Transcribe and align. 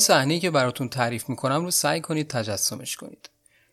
این 0.00 0.06
صحنه 0.06 0.40
که 0.40 0.50
براتون 0.50 0.88
تعریف 0.88 1.28
می‌کنم 1.28 1.64
رو 1.64 1.70
سعی 1.70 2.00
کنید 2.00 2.28
تجسمش 2.28 2.96
کنید. 2.96 3.30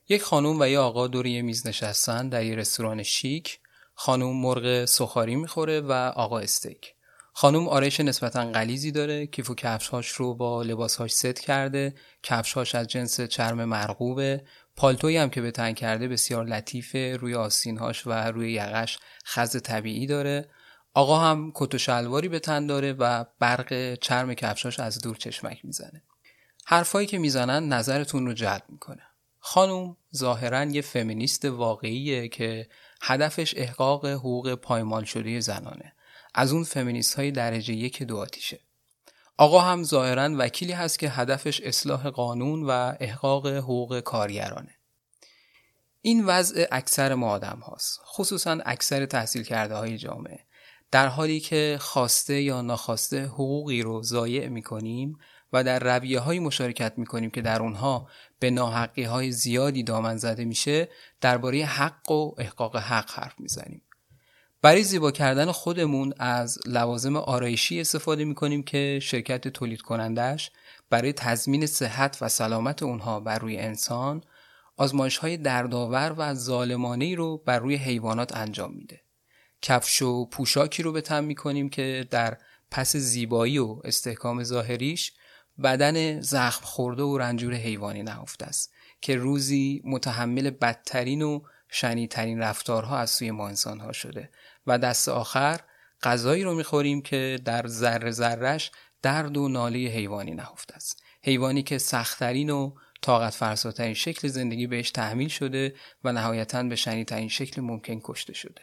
یک 0.09 0.22
خانم 0.22 0.59
و 0.59 0.67
یه 0.67 0.80
آقا 0.80 1.08
دور 1.08 1.26
یه 1.26 1.41
میز 1.41 1.67
نشستن 1.67 2.30
در 2.30 2.44
یه 2.44 2.55
رستوران 2.55 3.03
شیک. 3.03 3.59
خانم 3.95 4.41
مرغ 4.41 4.86
سخاری 4.86 5.36
می‌خوره 5.36 5.81
و 5.81 5.91
آقا 6.16 6.40
استیک. 6.40 6.94
خانم 7.34 7.67
آرش 7.67 8.00
نسبتا 8.00 8.52
غلیزی 8.52 8.91
داره 8.91 9.27
کیف 9.27 9.50
و 9.50 9.55
کفشهاش 9.55 10.08
رو 10.08 10.36
با 10.36 10.62
لباسهاش 10.62 11.12
ست 11.12 11.40
کرده 11.40 11.95
کفشهاش 12.23 12.75
از 12.75 12.88
جنس 12.88 13.22
چرم 13.22 13.66
مرغوبه. 13.66 14.44
پالتویی 14.75 15.17
هم 15.17 15.30
که 15.30 15.41
به 15.41 15.52
تن 15.52 15.73
کرده 15.73 16.08
بسیار 16.08 16.45
لطیفه 16.45 17.17
روی 17.22 17.36
آسینهاش 17.36 18.08
و 18.08 18.12
روی 18.12 18.52
یقش 18.52 19.00
خز 19.25 19.62
طبیعی 19.62 20.08
داره. 20.08 20.50
آقا 20.94 21.19
هم 21.19 21.52
کت 21.56 21.75
و 21.75 21.78
شلواری 21.78 22.28
به 22.28 22.39
تن 22.39 22.67
داره 22.67 22.94
و 22.94 23.25
برق 23.39 23.95
چرم 23.95 24.34
کفشاش 24.34 24.80
از 24.80 25.02
دور 25.02 25.16
چشمک 25.16 25.66
می‌زنه. 25.66 26.03
حرفایی 26.69 27.07
که 27.07 27.17
می‌زنن 27.17 27.73
نظرتون 27.73 28.25
رو 28.25 28.33
جلب 28.33 28.63
می‌کنه. 28.69 29.01
خانم 29.39 29.97
ظاهرا 30.15 30.63
یه 30.63 30.81
فمینیست 30.81 31.45
واقعیه 31.45 32.27
که 32.27 32.69
هدفش 33.01 33.53
احقاق 33.57 34.05
حقوق 34.05 34.55
پایمال 34.55 35.03
شده 35.03 35.39
زنانه. 35.39 35.93
از 36.35 36.51
اون 36.51 36.63
فمینیست 36.63 37.15
های 37.15 37.31
درجه 37.31 37.73
یک 37.73 38.03
دو 38.03 38.17
آتیشه. 38.17 38.59
آقا 39.38 39.59
هم 39.59 39.83
ظاهرا 39.83 40.29
وکیلی 40.38 40.71
هست 40.71 40.99
که 40.99 41.09
هدفش 41.09 41.61
اصلاح 41.61 42.09
قانون 42.09 42.63
و 42.63 42.93
احقاق 42.99 43.47
حقوق 43.47 43.99
کارگرانه. 43.99 44.75
این 46.01 46.25
وضع 46.25 46.65
اکثر 46.71 47.13
ما 47.13 47.29
آدم 47.29 47.59
هاست 47.59 47.99
خصوصا 48.05 48.57
اکثر 48.65 49.05
تحصیل 49.05 49.43
کرده 49.43 49.75
های 49.75 49.97
جامعه. 49.97 50.39
در 50.91 51.07
حالی 51.07 51.39
که 51.39 51.77
خواسته 51.81 52.41
یا 52.41 52.61
ناخواسته 52.61 53.25
حقوقی 53.25 53.81
رو 53.81 54.03
ضایع 54.03 54.47
می 54.47 54.61
کنیم 54.61 55.17
و 55.53 55.64
در 55.64 55.80
رویه 55.80 56.20
های 56.20 56.40
مشارکت 56.40 56.94
می 56.98 57.06
کنیم 57.06 57.30
که 57.30 57.42
در 57.42 57.62
اونها 57.62 58.08
به 58.40 58.50
ناحقی 58.50 59.03
های 59.03 59.31
زیادی 59.31 59.84
دامن 59.84 60.17
زده 60.17 60.45
میشه 60.45 60.90
درباره 61.22 61.66
حق 61.66 62.12
و 62.12 62.36
احقاق 62.38 62.76
حق 62.76 63.12
حرف 63.12 63.40
می‌زنیم 63.40 63.81
برای 64.62 64.84
زیبا 64.84 65.12
کردن 65.12 65.52
خودمون 65.52 66.14
از 66.20 66.59
لوازم 66.66 67.16
آرایشی 67.16 67.81
استفاده 67.81 68.25
می 68.25 68.36
کنیم 68.36 68.64
که 68.64 69.00
شرکت 69.02 69.48
تولید 69.48 69.81
کنندش 69.81 70.52
برای 70.90 71.14
تضمین 71.14 71.66
صحت 71.66 72.18
و 72.22 72.30
سلامت 72.30 72.84
اونها 72.84 73.20
بر 73.20 73.40
روی 73.40 73.58
انسان 73.58 74.23
آزمایش 74.78 75.18
های 75.18 75.38
دردآور 75.38 76.16
و 76.18 76.34
ظالمانه 76.34 77.16
رو 77.16 77.38
بر 77.38 77.59
روی 77.59 77.75
حیوانات 77.75 78.38
انجام 78.38 78.74
میده. 78.74 79.02
کفش 79.62 80.02
و 80.02 80.25
پوشاکی 80.25 80.84
رو 80.84 80.91
به 80.91 81.02
تن 81.02 81.24
می 81.24 81.36
کنیم 81.36 81.69
که 81.69 82.07
در 82.12 82.38
پس 82.72 82.96
زیبایی 82.96 83.57
و 83.57 83.81
استحکام 83.84 84.44
ظاهریش 84.44 85.13
بدن 85.63 86.22
زخم 86.22 86.66
خورده 86.66 87.03
و 87.03 87.18
رنجور 87.18 87.53
حیوانی 87.53 88.03
نهفته 88.03 88.45
است 88.45 88.73
که 89.01 89.16
روزی 89.16 89.81
متحمل 89.85 90.50
بدترین 90.50 91.22
و 91.22 91.41
شنیترین 91.69 92.40
رفتارها 92.40 92.97
از 92.97 93.09
سوی 93.09 93.31
ما 93.31 93.47
انسان 93.47 93.79
ها 93.79 93.91
شده 93.91 94.29
و 94.68 94.78
دست 94.78 95.09
آخر 95.09 95.59
غذایی 96.03 96.44
رو 96.44 96.56
می‌خوریم 96.56 97.01
که 97.01 97.40
در 97.45 97.68
ذره 97.68 98.12
ذرش 98.12 98.72
درد 99.01 99.38
و 99.38 99.47
ناله 99.47 99.79
حیوانی 99.79 100.34
نهفته 100.34 100.75
است. 100.75 101.03
حیوانی 101.23 101.63
که 101.63 101.78
سختترین 101.78 102.50
و 102.50 102.75
طاقت 103.01 103.34
فرساترین 103.34 103.94
شکل 103.94 104.28
زندگی 104.28 104.68
بهش 104.68 104.91
تحمیل 104.91 105.28
شده 105.28 105.75
و 106.03 106.12
نهایتا 106.12 106.63
به 106.63 106.75
شنیترین 106.75 107.29
شکل 107.29 107.62
ممکن 107.62 108.00
کشته 108.03 108.34
شده. 108.34 108.62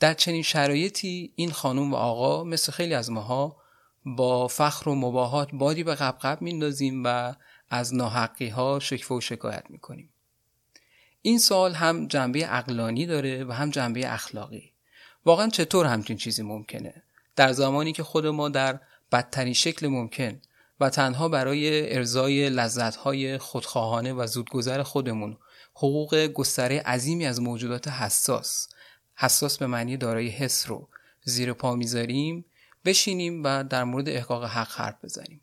در 0.00 0.14
چنین 0.14 0.42
شرایطی 0.42 1.32
این 1.36 1.50
خانم 1.50 1.92
و 1.92 1.96
آقا 1.96 2.44
مثل 2.44 2.72
خیلی 2.72 2.94
از 2.94 3.10
ماها 3.10 3.56
با 4.04 4.48
فخر 4.48 4.88
و 4.88 4.94
مباهات 4.94 5.48
بادی 5.52 5.84
به 5.84 5.94
قبقب 5.94 6.42
میندازیم 6.42 7.02
و 7.04 7.34
از 7.70 7.94
ناحقی 7.94 8.48
ها 8.48 8.78
شکفه 8.78 9.14
و 9.14 9.20
شکایت 9.20 9.64
می‌کنیم. 9.68 10.10
این 11.22 11.38
سوال 11.38 11.74
هم 11.74 12.06
جنبه 12.06 12.56
اقلانی 12.56 13.06
داره 13.06 13.44
و 13.44 13.52
هم 13.52 13.70
جنبه 13.70 14.12
اخلاقی. 14.12 14.72
واقعا 15.24 15.48
چطور 15.48 15.86
همچین 15.86 16.16
چیزی 16.16 16.42
ممکنه؟ 16.42 17.02
در 17.36 17.52
زمانی 17.52 17.92
که 17.92 18.02
خود 18.02 18.26
ما 18.26 18.48
در 18.48 18.80
بدترین 19.12 19.52
شکل 19.52 19.86
ممکن 19.86 20.40
و 20.80 20.90
تنها 20.90 21.28
برای 21.28 21.94
ارزای 21.94 22.50
لذتهای 22.50 23.38
خودخواهانه 23.38 24.12
و 24.12 24.26
زودگذر 24.26 24.82
خودمون 24.82 25.36
حقوق 25.74 26.26
گستره 26.26 26.80
عظیمی 26.80 27.26
از 27.26 27.40
موجودات 27.40 27.88
حساس 27.88 28.68
حساس 29.14 29.58
به 29.58 29.66
معنی 29.66 29.96
دارای 29.96 30.28
حس 30.28 30.68
رو 30.68 30.88
زیر 31.24 31.52
پا 31.52 31.74
می‌ذاریم 31.74 32.44
بشینیم 32.84 33.44
و 33.44 33.64
در 33.64 33.84
مورد 33.84 34.08
احقاق 34.08 34.44
حق 34.44 34.70
حرف 34.70 35.04
بزنیم. 35.04 35.40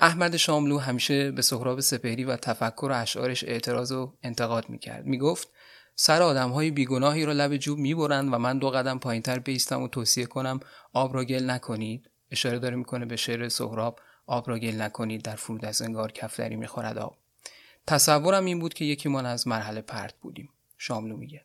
احمد 0.00 0.36
شاملو 0.36 0.78
همیشه 0.78 1.30
به 1.30 1.42
سهراب 1.42 1.80
سپهری 1.80 2.24
و 2.24 2.36
تفکر 2.36 2.88
و 2.90 3.02
اشعارش 3.02 3.44
اعتراض 3.44 3.92
و 3.92 4.12
انتقاد 4.22 4.68
می‌کرد. 4.68 5.06
می‌گفت 5.06 5.48
سر 5.96 6.22
آدم 6.22 6.50
های 6.50 6.70
بیگناهی 6.70 7.24
را 7.24 7.32
لب 7.32 7.56
جوب 7.56 7.78
می‌برند 7.78 8.34
و 8.34 8.38
من 8.38 8.58
دو 8.58 8.70
قدم 8.70 8.98
پایینتر 8.98 9.38
بیستم 9.38 9.82
و 9.82 9.88
توصیه 9.88 10.26
کنم 10.26 10.60
آب 10.92 11.14
را 11.14 11.24
گل 11.24 11.50
نکنید. 11.50 12.10
اشاره 12.30 12.58
داره 12.58 12.76
می‌کنه 12.76 13.04
به 13.04 13.16
شعر 13.16 13.48
سهراب 13.48 14.00
آب 14.26 14.48
را 14.48 14.58
گل 14.58 14.80
نکنید 14.80 15.22
در 15.22 15.36
فرود 15.36 15.64
از 15.64 15.82
انگار 15.82 16.12
کفدری 16.12 16.56
می‌خورد 16.56 16.98
آب. 16.98 17.16
تصورم 17.86 18.44
این 18.44 18.60
بود 18.60 18.74
که 18.74 18.84
یکی 18.84 19.08
من 19.08 19.26
از 19.26 19.48
مرحله 19.48 19.80
پرت 19.80 20.14
بودیم. 20.20 20.48
شاملو 20.78 21.16
میگه. 21.16 21.44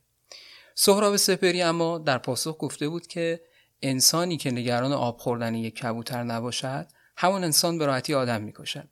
سهراب 0.76 1.16
سپری 1.16 1.62
اما 1.62 1.98
در 1.98 2.18
پاسخ 2.18 2.58
گفته 2.60 2.90
بود 2.90 3.08
که 3.08 3.42
انسانی 3.82 4.38
که 4.38 4.52
نگران 4.52 4.94
آب 4.94 5.18
خوردن 5.18 5.56
یک 5.56 5.76
کبوتر 5.76 6.24
نباشد 6.24 6.88
همون 7.18 7.44
انسان 7.44 7.78
به 7.78 7.86
راحتی 7.86 8.14
آدم 8.14 8.42
می‌کشد. 8.42 8.88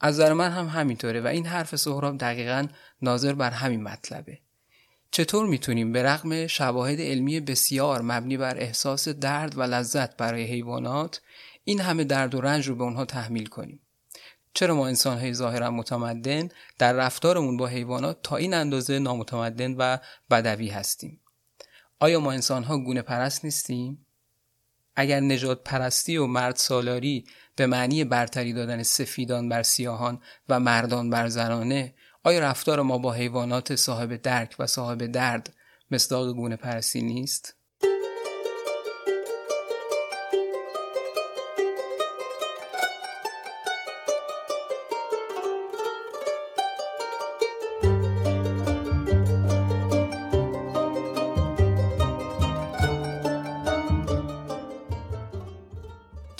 از 0.00 0.14
نظر 0.14 0.32
من 0.32 0.50
هم 0.50 0.66
همینطوره 0.66 1.20
و 1.20 1.26
این 1.26 1.46
حرف 1.46 1.76
سهراب 1.76 2.18
دقیقا 2.18 2.66
ناظر 3.02 3.32
بر 3.32 3.50
همین 3.50 3.82
مطلبه. 3.82 4.38
چطور 5.10 5.46
می‌تونیم 5.46 5.92
به 5.92 6.02
رغم 6.02 6.46
شواهد 6.46 7.00
علمی 7.00 7.40
بسیار 7.40 8.02
مبنی 8.02 8.36
بر 8.36 8.56
احساس 8.58 9.08
درد 9.08 9.58
و 9.58 9.62
لذت 9.62 10.16
برای 10.16 10.44
حیوانات 10.44 11.20
این 11.64 11.80
همه 11.80 12.04
درد 12.04 12.34
و 12.34 12.40
رنج 12.40 12.68
رو 12.68 12.74
به 12.74 12.84
اونها 12.84 13.04
تحمیل 13.04 13.46
کنیم؟ 13.46 13.80
چرا 14.54 14.74
ما 14.74 14.86
انسان 14.86 15.18
های 15.18 15.34
ظاهرا 15.34 15.70
متمدن 15.70 16.48
در 16.78 16.92
رفتارمون 16.92 17.56
با 17.56 17.66
حیوانات 17.66 18.18
تا 18.22 18.36
این 18.36 18.54
اندازه 18.54 18.98
نامتمدن 18.98 19.74
و 19.78 19.98
بدوی 20.30 20.68
هستیم؟ 20.68 21.20
آیا 22.00 22.20
ما 22.20 22.32
انسان 22.32 22.64
ها 22.64 22.78
گونه 22.78 23.02
پرست 23.02 23.44
نیستیم؟ 23.44 24.05
اگر 24.96 25.20
نجات 25.20 25.64
پرستی 25.64 26.16
و 26.16 26.26
مرد 26.26 26.56
سالاری 26.56 27.24
به 27.56 27.66
معنی 27.66 28.04
برتری 28.04 28.52
دادن 28.52 28.82
سفیدان 28.82 29.48
بر 29.48 29.62
سیاهان 29.62 30.20
و 30.48 30.60
مردان 30.60 31.10
بر 31.10 31.28
زنانه 31.28 31.94
آیا 32.22 32.40
رفتار 32.40 32.82
ما 32.82 32.98
با 32.98 33.12
حیوانات 33.12 33.74
صاحب 33.74 34.16
درک 34.16 34.56
و 34.58 34.66
صاحب 34.66 35.06
درد 35.06 35.54
مصداق 35.90 36.32
گونه 36.32 36.56
پرستی 36.56 37.02
نیست؟ 37.02 37.55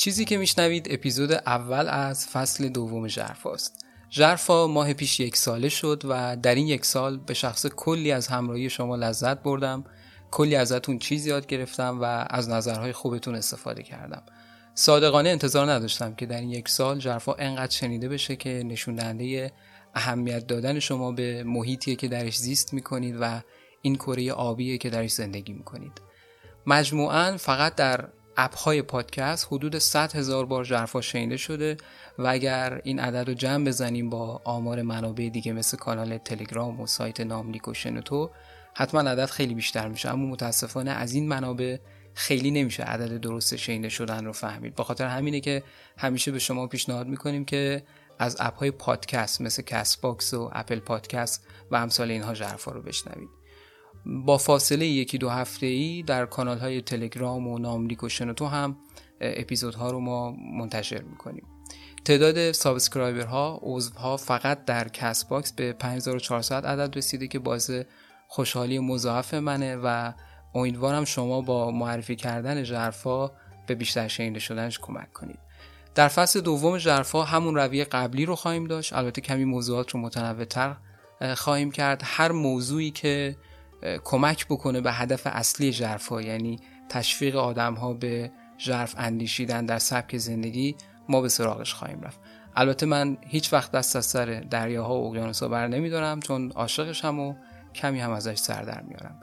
چیزی 0.07 0.25
که 0.25 0.39
میشنوید 0.39 0.87
اپیزود 0.91 1.33
اول 1.33 1.89
از 1.89 2.27
فصل 2.27 2.69
دوم 2.69 3.09
ژرفاست 3.09 3.85
ژرفا 4.11 4.67
ماه 4.67 4.93
پیش 4.93 5.21
یک 5.21 5.37
ساله 5.37 5.69
شد 5.69 6.03
و 6.09 6.37
در 6.37 6.55
این 6.55 6.67
یک 6.67 6.85
سال 6.85 7.17
به 7.19 7.35
شخص 7.35 7.67
کلی 7.67 8.13
از 8.13 8.27
همراهی 8.27 8.71
شما 8.71 8.97
لذت 8.97 9.43
بردم 9.43 9.85
کلی 10.31 10.57
ازتون 10.57 10.99
چیز 10.99 11.27
یاد 11.27 11.47
گرفتم 11.47 11.99
و 12.01 12.27
از 12.31 12.49
نظرهای 12.49 12.93
خوبتون 12.93 13.35
استفاده 13.35 13.83
کردم. 13.83 14.23
صادقانه 14.75 15.29
انتظار 15.29 15.71
نداشتم 15.71 16.15
که 16.15 16.27
در 16.27 16.41
این 16.41 16.51
یک 16.51 16.69
سال 16.69 17.01
ژرفا 17.01 17.35
انقدر 17.35 17.73
شنیده 17.73 18.09
بشه 18.09 18.37
که 18.37 18.63
نشون 18.67 18.95
دهنده 18.95 19.53
اهمیت 19.95 20.47
دادن 20.47 20.79
شما 20.79 21.13
به 21.13 21.45
محیطیه 21.45 21.97
که 21.97 22.09
درش 22.09 22.39
زیست 22.39 22.75
می‌کنید 22.75 23.17
و 23.21 23.41
این 23.83 23.97
کره 23.97 24.33
آبیه 24.33 24.79
که 24.79 24.91
درش 24.91 25.11
زندگی 25.11 25.53
می‌کنید. 25.53 25.93
مجموعا 26.67 27.37
فقط 27.37 27.75
در 27.75 28.09
اپ 28.37 28.57
های 28.57 28.83
پادکست 28.83 29.47
حدود 29.51 29.79
100 29.79 30.17
هزار 30.17 30.47
بار 30.47 30.65
ژرفا 30.65 31.01
شنیده 31.01 31.37
شده 31.37 31.77
و 32.19 32.27
اگر 32.27 32.81
این 32.85 33.01
عدد 33.01 33.29
رو 33.29 33.35
جمع 33.35 33.65
بزنیم 33.65 34.11
با 34.11 34.41
آمار 34.45 34.83
منابع 34.83 35.29
دیگه 35.29 35.53
مثل 35.53 35.77
کانال 35.77 36.19
تلگرام 36.19 36.81
و 36.81 36.87
سایت 36.87 37.21
ناملیک 37.21 37.69
و 37.69 37.75
شنوتو 37.75 38.31
حتما 38.75 39.01
عدد 39.01 39.27
خیلی 39.27 39.55
بیشتر 39.55 39.89
میشه. 39.89 40.11
اما 40.11 40.27
متاسفانه 40.27 40.91
از 40.91 41.15
این 41.15 41.29
منابع 41.29 41.77
خیلی 42.15 42.51
نمیشه 42.51 42.83
عدد 42.83 43.21
درست 43.21 43.57
شنیده 43.57 43.89
شدن 43.89 44.25
رو 44.25 44.33
فهمید. 44.33 44.75
به 44.75 44.85
خاطر 44.85 45.07
همینه 45.07 45.41
که 45.41 45.63
همیشه 45.99 46.33
به 46.33 46.39
شما 46.39 46.67
پیشنهاد 46.67 47.07
می‌کنیم 47.07 47.45
که 47.45 47.83
از 48.19 48.37
اپ 48.41 48.59
های 48.59 48.71
پادکست 48.71 49.41
مثل 49.41 49.63
Castbox 49.63 50.35
و 50.35 50.51
Apple 50.53 50.79
Podcast 50.79 51.47
و 51.71 51.77
امثال 51.77 52.11
اینها 52.11 52.35
ژرفا 52.35 52.73
رو 52.73 52.83
بشنوید. 52.83 53.46
با 54.07 54.39
فاصله 54.39 54.87
یکی 54.87 55.19
دو 55.19 55.29
هفته 55.29 55.67
ای 55.67 56.03
در 56.03 56.27
کانال 56.27 56.59
های 56.59 56.81
تلگرام 56.81 57.47
و 57.49 57.59
ناملیک 57.59 58.03
و 58.03 58.09
شنوتو 58.09 58.47
هم 58.47 58.77
اپیزودها 59.21 59.91
رو 59.91 60.01
ما 60.01 60.33
منتشر 60.33 61.03
می‌کنیم. 61.03 61.47
تعداد 62.05 62.53
subscriber 62.53 63.51
ها 63.51 63.61
عضوها 63.63 64.17
فقط 64.17 64.65
در 64.65 64.89
Castbox 64.89 65.53
به 65.53 65.73
5400 65.73 66.67
عدد 66.67 66.97
رسیده 66.97 67.29
که 67.29 67.39
باعث 67.39 67.71
خوشحالی 68.29 68.79
مضاعف 68.79 69.35
منه 69.35 69.77
و 69.77 70.13
امیدوارم 70.55 71.05
شما 71.05 71.41
با 71.41 71.71
معرفی 71.71 72.17
کردن 72.17 72.63
ژرفا 72.63 73.31
به 73.67 73.75
بیشتر 73.75 74.09
شنیده 74.09 74.39
شدنش 74.39 74.79
کمک 74.79 75.13
کنید. 75.13 75.39
در 75.95 76.09
فصل 76.09 76.41
دوم 76.41 76.79
ژرفا 76.79 77.23
همون 77.23 77.55
رویه 77.55 77.85
قبلی 77.85 78.27
رو 78.27 78.37
خواهیم 78.37 78.65
داشت. 78.65 78.93
البته 78.93 79.21
کمی 79.21 79.45
موضوعات 79.45 79.91
رو 79.91 80.01
متنوعتر 80.01 80.77
خواهیم 81.37 81.71
کرد. 81.71 82.01
هر 82.05 82.33
موضوعی 82.33 82.91
که 82.91 83.37
کمک 84.05 84.47
بکنه 84.47 84.81
به 84.81 84.93
هدف 84.93 85.23
اصلی 85.27 85.73
جرفا 85.73 86.23
یعنی 86.23 86.59
تشویق 86.89 87.37
آدم 87.37 87.75
ها 87.75 87.93
به 87.93 88.31
ژرف 88.59 88.95
اندیشیدن 88.99 89.67
در 89.67 89.79
سبک 89.79 90.17
زندگی 90.17 90.77
ما 91.09 91.21
به 91.21 91.29
سراغش 91.29 91.75
خواهیم 91.75 92.01
رفت. 92.01 92.21
البته 92.57 92.87
من 92.87 93.17
هیچ 93.21 93.53
وقت 93.53 93.73
دست 93.73 93.97
از 93.97 94.07
سر 94.07 94.27
دریاها 94.51 95.01
و 95.01 95.09
اقیانوسها 95.09 95.49
بر 95.49 95.69
نمیدارم 95.69 96.21
چون 96.21 96.51
عاشقشم 96.51 97.19
و 97.19 97.35
کمی 97.75 98.01
هم 98.01 98.11
ازش 98.11 98.39
سر 98.39 98.63
در 98.63 98.83
میارم. 98.83 99.21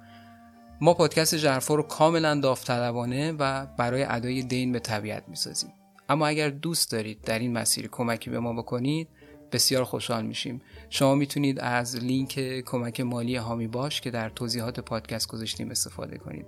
ما 0.82 0.94
پادکست 0.94 1.36
جرفا 1.36 1.76
رو 1.76 1.84
کاملا 1.84 2.40
داوطلبانه 2.40 3.32
و 3.32 3.66
برای 3.66 4.04
ادای 4.04 4.44
دین 4.44 4.72
به 4.72 4.80
طبیعت 4.80 5.24
می‌سازیم. 5.28 5.74
اما 6.10 6.28
اگر 6.28 6.50
دوست 6.50 6.92
دارید 6.92 7.22
در 7.22 7.40
این 7.40 7.54
مسیر 7.54 7.88
کمکی 7.88 8.30
به 8.30 8.40
ما 8.40 8.54
بکنید 8.54 9.10
بسیار 9.54 9.84
خوشحال 9.84 10.26
میشیم. 10.26 10.62
شما 10.90 11.16
می‌تونید 11.16 11.60
از 11.60 11.96
لینک 11.96 12.40
کمک 12.66 13.00
مالی 13.02 13.36
حامی 13.36 13.68
باش 13.68 14.02
که 14.02 14.12
در 14.12 14.30
توضیحات 14.30 14.80
پادکست 14.80 15.28
گذاشتیم 15.28 15.72
استفاده 15.72 16.18
کنید. 16.18 16.46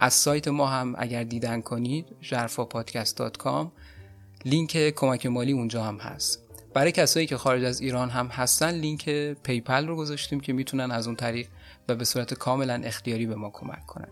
از 0.00 0.14
سایت 0.14 0.48
ما 0.48 0.66
هم 0.66 0.94
اگر 0.98 1.24
دیدن 1.24 1.60
کنید 1.60 2.06
zharfapodcast.com 2.20 3.66
لینک 4.44 4.90
کمک 4.90 5.26
مالی 5.26 5.52
اونجا 5.52 5.84
هم 5.84 5.96
هست. 5.96 6.42
برای 6.74 6.92
کسایی 6.92 7.26
که 7.26 7.36
خارج 7.36 7.64
از 7.64 7.80
ایران 7.80 8.10
هم 8.10 8.26
هستن 8.26 8.70
لینک 8.70 9.08
PayPal 9.42 9.86
رو 9.86 9.96
گذاشتیم 9.96 10.40
که 10.40 10.52
می‌تونن 10.52 10.90
از 10.90 11.06
اون 11.06 11.16
طریق 11.16 11.48
و 11.88 11.94
به 11.94 12.04
صورت 12.04 12.34
کاملا 12.34 12.80
اختیاری 12.84 13.26
به 13.26 13.34
ما 13.34 13.50
کمک 13.50 13.86
کنن. 13.86 14.08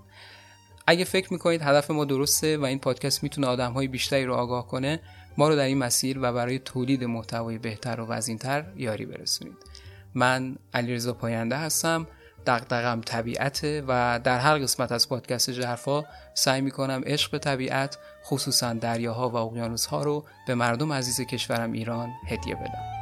اگه 0.87 1.05
فکر 1.05 1.33
می‌کنید 1.33 1.63
هدف 1.63 1.91
ما 1.91 2.05
درسته 2.05 2.59
و 2.59 2.65
این 2.65 2.79
پادکست 2.79 3.23
می‌تونه 3.23 3.47
آدم 3.47 3.73
های 3.73 3.89
بیشتری 3.89 4.25
رو 4.25 4.35
آگاه 4.35 4.67
کنه 4.67 5.01
ما 5.37 5.49
رو 5.49 5.57
در 5.57 5.65
این 5.65 5.79
مسیر 5.79 6.19
و 6.23 6.33
برای 6.33 6.59
تولید 6.59 7.05
محتوای 7.05 7.59
بهتر 7.59 8.01
و 8.01 8.07
وزینتر 8.07 8.65
یاری 8.77 9.07
برسونید. 9.07 9.57
من 10.15 10.57
علیرضا 10.75 11.13
پاینده 11.13 11.57
هستم 11.57 12.07
دقدقم 12.47 13.01
طبیعته 13.01 13.85
و 13.89 14.21
در 14.25 14.39
هر 14.39 14.59
قسمت 14.59 14.93
از 14.93 15.09
پادکست 15.09 15.51
جرفا 15.51 16.05
سعی 16.35 16.61
می‌کنم 16.61 17.03
عشق 17.07 17.31
به 17.31 17.39
طبیعت 17.39 17.99
خصوصا 18.25 18.73
دریاها 18.73 19.29
و 19.29 19.37
اقیانوسها 19.37 20.03
رو 20.03 20.25
به 20.47 20.55
مردم 20.55 20.93
عزیز 20.93 21.21
کشورم 21.21 21.73
ایران 21.73 22.13
هدیه 22.27 22.55
بدم. 22.55 22.96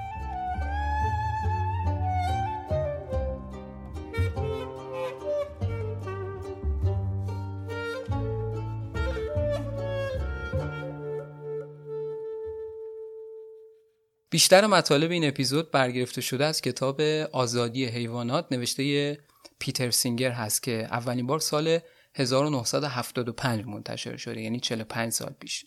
بیشتر 14.34 14.66
مطالب 14.66 15.10
این 15.10 15.28
اپیزود 15.28 15.70
برگرفته 15.70 16.20
شده 16.20 16.44
از 16.44 16.60
کتاب 16.60 17.00
آزادی 17.32 17.84
حیوانات 17.84 18.46
نوشته 18.50 19.19
پیتر 19.58 19.90
سینگر 19.90 20.31
هست 20.31 20.62
که 20.62 20.88
اولین 20.90 21.26
بار 21.26 21.38
سال 21.38 21.78
1975 22.14 23.64
منتشر 23.64 24.16
شده 24.16 24.40
یعنی 24.40 24.60
45 24.60 25.12
سال 25.12 25.34
پیش. 25.40 25.66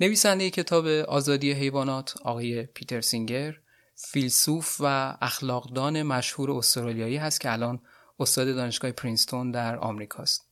نویسنده 0.00 0.50
کتاب 0.50 0.86
آزادی 0.86 1.52
حیوانات 1.52 2.14
آقای 2.22 2.62
پیتر 2.62 3.00
سینگر 3.00 3.54
فیلسوف 3.94 4.76
و 4.80 5.16
اخلاقدان 5.20 6.02
مشهور 6.02 6.50
استرالیایی 6.50 7.16
هست 7.16 7.40
که 7.40 7.52
الان 7.52 7.80
استاد 8.20 8.54
دانشگاه 8.54 8.92
پرینستون 8.92 9.50
در 9.50 9.76
آمریکاست 9.76 10.46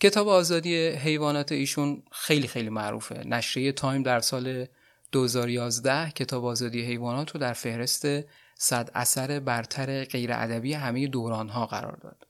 کتاب 0.00 0.28
آزادی 0.28 0.88
حیوانات 0.88 1.52
ایشون 1.52 2.02
خیلی 2.12 2.48
خیلی 2.48 2.70
معروفه. 2.70 3.24
نشریه 3.26 3.72
تایم 3.72 4.02
در 4.02 4.20
سال 4.20 4.66
2011 5.14 6.10
کتاب 6.10 6.44
آزادی 6.44 6.82
حیوانات 6.82 7.30
رو 7.30 7.40
در 7.40 7.52
فهرست 7.52 8.06
صد 8.54 8.90
اثر 8.94 9.40
برتر 9.40 10.04
غیر 10.04 10.32
ادبی 10.32 10.72
همه 10.72 11.06
دوران 11.06 11.48
ها 11.48 11.66
قرار 11.66 11.96
داد. 11.96 12.26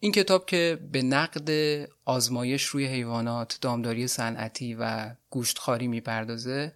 این 0.00 0.12
کتاب 0.12 0.46
که 0.46 0.78
به 0.92 1.02
نقد 1.02 1.50
آزمایش 2.04 2.64
روی 2.64 2.86
حیوانات، 2.86 3.58
دامداری 3.60 4.06
صنعتی 4.08 4.74
و 4.74 5.10
گوشتخواری 5.30 5.88
می‌پردازه 5.88 6.72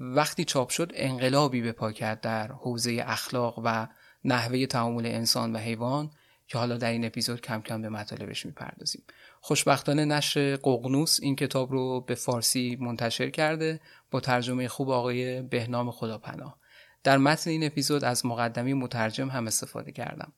وقتی 0.00 0.44
چاپ 0.44 0.68
شد 0.68 0.92
انقلابی 0.94 1.60
به 1.60 1.72
پا 1.72 1.92
کرد 1.92 2.20
در 2.20 2.52
حوزه 2.52 3.04
اخلاق 3.06 3.60
و 3.64 3.86
نحوه 4.24 4.66
تعامل 4.66 5.06
انسان 5.06 5.52
و 5.52 5.58
حیوان 5.58 6.10
که 6.46 6.58
حالا 6.58 6.76
در 6.76 6.90
این 6.90 7.04
اپیزود 7.04 7.40
کم 7.40 7.60
کم 7.60 7.82
به 7.82 7.88
مطالبش 7.88 8.46
می‌پردازیم 8.46 9.02
خوشبختانه 9.40 10.04
نشر 10.04 10.56
ققنوس 10.56 11.18
این 11.22 11.36
کتاب 11.36 11.72
رو 11.72 12.00
به 12.00 12.14
فارسی 12.14 12.76
منتشر 12.80 13.30
کرده 13.30 13.80
با 14.14 14.20
ترجمه 14.20 14.68
خوب 14.68 14.90
آقای 14.90 15.42
بهنام 15.42 15.90
خداپناه. 15.90 16.58
در 17.04 17.18
متن 17.18 17.50
این 17.50 17.64
اپیزود 17.64 18.04
از 18.04 18.26
مقدمی 18.26 18.74
مترجم 18.74 19.28
هم 19.28 19.46
استفاده 19.46 19.92
کردم. 19.92 20.32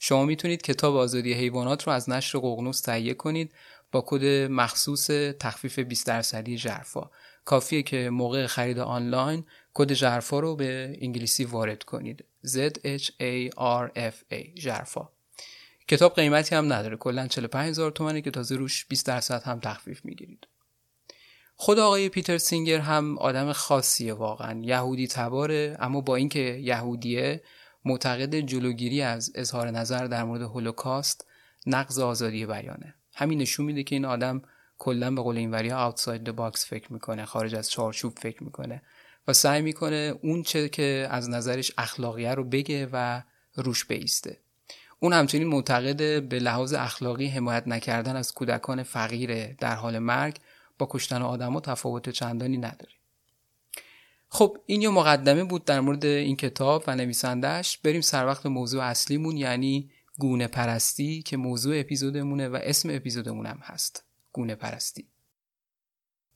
شما 0.00 0.24
می‌تونید 0.24 0.62
کتاب 0.62 0.96
آزادی 0.96 1.32
حیوانات 1.32 1.82
رو 1.82 1.92
از 1.92 2.10
نشر 2.10 2.38
ققنوس 2.38 2.80
تهیه 2.80 3.14
کنید 3.14 3.52
با 3.92 4.04
کد 4.06 4.24
مخصوص 4.50 5.10
تخفیف 5.40 5.78
20 5.78 6.06
درصدی 6.06 6.56
جرفا 6.56 7.10
کافیه 7.44 7.82
که 7.82 8.10
موقع 8.10 8.46
خرید 8.46 8.78
آنلاین 8.78 9.44
کد 9.74 9.92
جرفا 9.92 10.40
رو 10.40 10.56
به 10.56 10.98
انگلیسی 11.00 11.44
وارد 11.44 11.82
کنید. 11.82 12.24
Z 12.46 12.56
H 12.98 13.04
A 13.04 13.50
R 13.56 13.90
F 13.96 14.34
A 14.34 14.54
جرفا 14.54 15.08
کتاب 15.88 16.14
قیمتی 16.14 16.54
هم 16.54 16.72
نداره. 16.72 16.96
کلا 16.96 17.26
45 17.26 17.68
هزار 17.68 17.90
تومنه 17.90 18.20
که 18.20 18.30
تازه 18.30 18.56
روش 18.56 18.86
20 18.86 19.06
درصد 19.06 19.42
هم 19.42 19.60
تخفیف 19.60 20.04
می‌گیرید. 20.04 20.46
خود 21.60 21.78
آقای 21.78 22.08
پیتر 22.08 22.38
سینگر 22.38 22.78
هم 22.78 23.18
آدم 23.18 23.52
خاصیه 23.52 24.14
واقعا. 24.14 24.60
یهودی 24.62 25.06
تباره 25.06 25.76
اما 25.80 26.00
با 26.00 26.16
اینکه 26.16 26.40
یهودیه 26.40 27.42
معتقد 27.84 28.34
جلوگیری 28.40 29.02
از 29.02 29.32
اظهار 29.34 29.70
نظر 29.70 30.06
در 30.06 30.24
مورد 30.24 30.42
هولوکاست 30.42 31.26
نقض 31.66 31.98
آزادی 31.98 32.46
بیانه. 32.46 32.94
همین 33.14 33.38
نشون 33.38 33.66
میده 33.66 33.82
که 33.82 33.94
این 33.94 34.04
آدم 34.04 34.42
کلا 34.78 35.10
به 35.10 35.22
قول 35.22 35.36
اینوری 35.36 35.70
the 35.70 36.32
box 36.38 36.66
فکر 36.66 36.92
می‌کنه 36.92 37.24
خارج 37.24 37.54
از 37.54 37.70
چارچوب 37.70 38.18
فکر 38.18 38.44
می‌کنه 38.44 38.82
و 39.28 39.32
سعی 39.32 39.62
می‌کنه 39.62 40.14
اون 40.22 40.42
چه 40.42 40.68
که 40.68 41.08
از 41.10 41.30
نظرش 41.30 41.72
اخلاقیه 41.78 42.34
رو 42.34 42.44
بگه 42.44 42.88
و 42.92 43.22
روش 43.54 43.84
بیسته. 43.84 44.38
اون 45.00 45.12
همچنین 45.12 45.48
معتقد 45.48 46.22
به 46.22 46.38
لحاظ 46.38 46.72
اخلاقی 46.72 47.26
حمایت 47.26 47.68
نکردن 47.68 48.16
از 48.16 48.32
کودکان 48.32 48.82
فقیر 48.82 49.52
در 49.52 49.74
حال 49.74 49.98
مرگ 49.98 50.38
با 50.78 50.88
کشتن 50.90 51.22
آدما 51.22 51.60
تفاوت 51.60 52.08
چندانی 52.08 52.58
نداره 52.58 52.92
خب 54.28 54.58
این 54.66 54.82
یه 54.82 54.88
مقدمه 54.88 55.44
بود 55.44 55.64
در 55.64 55.80
مورد 55.80 56.04
این 56.04 56.36
کتاب 56.36 56.84
و 56.86 56.96
نویسندهش 56.96 57.78
بریم 57.78 58.00
سر 58.00 58.26
وقت 58.26 58.46
موضوع 58.46 58.84
اصلیمون 58.84 59.36
یعنی 59.36 59.90
گونه 60.18 60.46
پرستی 60.46 61.22
که 61.22 61.36
موضوع 61.36 61.80
اپیزودمونه 61.80 62.48
و 62.48 62.58
اسم 62.62 62.88
اپیزودمون 62.92 63.46
هم 63.46 63.58
هست. 63.62 64.04
گونه 64.32 64.54
پرستی. 64.54 65.08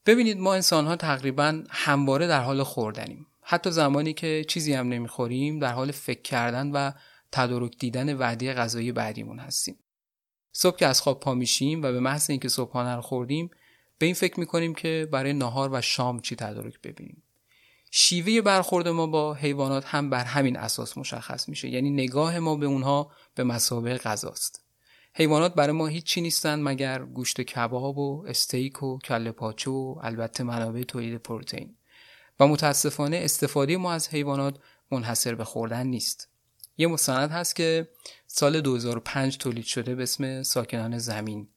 ببینید 0.07 0.39
ما 0.39 0.55
انسان 0.55 0.87
ها 0.87 0.97
تقریبا 0.97 1.63
همواره 1.71 2.27
در 2.27 2.41
حال 2.41 2.63
خوردنیم. 2.63 3.27
حتی 3.41 3.71
زمانی 3.71 4.13
که 4.13 4.45
چیزی 4.49 4.73
هم 4.73 4.89
نمی‌خوریم 4.89 5.59
در 5.59 5.73
حال 5.73 5.93
فکر 5.93 6.23
کردن 6.23 6.71
و 6.71 6.93
تدارک 7.33 7.79
دیدن 7.79 8.17
وعده 8.17 8.55
غذایی 8.55 8.93
بعدیمون 8.93 9.39
هستیم. 9.39 9.79
صبح 10.53 10.77
که 10.77 10.87
از 10.87 11.01
خواب 11.01 11.21
پا 11.21 11.35
میشیم 11.35 11.83
و 11.83 11.93
به 11.93 12.01
محض 12.01 12.31
اینکه 12.31 12.49
صبحانه 12.49 12.95
رو 12.95 13.03
خوردیم 13.03 13.51
به 14.03 14.07
این 14.07 14.15
فکر 14.15 14.41
می‌کنیم 14.41 14.75
که 14.75 15.09
برای 15.13 15.33
نهار 15.33 15.71
و 15.73 15.81
شام 15.81 16.21
چی 16.21 16.37
تدارک 16.37 16.81
ببینیم؟ 16.81 17.23
شیوه 17.91 18.41
برخورد 18.41 18.89
ما 18.89 19.07
با 19.07 19.35
حیوانات 19.35 19.85
هم 19.87 20.11
بر 20.11 20.25
همین 20.25 20.57
اساس 20.57 20.99
مشخص 20.99 21.49
میشه. 21.49 21.69
یعنی 21.69 21.91
نگاه 21.91 22.39
ما 22.39 22.57
به 22.57 22.67
اونها 22.67 23.13
به 23.35 23.45
مسابقه 23.45 23.99
غذاست. 23.99 24.65
حیوانات 25.15 25.55
برای 25.55 25.73
ما 25.73 25.87
هیچی 25.87 26.21
نیستند 26.21 26.69
مگر 26.69 27.05
گوشت 27.05 27.41
کباب 27.41 27.99
و 27.99 28.25
استیک 28.29 28.83
و 28.83 28.99
کله 28.99 29.33
پاچه 29.33 29.71
و 29.71 29.99
البته 30.03 30.45
منابع 30.45 30.83
تولید 30.83 31.23
پروتئین. 31.23 31.77
و 32.41 32.47
متاسفانه 32.47 33.17
استفاده 33.17 33.77
ما 33.77 33.93
از 33.93 34.09
حیوانات 34.09 34.59
منحصر 34.91 35.35
به 35.35 35.45
خوردن 35.45 35.87
نیست. 35.87 36.29
یه 36.77 36.87
مستند 36.87 37.31
هست 37.31 37.57
که 37.57 37.89
سال 38.27 38.61
2005 38.61 39.37
تولید 39.37 39.65
شده 39.65 39.95
به 39.95 40.03
اسم 40.03 40.43
ساکنان 40.43 40.99
زمین. 40.99 41.49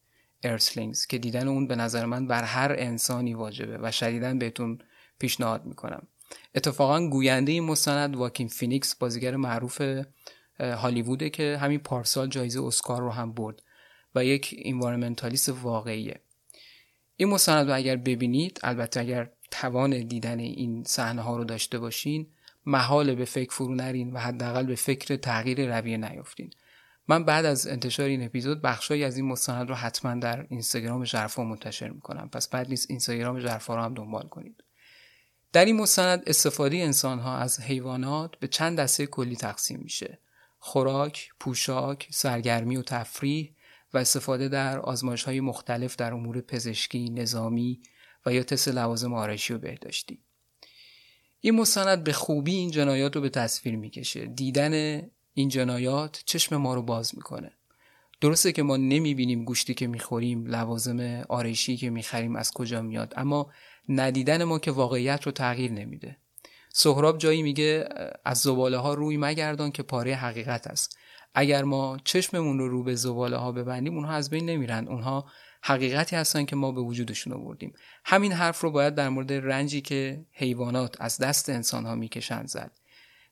Earthlings 0.46 1.06
که 1.06 1.18
دیدن 1.18 1.48
اون 1.48 1.68
به 1.68 1.76
نظر 1.76 2.06
من 2.06 2.28
بر 2.28 2.44
هر 2.44 2.76
انسانی 2.78 3.34
واجبه 3.34 3.78
و 3.82 3.92
شدیدا 3.92 4.34
بهتون 4.34 4.80
پیشنهاد 5.20 5.66
می‌کنم. 5.66 6.08
اتفاقا 6.56 7.08
گوینده 7.08 7.52
این 7.52 7.64
مستند 7.64 8.16
واکین 8.16 8.48
فینیکس 8.48 8.96
بازیگر 8.96 9.36
معروف 9.36 9.82
هالیووده 10.60 11.30
که 11.30 11.58
همین 11.62 11.80
پارسال 11.80 12.28
جایزه 12.28 12.64
اسکار 12.64 13.02
رو 13.02 13.10
هم 13.10 13.34
برد 13.34 13.62
و 14.16 14.26
یک 14.26 14.56
environmentalist 14.58 15.50
واقعیه. 15.50 16.20
این 17.18 17.30
مستند 17.30 17.68
رو 17.68 17.76
اگر 17.76 17.96
ببینید 17.96 18.60
البته 18.64 19.00
اگر 19.00 19.30
توان 19.52 20.08
دیدن 20.08 20.40
این 20.40 20.84
صحنه 20.84 21.22
ها 21.22 21.38
رو 21.38 21.44
داشته 21.44 21.80
باشین 21.80 22.28
محال 22.66 23.16
به 23.16 23.26
فکر 23.26 23.54
فرو 23.54 23.76
نرین 23.76 24.14
و 24.14 24.18
حداقل 24.18 24.66
به 24.66 24.76
فکر 24.76 25.16
تغییر 25.16 25.78
رویه 25.78 25.98
نیافتین. 25.98 26.50
من 27.08 27.26
بعد 27.26 27.46
از 27.46 27.68
انتشار 27.68 28.06
این 28.06 28.26
اپیزود 28.26 28.62
بخشایی 28.62 29.04
از 29.04 29.18
این 29.18 29.26
مستند 29.26 29.70
رو 29.70 29.76
حتما 29.76 30.16
در 30.16 30.48
اینستاگرام 30.50 31.06
ژرفا 31.06 31.44
منتشر 31.44 31.90
می‌کنم 31.90 32.30
پس 32.30 32.50
بعد 32.50 32.70
نیست 32.70 32.90
اینستاگرام 32.90 33.40
ژرفا 33.40 33.76
رو 33.76 33.82
هم 33.82 33.94
دنبال 33.94 34.28
کنید 34.28 34.64
در 35.54 35.66
این 35.66 35.76
مستند 35.76 36.24
استفاده 36.28 36.78
انسان 36.78 37.20
ها 37.20 37.38
از 37.38 37.60
حیوانات 37.60 38.36
به 38.40 38.48
چند 38.48 38.80
دسته 38.80 39.06
کلی 39.06 39.36
تقسیم 39.36 39.80
میشه 39.80 40.20
خوراک، 40.60 41.30
پوشاک، 41.40 42.08
سرگرمی 42.12 42.78
و 42.78 42.82
تفریح 42.82 43.56
و 43.94 43.98
استفاده 43.98 44.50
در 44.50 44.80
آزمایش 44.80 45.24
های 45.24 45.40
مختلف 45.40 45.96
در 45.96 46.14
امور 46.14 46.42
پزشکی، 46.42 47.10
نظامی 47.10 47.82
و 48.26 48.34
یا 48.34 48.44
تست 48.44 48.68
لوازم 48.68 49.14
آرایشی 49.14 49.54
و 49.54 49.58
بهداشتی. 49.58 50.24
این 51.40 51.56
مستند 51.56 52.04
به 52.04 52.14
خوبی 52.14 52.56
این 52.56 52.72
جنایات 52.72 53.16
رو 53.16 53.22
به 53.22 53.30
تصویر 53.30 53.76
می‌کشه. 53.76 54.26
دیدن 54.26 55.02
این 55.38 55.50
جنایات 55.50 56.24
چشم 56.26 56.58
ما 56.58 56.74
رو 56.76 56.82
باز 56.82 57.16
می‌کنه. 57.16 57.52
درسته 58.22 58.52
که 58.52 58.64
ما 58.64 58.78
نمی‌بینیم 58.78 59.46
گوشتی 59.46 59.74
که 59.74 59.88
می‌خوریم 59.88 60.46
لوازم 60.46 61.24
آرایشی 61.30 61.78
که 61.78 61.90
می‌خریم 61.90 62.36
از 62.36 62.52
کجا 62.52 62.82
میاد 62.82 63.14
اما 63.18 63.52
ندیدن 63.90 64.44
ما 64.44 64.60
که 64.60 64.72
واقعیت 64.72 65.24
رو 65.24 65.32
تغییر 65.32 65.72
نمیده. 65.72 66.18
سهراب 66.74 67.18
جایی 67.18 67.44
میگه 67.44 67.90
از 68.26 68.38
زباله 68.38 68.78
ها 68.78 68.94
روی 68.94 69.18
مگردان 69.18 69.72
که 69.72 69.84
پاره 69.84 70.16
حقیقت 70.16 70.68
است. 70.68 70.98
اگر 71.34 71.64
ما 71.64 71.98
چشممون 72.04 72.60
رو 72.60 72.70
رو 72.70 72.84
به 72.84 72.96
زباله 72.96 73.38
ها 73.38 73.52
ببندیم 73.52 73.96
اونها 73.96 74.14
از 74.14 74.30
بین 74.30 74.50
نمیرن. 74.50 74.88
اونها 74.88 75.26
حقیقتی 75.62 76.16
هستن 76.16 76.46
که 76.46 76.56
ما 76.56 76.72
به 76.72 76.82
وجودشون 76.82 77.34
آوردیم. 77.34 77.74
همین 78.06 78.32
حرف 78.32 78.62
رو 78.62 78.72
باید 78.72 78.96
در 78.96 79.10
مورد 79.10 79.34
رنجی 79.34 79.82
که 79.82 80.26
حیوانات 80.32 81.02
از 81.02 81.18
دست 81.18 81.50
انسان 81.50 81.86
ها 81.86 81.96
می‌کشند 81.96 82.48
زد. 82.48 82.72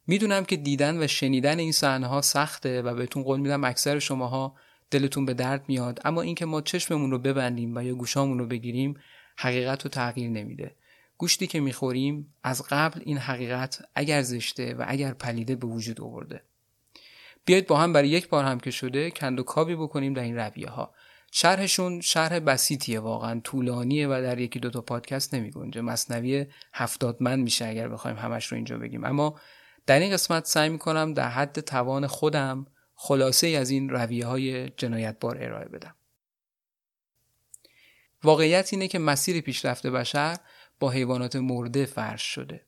می‌دونم 0.07 0.45
که 0.45 0.57
دیدن 0.57 1.03
و 1.03 1.07
شنیدن 1.07 1.60
این 1.60 1.72
صحنه 1.72 2.07
ها 2.07 2.22
سخته 2.22 2.81
و 2.81 2.95
بهتون 2.95 3.24
قول 3.24 3.39
میدم 3.39 3.63
اکثر 3.63 4.00
شماها 4.00 4.55
دلتون 4.91 5.25
به 5.25 5.33
درد 5.33 5.63
میاد. 5.67 6.00
اما 6.05 6.22
اینکه 6.22 6.45
ما 6.45 6.62
چشممون 6.62 7.12
رو 7.12 7.19
ببندیم 7.19 7.75
و 7.75 7.83
یا 7.83 7.95
گوشامون 7.95 8.39
رو 8.39 8.45
بگیریم 8.45 9.00
حقیقت 9.38 9.83
رو 9.83 9.89
تغییر 9.89 10.29
نمیده. 10.29 10.75
گوشتی 11.17 11.48
که 11.48 11.60
می‌خوریم 11.60 12.33
از 12.43 12.63
قبل 12.69 13.01
این 13.05 13.17
حقیقت 13.17 13.81
اگر 13.95 14.22
زشته 14.22 14.74
و 14.74 14.86
اگر 14.88 15.13
پلیده 15.13 15.55
به 15.55 15.67
وجود 15.67 16.01
آورده. 16.01 16.43
بیایید 17.45 17.67
با 17.67 17.77
هم 17.77 17.93
برای 17.93 18.10
یک 18.10 18.29
بار 18.29 18.45
هم 18.45 18.60
که 18.60 18.72
شده 18.72 19.12
کند 19.12 19.39
و 19.39 19.43
کابی 19.43 19.75
بکنیم 19.75 20.13
در 20.13 20.24
این 20.24 20.36
رویه 20.36 20.69
ها 20.69 20.93
شرحشون 21.31 22.01
شرح 22.01 22.39
بسیطیه 22.39 23.00
واقعا 23.00 23.39
طولانیه 23.43 24.07
و 24.07 24.12
در 24.12 24.39
یکی 24.39 24.60
دوتا 24.60 24.81
پادکست 24.81 25.33
نمی 25.33 25.51
گنجه 25.51 25.81
مصنوی 25.81 26.45
هفتاد 26.74 27.17
من 27.19 27.39
میشه 27.39 27.65
اگر 27.65 27.89
بخوایم 27.89 28.17
همش 28.17 28.45
رو 28.45 28.55
اینجا 28.55 28.77
بگیم. 28.77 29.03
اما 29.03 29.39
در 29.85 29.99
این 29.99 30.13
قسمت 30.13 30.45
سعی 30.45 30.69
می‌کنم 30.69 31.13
در 31.13 31.29
حد 31.29 31.59
توان 31.59 32.07
خودم 32.07 32.67
خلاصه 32.95 33.47
از 33.47 33.69
این 33.69 33.89
رویه 33.89 34.25
های 34.25 34.69
جنایتبار 34.69 35.43
ارائه 35.43 35.67
بدم. 35.67 35.95
واقعیت 38.23 38.73
اینه 38.73 38.87
که 38.87 38.99
مسیر 38.99 39.41
پیشرفت 39.41 39.87
بشر 39.87 40.37
با 40.79 40.89
حیوانات 40.89 41.35
مرده 41.35 41.85
فرش 41.85 42.21
شده. 42.21 42.65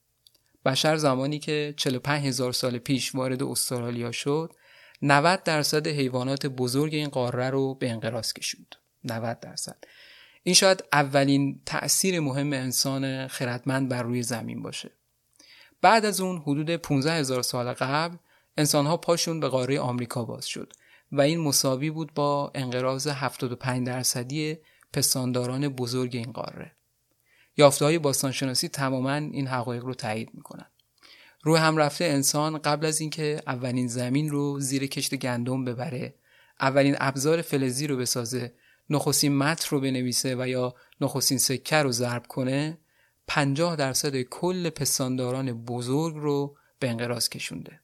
بشر 0.65 0.97
زمانی 0.97 1.39
که 1.39 1.73
45 1.77 2.25
هزار 2.25 2.51
سال 2.51 2.77
پیش 2.77 3.15
وارد 3.15 3.43
استرالیا 3.43 4.11
شد 4.11 4.53
90 5.01 5.43
درصد 5.43 5.87
حیوانات 5.87 6.45
بزرگ 6.45 6.93
این 6.93 7.09
قاره 7.09 7.49
رو 7.49 7.75
به 7.75 7.89
انقراض 7.91 8.33
کشید 8.33 8.77
90 9.03 9.39
درصد. 9.39 9.77
این 10.43 10.55
شاید 10.55 10.83
اولین 10.93 11.61
تأثیر 11.65 12.19
مهم 12.19 12.53
انسان 12.53 13.27
خردمند 13.27 13.89
بر 13.89 14.03
روی 14.03 14.23
زمین 14.23 14.61
باشه. 14.61 14.91
بعد 15.85 16.05
از 16.05 16.21
اون 16.21 16.37
حدود 16.37 16.75
15 16.75 17.13
هزار 17.13 17.41
سال 17.41 17.73
قبل 17.73 18.17
انسانها 18.57 18.97
پاشون 18.97 19.39
به 19.39 19.47
قاره 19.47 19.79
آمریکا 19.79 20.25
باز 20.25 20.45
شد 20.45 20.73
و 21.11 21.21
این 21.21 21.39
مساوی 21.39 21.89
بود 21.89 22.13
با 22.13 22.51
انقراض 22.55 23.07
75 23.07 23.87
درصدی 23.87 24.57
پستانداران 24.93 25.69
بزرگ 25.69 26.15
این 26.15 26.31
قاره. 26.31 26.71
یافته 27.57 27.85
های 27.85 27.99
باستانشناسی 27.99 28.67
تماما 28.67 29.13
این 29.13 29.47
حقایق 29.47 29.83
رو 29.83 29.93
تایید 29.93 30.29
می‌کنن. 30.33 30.65
روی 31.43 31.59
هم 31.59 31.77
رفته 31.77 32.05
انسان 32.05 32.57
قبل 32.57 32.85
از 32.85 33.01
اینکه 33.01 33.41
اولین 33.47 33.87
زمین 33.87 34.29
رو 34.29 34.59
زیر 34.59 34.87
کشت 34.87 35.15
گندم 35.15 35.65
ببره 35.65 36.15
اولین 36.61 36.95
ابزار 36.99 37.41
فلزی 37.41 37.87
رو 37.87 37.97
بسازه 37.97 38.53
نخستین 38.89 39.37
متر 39.37 39.67
رو 39.69 39.81
بنویسه 39.81 40.35
و 40.35 40.47
یا 40.47 40.75
نخستین 41.01 41.37
سکه 41.37 41.77
رو 41.77 41.91
ضرب 41.91 42.27
کنه 42.27 42.77
50 43.27 43.75
درصد 43.75 44.21
کل 44.21 44.69
پستانداران 44.69 45.65
بزرگ 45.65 46.15
رو 46.15 46.57
به 46.79 46.89
انقراض 46.89 47.29
کشونده. 47.29 47.79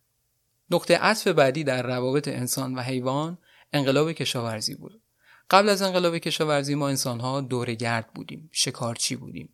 نقطه 0.71 0.97
عطف 0.97 1.27
بعدی 1.27 1.63
در 1.63 1.83
روابط 1.83 2.27
انسان 2.27 2.75
و 2.75 2.81
حیوان 2.81 3.37
انقلاب 3.73 4.11
کشاورزی 4.11 4.75
بود. 4.75 5.01
قبل 5.49 5.69
از 5.69 5.81
انقلاب 5.81 6.17
کشاورزی 6.17 6.75
ما 6.75 6.89
انسانها 6.89 7.41
گرد 7.79 8.13
بودیم 8.13 8.49
شکارچی 8.51 9.15
بودیم. 9.15 9.49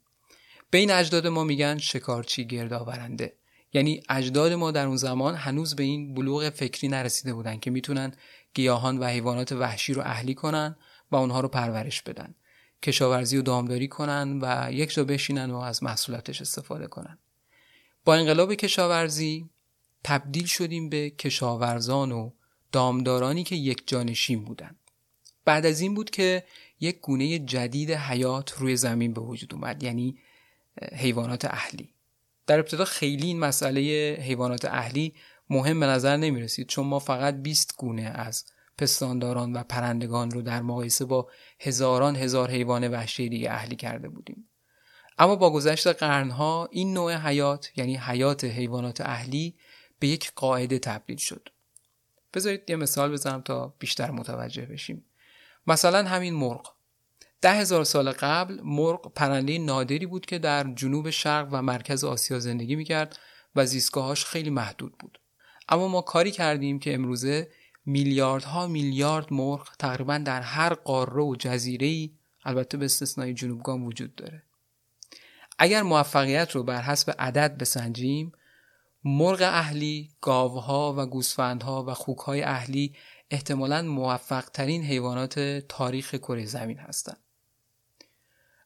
بین 0.71 0.91
اجداد 0.91 1.27
ما 1.27 1.43
میگن 1.43 1.77
شکارچی 1.77 2.47
گردآورنده. 2.47 3.33
یعنی 3.73 4.03
اجداد 4.09 4.53
ما 4.53 4.71
در 4.71 4.85
اون 4.85 4.97
زمان 4.97 5.35
هنوز 5.35 5.75
به 5.75 5.83
این 5.83 6.13
بلوغ 6.13 6.49
فکری 6.49 6.87
نرسیده 6.87 7.33
بودن 7.33 7.59
که 7.59 7.71
می‌تونن 7.71 8.13
گیاهان 8.53 8.97
و 8.97 9.05
حیوانات 9.05 9.51
وحشی 9.51 9.93
رو 9.93 10.01
اهلی 10.01 10.33
کنن 10.33 10.75
و 11.11 11.15
اونها 11.15 11.39
رو 11.39 11.47
پرورش 11.47 12.01
بدن. 12.01 12.35
کشاورزی 12.87 13.37
و 13.37 13.41
دامداری 13.41 13.87
کنن 13.87 14.39
و 14.41 14.71
یک 14.71 14.93
جا 14.93 15.03
بشینن 15.03 15.51
و 15.51 15.57
از 15.57 15.83
محصولاتش 15.83 16.41
استفاده 16.41 16.87
کنن. 16.87 17.17
با 18.05 18.15
انقلاب 18.15 18.53
کشاورزی 18.53 19.49
تبدیل 20.03 20.45
شدیم 20.45 20.89
به 20.89 21.09
کشاورزان 21.09 22.11
و 22.11 22.31
دامدارانی 22.71 23.43
که 23.43 23.55
یک 23.55 23.87
جانشین 23.87 24.45
بودن. 24.45 24.75
بعد 25.45 25.65
از 25.65 25.79
این 25.79 25.93
بود 25.93 26.09
که 26.09 26.43
یک 26.79 26.99
گونه 27.01 27.39
جدید 27.39 27.91
حیات 27.91 28.51
روی 28.57 28.75
زمین 28.75 29.13
به 29.13 29.21
وجود 29.21 29.53
اومد 29.53 29.83
یعنی 29.83 30.17
حیوانات 30.93 31.45
اهلی. 31.45 31.93
در 32.47 32.59
ابتدا 32.59 32.85
خیلی 32.85 33.27
این 33.27 33.39
مسئله 33.39 33.81
حیوانات 34.21 34.65
اهلی 34.65 35.13
مهم 35.49 35.79
به 35.79 35.85
نظر 35.85 36.17
نمی 36.17 36.41
رسید 36.41 36.67
چون 36.67 36.87
ما 36.87 36.99
فقط 36.99 37.35
20 37.35 37.77
گونه 37.77 38.01
از 38.01 38.45
پستانداران 38.77 39.53
و 39.53 39.63
پرندگان 39.63 40.31
رو 40.31 40.41
در 40.41 40.61
مقایسه 40.61 41.05
با 41.05 41.29
هزاران 41.59 42.15
هزار 42.15 42.51
حیوان 42.51 42.87
وحشی 42.87 43.29
دیگه 43.29 43.51
اهلی 43.51 43.75
کرده 43.75 44.09
بودیم. 44.09 44.49
اما 45.17 45.35
با 45.35 45.49
گذشت 45.49 45.87
قرنها 45.87 46.69
این 46.71 46.93
نوع 46.93 47.15
حیات 47.15 47.71
یعنی 47.75 47.97
حیات 47.97 48.43
حیوانات 48.43 49.01
اهلی 49.01 49.55
به 49.99 50.07
یک 50.07 50.31
قاعده 50.35 50.79
تبدیل 50.79 51.17
شد. 51.17 51.49
بذارید 52.33 52.69
یه 52.69 52.75
مثال 52.75 53.11
بزنم 53.11 53.41
تا 53.41 53.73
بیشتر 53.79 54.11
متوجه 54.11 54.65
بشیم. 54.65 55.05
مثلا 55.67 56.03
همین 56.03 56.33
مرغ. 56.33 56.73
ده 57.41 57.51
هزار 57.51 57.83
سال 57.83 58.11
قبل 58.11 58.61
مرغ 58.63 59.13
پرنده 59.13 59.57
نادری 59.57 60.05
بود 60.05 60.25
که 60.25 60.39
در 60.39 60.73
جنوب 60.73 61.09
شرق 61.09 61.47
و 61.51 61.61
مرکز 61.61 62.03
آسیا 62.03 62.39
زندگی 62.39 62.75
می‌کرد 62.75 63.19
و 63.55 63.65
زیستگاهاش 63.65 64.25
خیلی 64.25 64.49
محدود 64.49 64.97
بود. 64.97 65.19
اما 65.69 65.87
ما 65.87 66.01
کاری 66.01 66.31
کردیم 66.31 66.79
که 66.79 66.93
امروزه 66.93 67.51
میلیاردها 67.87 68.67
میلیارد 68.67 69.33
مرغ 69.33 69.75
تقریبا 69.79 70.17
در 70.17 70.41
هر 70.41 70.73
قاره 70.73 71.23
و 71.23 71.35
جزیره 71.39 72.09
البته 72.43 72.77
به 72.77 72.85
استثنای 72.85 73.33
جنوبگام 73.33 73.85
وجود 73.85 74.15
داره 74.15 74.43
اگر 75.59 75.81
موفقیت 75.81 76.51
رو 76.51 76.63
بر 76.63 76.81
حسب 76.81 77.15
عدد 77.19 77.57
بسنجیم 77.57 78.31
مرغ 79.03 79.41
اهلی، 79.41 80.09
گاوها 80.21 80.95
و 80.97 81.05
گوسفندها 81.05 81.83
و 81.83 81.93
خوکهای 81.93 82.43
اهلی 82.43 82.95
احتمالا 83.31 83.81
موفق 83.81 84.45
ترین 84.45 84.83
حیوانات 84.83 85.39
تاریخ 85.69 86.15
کره 86.15 86.45
زمین 86.45 86.77
هستند. 86.77 87.19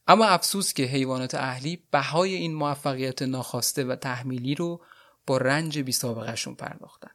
اما 0.06 0.26
افسوس 0.26 0.72
که 0.72 0.82
حیوانات 0.82 1.34
اهلی 1.34 1.82
بهای 1.90 2.34
این 2.34 2.54
موفقیت 2.54 3.22
ناخواسته 3.22 3.84
و 3.84 3.96
تحمیلی 3.96 4.54
رو 4.54 4.84
با 5.26 5.36
رنج 5.36 5.78
بی 5.78 5.92
سابقهشون 5.92 6.54
پرداختن. 6.54 7.10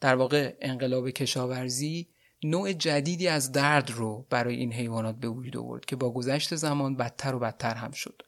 در 0.00 0.14
واقع 0.14 0.56
انقلاب 0.60 1.10
کشاورزی 1.10 2.08
نوع 2.42 2.72
جدیدی 2.72 3.28
از 3.28 3.52
درد 3.52 3.90
رو 3.90 4.26
برای 4.30 4.56
این 4.56 4.72
حیوانات 4.72 5.16
به 5.16 5.28
وجود 5.28 5.56
آورد 5.56 5.84
که 5.84 5.96
با 5.96 6.10
گذشت 6.10 6.54
زمان 6.54 6.96
بدتر 6.96 7.34
و 7.34 7.38
بدتر 7.38 7.74
هم 7.74 7.90
شد. 7.90 8.22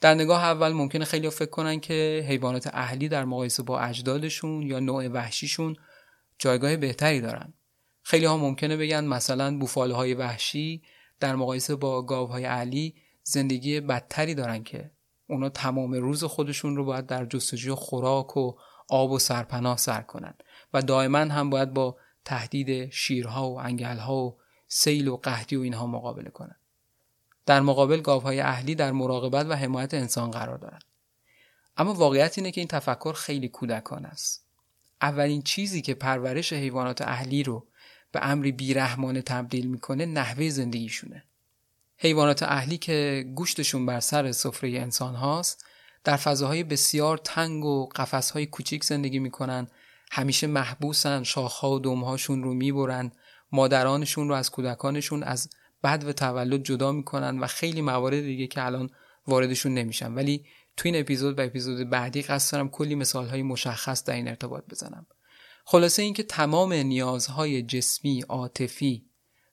در 0.00 0.14
نگاه 0.14 0.44
اول 0.44 0.72
ممکنه 0.72 1.04
خیلی 1.04 1.30
فکر 1.30 1.50
کنن 1.50 1.80
که 1.80 2.24
حیوانات 2.28 2.70
اهلی 2.72 3.08
در 3.08 3.24
مقایسه 3.24 3.62
با 3.62 3.80
اجدادشون 3.80 4.62
یا 4.62 4.80
نوع 4.80 5.08
وحشیشون 5.08 5.76
جایگاه 6.38 6.76
بهتری 6.76 7.20
دارن. 7.20 7.52
خیلی 8.02 8.24
ها 8.24 8.36
ممکنه 8.36 8.76
بگن 8.76 9.04
مثلا 9.04 9.58
بوفاله 9.58 9.94
های 9.94 10.14
وحشی 10.14 10.82
در 11.20 11.36
مقایسه 11.36 11.76
با 11.76 12.02
گاوهای 12.02 12.44
اهلی 12.44 12.94
زندگی 13.22 13.80
بدتری 13.80 14.34
دارن 14.34 14.62
که 14.62 14.90
اونا 15.26 15.48
تمام 15.48 15.92
روز 15.92 16.24
خودشون 16.24 16.76
رو 16.76 16.84
باید 16.84 17.06
در 17.06 17.26
جستجوی 17.26 17.74
خوراک 17.74 18.36
و 18.36 18.52
آب 18.88 19.10
و 19.10 19.18
سرپناه 19.18 19.76
سر 19.76 20.02
کنن 20.02 20.34
و 20.72 20.82
دائما 20.82 21.18
هم 21.18 21.50
باید 21.50 21.74
با 21.74 21.96
تهدید 22.24 22.90
شیرها 22.90 23.50
و 23.50 23.60
انگلها 23.60 24.16
و 24.16 24.36
سیل 24.68 25.08
و 25.08 25.16
قحطی 25.16 25.56
و 25.56 25.60
اینها 25.60 25.86
مقابله 25.86 26.30
کنن 26.30 26.56
در 27.46 27.60
مقابل 27.60 28.00
گاوهای 28.00 28.40
اهلی 28.40 28.74
در 28.74 28.92
مراقبت 28.92 29.46
و 29.46 29.52
حمایت 29.52 29.94
انسان 29.94 30.30
قرار 30.30 30.58
دارند. 30.58 30.84
اما 31.76 31.94
واقعیت 31.94 32.38
اینه 32.38 32.50
که 32.50 32.60
این 32.60 32.68
تفکر 32.68 33.12
خیلی 33.12 33.48
کودکان 33.48 34.04
است. 34.04 34.44
اولین 35.02 35.42
چیزی 35.42 35.82
که 35.82 35.94
پرورش 35.94 36.52
حیوانات 36.52 37.02
اهلی 37.02 37.42
رو 37.42 37.66
به 38.12 38.26
امری 38.26 38.52
بیرحمانه 38.52 39.22
تبدیل 39.22 39.66
می‌کنه 39.66 40.06
نحوه 40.06 40.48
زندگیشونه. 40.48 41.24
حیوانات 41.96 42.42
اهلی 42.42 42.78
که 42.78 43.26
گوشتشون 43.34 43.86
بر 43.86 44.00
سر 44.00 44.32
سفره 44.32 44.70
انسان 44.70 45.14
هاست 45.14 45.64
در 46.04 46.16
فضاهای 46.16 46.64
بسیار 46.64 47.18
تنگ 47.18 47.64
و 47.64 47.86
قفسهای 47.86 48.46
کوچیک 48.46 48.84
زندگی 48.84 49.18
می‌کنن 49.18 49.68
همیشه 50.10 50.46
محبوسن 50.46 51.22
شاخها 51.22 51.70
و 51.70 51.78
دمهاشون 51.78 52.42
رو 52.42 52.54
می‌برن. 52.54 53.12
مادرانشون 53.52 54.28
رو 54.28 54.34
از 54.34 54.50
کودکانشون 54.50 55.22
از 55.22 55.50
بد 55.84 56.04
و 56.06 56.12
تولد 56.12 56.62
جدا 56.62 56.92
می‌کنن 56.92 57.38
و 57.38 57.46
خیلی 57.46 57.82
موارد 57.82 58.20
دیگه 58.20 58.46
که 58.46 58.64
الان 58.64 58.90
واردشون 59.26 59.74
نمیشن. 59.74 60.14
ولی 60.14 60.44
تو 60.76 60.88
این 60.88 61.00
اپیزود 61.00 61.38
و 61.38 61.42
اپیزود 61.42 61.90
بعدی 61.90 62.22
قصد 62.22 62.52
دارم 62.52 62.68
کلی 62.68 62.94
مثال 62.94 63.28
های 63.28 63.42
مشخص 63.42 64.04
در 64.04 64.14
این 64.14 64.28
ارتباط 64.28 64.64
بزنم. 64.70 65.06
خلاصه 65.64 66.02
اینکه 66.02 66.22
تمام 66.22 66.72
نیازهای 66.72 67.62
جسمی، 67.62 68.22
عاطفی 68.28 69.06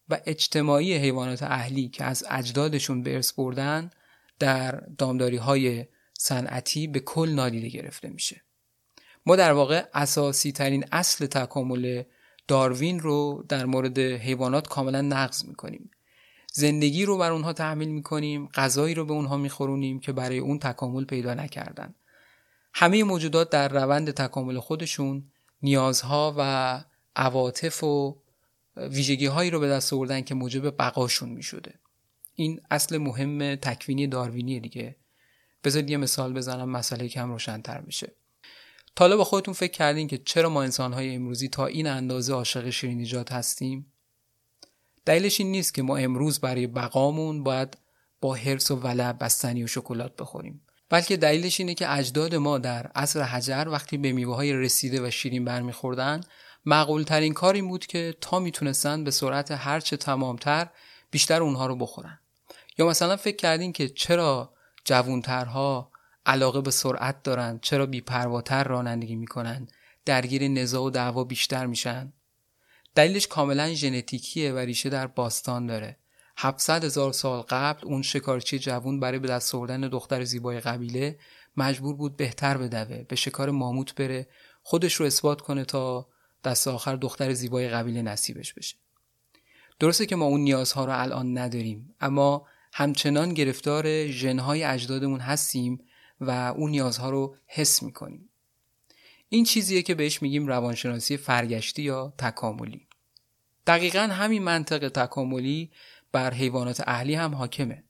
و 0.09 0.19
اجتماعی 0.25 0.93
حیوانات 0.93 1.43
اهلی 1.43 1.89
که 1.89 2.03
از 2.03 2.24
اجدادشون 2.29 3.03
به 3.03 3.15
ارث 3.15 3.33
بردن 3.33 3.91
در 4.39 4.71
دامداری 4.71 5.38
های 5.38 5.85
صنعتی 6.13 6.88
به 6.88 7.00
کل 7.00 7.29
نادیده 7.29 7.69
گرفته 7.69 8.09
میشه. 8.09 8.45
ما 9.25 9.36
در 9.36 9.51
واقع 9.51 9.86
اساسی 9.94 10.51
ترین 10.51 10.86
اصل 10.91 11.25
تکامل 11.25 12.03
داروین 12.48 13.00
رو 13.00 13.46
در 13.50 13.65
مورد 13.65 14.00
حیوانات 14.00 14.67
کاملا 14.67 15.01
نقض 15.01 15.46
می‌کنیم. 15.46 15.91
زندگی 16.53 17.05
رو 17.05 17.17
بر 17.17 17.32
اونها 17.32 17.53
تحمیل 17.53 17.89
می‌کنیم 17.89 18.48
غذایی 18.48 18.96
رو 18.96 19.05
به 19.05 19.13
اونها 19.13 19.38
میخورونیم 19.38 20.00
که 20.00 20.12
برای 20.12 20.38
اون 20.38 20.60
تکامل 20.60 21.05
پیدا 21.05 21.34
نکردن. 21.34 21.96
همه 22.74 23.03
موجودات 23.03 23.50
در 23.50 23.67
روند 23.67 24.12
تکامل 24.12 24.60
خودشون 24.60 25.32
نیازها 25.62 26.36
و 26.38 26.84
عواطف 27.15 27.84
و 27.84 28.17
ویژگی 28.77 29.25
هایی 29.25 29.50
رو 29.50 29.60
به 29.60 29.67
دست 29.67 29.94
آوردن 29.94 30.22
که 30.22 30.36
موجب 30.36 30.77
بقاشون 30.77 31.29
می‌شده. 31.29 31.74
این 32.36 32.62
اصل 32.72 32.98
مهم 32.98 33.55
تکوینی 33.55 34.08
داروینی 34.08 34.60
دیگه. 34.60 34.96
بذارید 35.63 35.89
یه 35.89 35.98
مثال 35.98 36.34
بزنم 36.34 36.70
مسئله 36.70 37.08
کم 37.08 37.32
روشنتر 37.32 37.82
بشه. 37.82 38.12
تا 38.96 39.18
با 39.18 39.24
خودتون 39.24 39.54
فکر 39.54 39.72
کردین 39.72 40.08
که 40.08 40.18
چرا 40.18 40.50
ما 40.50 40.64
انسانهای 40.64 41.16
امروزی 41.16 41.50
تا 41.50 41.66
این 41.66 41.88
اندازه 41.88 42.34
عاشق 42.34 42.70
شیرینیجات 42.70 43.31
هستیم؟ 43.31 43.94
دلیلش 45.05 45.40
این 45.40 45.51
نیست 45.51 45.74
که 45.74 45.81
ما 45.81 45.98
امروز 45.98 46.40
برای 46.40 46.68
بقامون 46.68 47.44
باید 47.44 47.77
با 48.22 48.36
حرس 48.36 48.72
و 48.72 48.75
ولع 48.75 49.12
بستنی 49.12 49.64
و 49.64 49.68
شکلات 49.68 50.16
بخوریم. 50.16 50.62
بلکه 50.90 51.18
دلیلش 51.18 51.60
اینه 51.60 51.74
که 51.74 51.94
اجداد 51.94 52.36
ما 52.36 52.58
در 52.58 52.88
عصر 52.88 53.22
حجر 53.22 53.66
وقتی 53.68 53.98
به 53.98 54.12
میوه 54.12 54.36
های 54.36 54.53
رسیده 54.53 55.08
و 55.08 55.12
شیرین 55.12 55.46
برمیخوردن 55.46 56.22
معقول 56.66 57.03
ترین 57.03 57.34
کار 57.34 57.53
این 57.53 57.68
بود 57.68 57.86
که 57.86 58.16
تا 58.22 58.40
می‌تونستن 58.40 59.03
به 59.03 59.12
سرعت 59.12 59.51
هرچه 59.51 59.98
تمامتر 59.98 60.68
بیشتر 61.12 61.42
اونها 61.42 61.68
رو 61.68 61.75
بخورن. 61.75 62.20
یا 62.77 62.88
مثلا 62.88 63.16
فکر 63.16 63.36
کردین 63.36 63.74
که 63.74 63.90
چرا 63.90 64.53
جوونترها 64.86 65.92
علاقه 66.25 66.61
به 66.61 66.72
سرعت 66.72 67.24
دارن 67.24 67.59
چرا 67.61 67.85
بیپرواتر 67.85 68.64
رانندگی 68.64 69.16
می‌کنن 69.16 69.68
درگیر 70.05 70.48
نزاع 70.48 70.83
و 70.83 70.90
دعوا 70.90 71.24
بیشتر 71.24 71.66
میشن. 71.66 72.14
دلیلش 72.96 73.27
کاملا 73.27 73.74
ژنتیکیه 73.74 74.53
و 74.53 74.57
ریشه 74.57 74.90
در 74.90 75.07
باستان 75.07 75.68
داره. 75.68 75.98
700 76.38 76.83
هزار 76.83 77.14
سال 77.14 77.42
قبل 77.42 77.88
اون 77.88 78.01
شکارچی 78.01 78.59
جوون 78.59 79.00
برای 79.00 79.20
به 79.20 79.27
دست 79.27 79.55
آوردن 79.55 79.81
دختر 79.81 80.24
زیبای 80.24 80.59
قبیله 80.59 81.20
مجبور 81.57 81.96
بود 81.96 82.18
بهتر 82.18 82.57
بدوه 82.57 83.03
به 83.03 83.16
شکار 83.16 83.50
ماموت 83.50 83.96
بره 83.96 84.27
خودش 84.64 84.94
رو 84.94 85.05
اثبات 85.05 85.42
کنه 85.42 85.66
تا 85.66 86.07
دست 86.44 86.68
آخر 86.68 86.96
دختر 86.96 87.33
زیبای 87.33 87.70
قبیله 87.70 88.01
نصیبش 88.01 88.53
بشه. 88.53 88.75
درسته 89.79 90.05
که 90.05 90.16
ما 90.16 90.25
اون 90.25 90.42
نیازها 90.42 90.85
رو 90.85 91.01
الان 91.01 91.38
نداریم 91.38 91.96
اما 92.00 92.48
همچنان 92.74 93.33
گرفتار 93.33 94.07
ژنهای 94.07 94.64
اجدادمون 94.64 95.20
هستیم 95.20 95.79
و 96.22 96.54
اون 96.58 96.72
نیازها 96.72 97.10
رو 97.10 97.36
حس 97.48 97.84
می‌کنیم. 97.84 98.30
این 99.30 99.44
چیزیه 99.44 99.82
که 99.82 99.96
بهش 99.96 100.22
میگیم 100.22 100.48
روانشناسی 100.48 101.18
فرگشتی 101.18 101.82
یا 101.82 102.14
تکاملی. 102.18 102.88
دقیقا 103.68 104.00
همین 104.00 104.44
منطق 104.44 104.90
تکاملی 104.90 105.72
بر 106.12 106.34
حیوانات 106.34 106.84
اهلی 106.88 107.16
هم 107.16 107.36
حاکمه. 107.36 107.84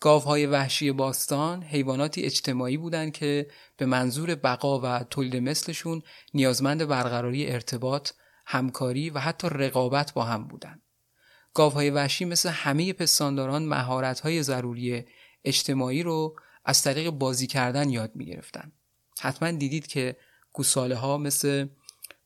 گاوهای 0.00 0.46
وحشی 0.46 0.92
باستان 0.92 1.62
حیواناتی 1.62 2.22
اجتماعی 2.22 2.76
بودند 2.76 3.12
که 3.12 3.50
به 3.76 3.86
منظور 3.86 4.34
بقا 4.34 4.80
و 4.80 5.04
تولید 5.04 5.36
مثلشون 5.36 6.02
نیازمند 6.34 6.84
برقراری 6.84 7.46
ارتباط، 7.46 8.10
همکاری 8.46 9.10
و 9.10 9.18
حتی 9.18 9.48
رقابت 9.50 10.12
با 10.12 10.24
هم 10.24 10.44
بودند. 10.44 10.82
گاوهای 11.54 11.90
وحشی 11.90 12.24
مثل 12.24 12.48
همه 12.48 12.92
پستانداران 12.92 13.64
مهارت‌های 13.64 14.42
ضروری 14.42 15.04
اجتماعی 15.44 16.02
رو 16.02 16.36
از 16.64 16.82
طریق 16.82 17.10
بازی 17.10 17.46
کردن 17.46 17.90
یاد 17.90 18.10
می‌گرفتن. 18.14 18.72
حتما 19.20 19.50
دیدید 19.50 19.86
که 19.86 20.16
گوساله 20.52 20.96
ها 20.96 21.18
مثل 21.18 21.66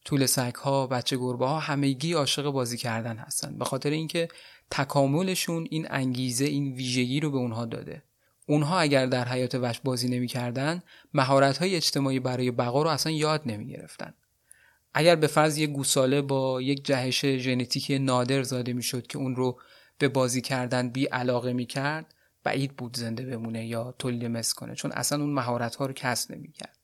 طول 0.05 0.27
سگ 0.27 0.55
ها 0.55 0.87
بچه 0.87 1.16
گربه 1.16 1.46
ها 1.46 1.59
همگی 1.59 2.12
عاشق 2.12 2.51
بازی 2.51 2.77
کردن 2.77 3.16
هستن 3.16 3.59
به 3.59 3.64
خاطر 3.64 3.90
اینکه 3.90 4.29
تکاملشون 4.70 5.66
این 5.70 5.87
انگیزه 5.90 6.44
این 6.44 6.72
ویژگی 6.72 7.20
رو 7.20 7.31
به 7.31 7.37
اونها 7.37 7.64
داده 7.64 8.03
اونها 8.46 8.79
اگر 8.79 9.07
در 9.07 9.29
حیات 9.29 9.55
وحش 9.55 9.81
بازی 9.85 10.09
نمی‌کردن 10.09 10.83
مهارت 11.14 11.59
های 11.59 11.74
اجتماعی 11.74 12.20
برای 12.20 12.51
بقا 12.51 12.83
رو 12.83 12.88
اصلا 12.88 13.12
یاد 13.12 13.42
نمی 13.46 13.66
گرفتن. 13.66 14.14
اگر 14.94 15.16
به 15.16 15.27
فرض 15.27 15.59
یک 15.59 15.70
گوساله 15.70 16.22
با 16.22 16.62
یک 16.62 16.85
جهش 16.85 17.27
ژنتیکی 17.27 17.98
نادر 17.98 18.42
زاده 18.42 18.72
می‌شد 18.72 19.07
که 19.07 19.18
اون 19.18 19.37
رو 19.37 19.61
به 19.98 20.09
بازی 20.09 20.40
کردن 20.40 20.88
بی 20.88 21.05
علاقه 21.05 21.53
می 21.53 21.66
کرد 21.66 22.14
بعید 22.48 22.76
بود 22.76 22.96
زنده 22.96 23.26
بمونه 23.26 23.66
یا 23.66 23.94
تولید 23.98 24.24
مثل 24.24 24.54
کنه 24.54 24.74
چون 24.74 24.92
اصلا 24.92 25.20
اون 25.20 25.30
مهارت 25.30 25.74
ها 25.74 25.87
رو 25.87 25.92
کسب 25.92 26.34
نمی 26.34 26.52
کرد. 26.52 26.76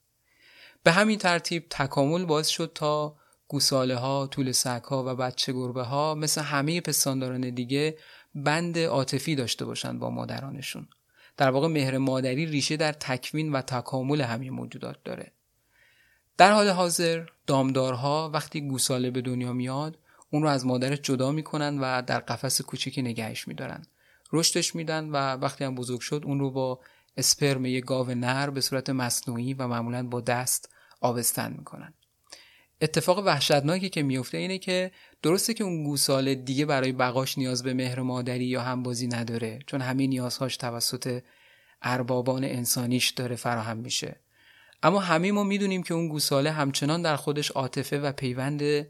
به 0.83 0.93
همین 0.93 1.19
ترتیب 1.19 1.67
تکامل 1.71 2.25
باعث 2.25 2.49
شد 2.49 2.73
تا 2.75 3.17
گوساله 3.49 3.97
ها، 3.97 4.27
طول 4.27 4.53
سگ 4.53 4.83
ها 4.85 5.05
و 5.07 5.17
بچه 5.17 5.53
گربه 5.53 5.83
ها 5.83 6.15
مثل 6.15 6.41
همه 6.41 6.81
پستانداران 6.81 7.51
دیگه 7.51 7.99
بند 8.35 8.79
عاطفی 8.79 9.35
داشته 9.35 9.65
باشند 9.65 9.99
با 9.99 10.11
مادرانشون. 10.11 10.89
در 11.37 11.51
واقع 11.51 11.69
مهر 11.69 11.99
مادری 11.99 12.47
ریشه 12.47 12.77
در 12.77 12.93
تکوین 12.93 13.53
و 13.53 13.61
تکامل 13.61 14.21
همه 14.21 14.51
موجودات 14.51 14.97
داره. 15.05 15.33
در 16.37 16.53
حال 16.53 16.69
حاضر 16.69 17.27
دامدارها 17.47 18.31
وقتی 18.35 18.69
گوساله 18.69 19.11
به 19.11 19.21
دنیا 19.21 19.53
میاد 19.53 19.99
اون 20.31 20.43
رو 20.43 20.49
از 20.49 20.67
مادرش 20.67 20.99
جدا 21.01 21.31
می‌کنن 21.33 21.79
و 21.79 22.03
در 22.03 22.21
قفس 22.21 22.61
کوچیکی 22.61 23.03
نگهش 23.03 23.49
میدارن. 23.49 23.87
رشدش 24.35 24.75
میدن 24.75 25.09
و 25.09 25.17
وقتی 25.17 25.65
هم 25.65 25.75
بزرگ 25.75 26.01
شد 26.01 26.23
اون 26.25 26.41
رو 26.41 26.51
با 26.51 26.81
اسپرم 27.17 27.65
یک 27.65 27.85
گاو 27.85 28.11
نر 28.11 28.51
به 28.51 28.61
صورت 28.61 28.91
مصنوعی 28.91 29.55
و 29.55 29.69
معمولا 29.69 30.07
با 30.07 30.21
دست 30.21 30.75
آبستن 31.01 31.55
می‌کنن. 31.59 31.95
اتفاق 32.81 33.19
وحشتناکی 33.19 33.89
که 33.89 34.03
میفته 34.03 34.39
اینه 34.39 34.59
که 34.59 34.91
درسته 35.23 35.55
که 35.55 35.65
اون 35.65 35.85
گوساله 35.85 36.35
دیگه 36.35 36.67
برای 36.67 36.93
بقاش 36.93 37.39
نیاز 37.39 37.63
به 37.63 37.75
مهر 37.75 38.01
مادری 38.01 38.45
یا 38.45 38.63
همبازی 38.63 39.07
نداره 39.07 39.59
چون 39.67 39.81
همه 39.81 40.07
نیازهاش 40.07 40.57
توسط 40.57 41.23
اربابان 41.83 42.45
انسانیش 42.45 43.11
داره 43.11 43.37
فراهم 43.37 43.77
میشه. 43.77 44.21
اما 44.83 45.01
همه 45.01 45.33
ما 45.33 45.43
می‌دونیم 45.43 45.83
که 45.83 45.95
اون 45.95 46.09
گوساله 46.09 46.51
همچنان 46.51 47.03
در 47.03 47.17
خودش 47.17 47.51
عاطفه 47.51 48.01
و 48.01 48.13
پیوند 48.13 48.87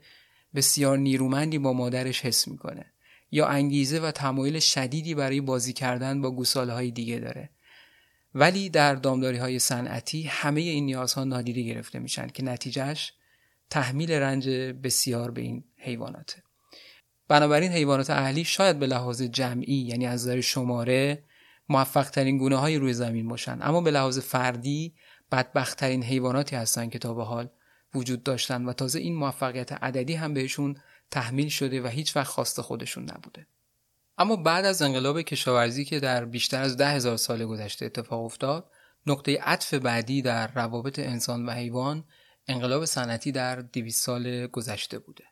بسیار 0.54 0.98
نیرومندی 0.98 1.58
با 1.58 1.72
مادرش 1.72 2.20
حس 2.20 2.48
می‌کنه. 2.48 2.93
یا 3.34 3.46
انگیزه 3.46 4.00
و 4.00 4.10
تمایل 4.10 4.58
شدیدی 4.58 5.14
برای 5.14 5.40
بازی 5.40 5.72
کردن 5.72 6.20
با 6.20 6.30
گوساله 6.30 6.72
های 6.72 6.90
دیگه 6.90 7.18
داره. 7.18 7.50
ولی 8.34 8.70
در 8.70 8.94
دامداری 8.94 9.36
های 9.36 9.58
صنعتی 9.58 10.22
همه 10.22 10.60
این 10.60 10.86
نیازها 10.86 11.24
نادیده 11.24 11.62
گرفته 11.62 11.98
میشن 11.98 12.26
که 12.26 12.44
نتیجهش 12.44 13.12
تحمیل 13.70 14.12
رنج 14.12 14.48
بسیار 14.82 15.30
به 15.30 15.40
این 15.40 15.64
حیواناته. 15.76 16.42
بنابراین 17.28 17.72
حیوانات 17.72 18.10
اهلی 18.10 18.44
شاید 18.44 18.78
به 18.78 18.86
لحاظ 18.86 19.22
جمعی 19.22 19.74
یعنی 19.74 20.06
از 20.06 20.22
نظر 20.22 20.40
شماره 20.40 21.24
موفق 21.68 22.10
ترین 22.10 22.38
گونه 22.38 22.56
های 22.56 22.76
روی 22.76 22.92
زمین 22.92 23.28
باشن. 23.28 23.58
اما 23.62 23.80
به 23.80 23.90
لحاظ 23.90 24.18
فردی 24.18 24.94
بدبخت 25.32 25.78
ترین 25.78 26.02
حیواناتی 26.02 26.56
هستن 26.56 26.88
که 26.88 26.98
تا 26.98 27.14
به 27.14 27.24
حال 27.24 27.48
وجود 27.94 28.22
داشتن 28.22 28.64
و 28.64 28.72
تازه 28.72 28.98
این 28.98 29.14
موفقیت 29.14 29.72
عددی 29.72 30.14
هم 30.14 30.34
بهشون 30.34 30.76
تحمیل 31.10 31.48
شده 31.48 31.82
و 31.82 31.86
هیچ 31.86 32.16
وقت 32.16 32.26
خواست 32.26 32.60
خودشون 32.60 33.02
نبوده. 33.02 33.46
اما 34.18 34.36
بعد 34.36 34.64
از 34.64 34.82
انقلاب 34.82 35.22
کشاورزی 35.22 35.84
که 35.84 36.00
در 36.00 36.24
بیشتر 36.24 36.62
از 36.62 36.76
ده 36.76 36.88
هزار 36.88 37.16
سال 37.16 37.46
گذشته 37.46 37.86
اتفاق 37.86 38.24
افتاد 38.24 38.70
نقطه 39.06 39.38
عطف 39.40 39.74
بعدی 39.74 40.22
در 40.22 40.52
روابط 40.52 40.98
انسان 40.98 41.46
و 41.46 41.50
حیوان 41.50 42.04
انقلاب 42.48 42.84
صنعتی 42.84 43.32
در 43.32 43.60
200 43.60 44.04
سال 44.04 44.46
گذشته 44.46 44.98
بوده. 44.98 45.24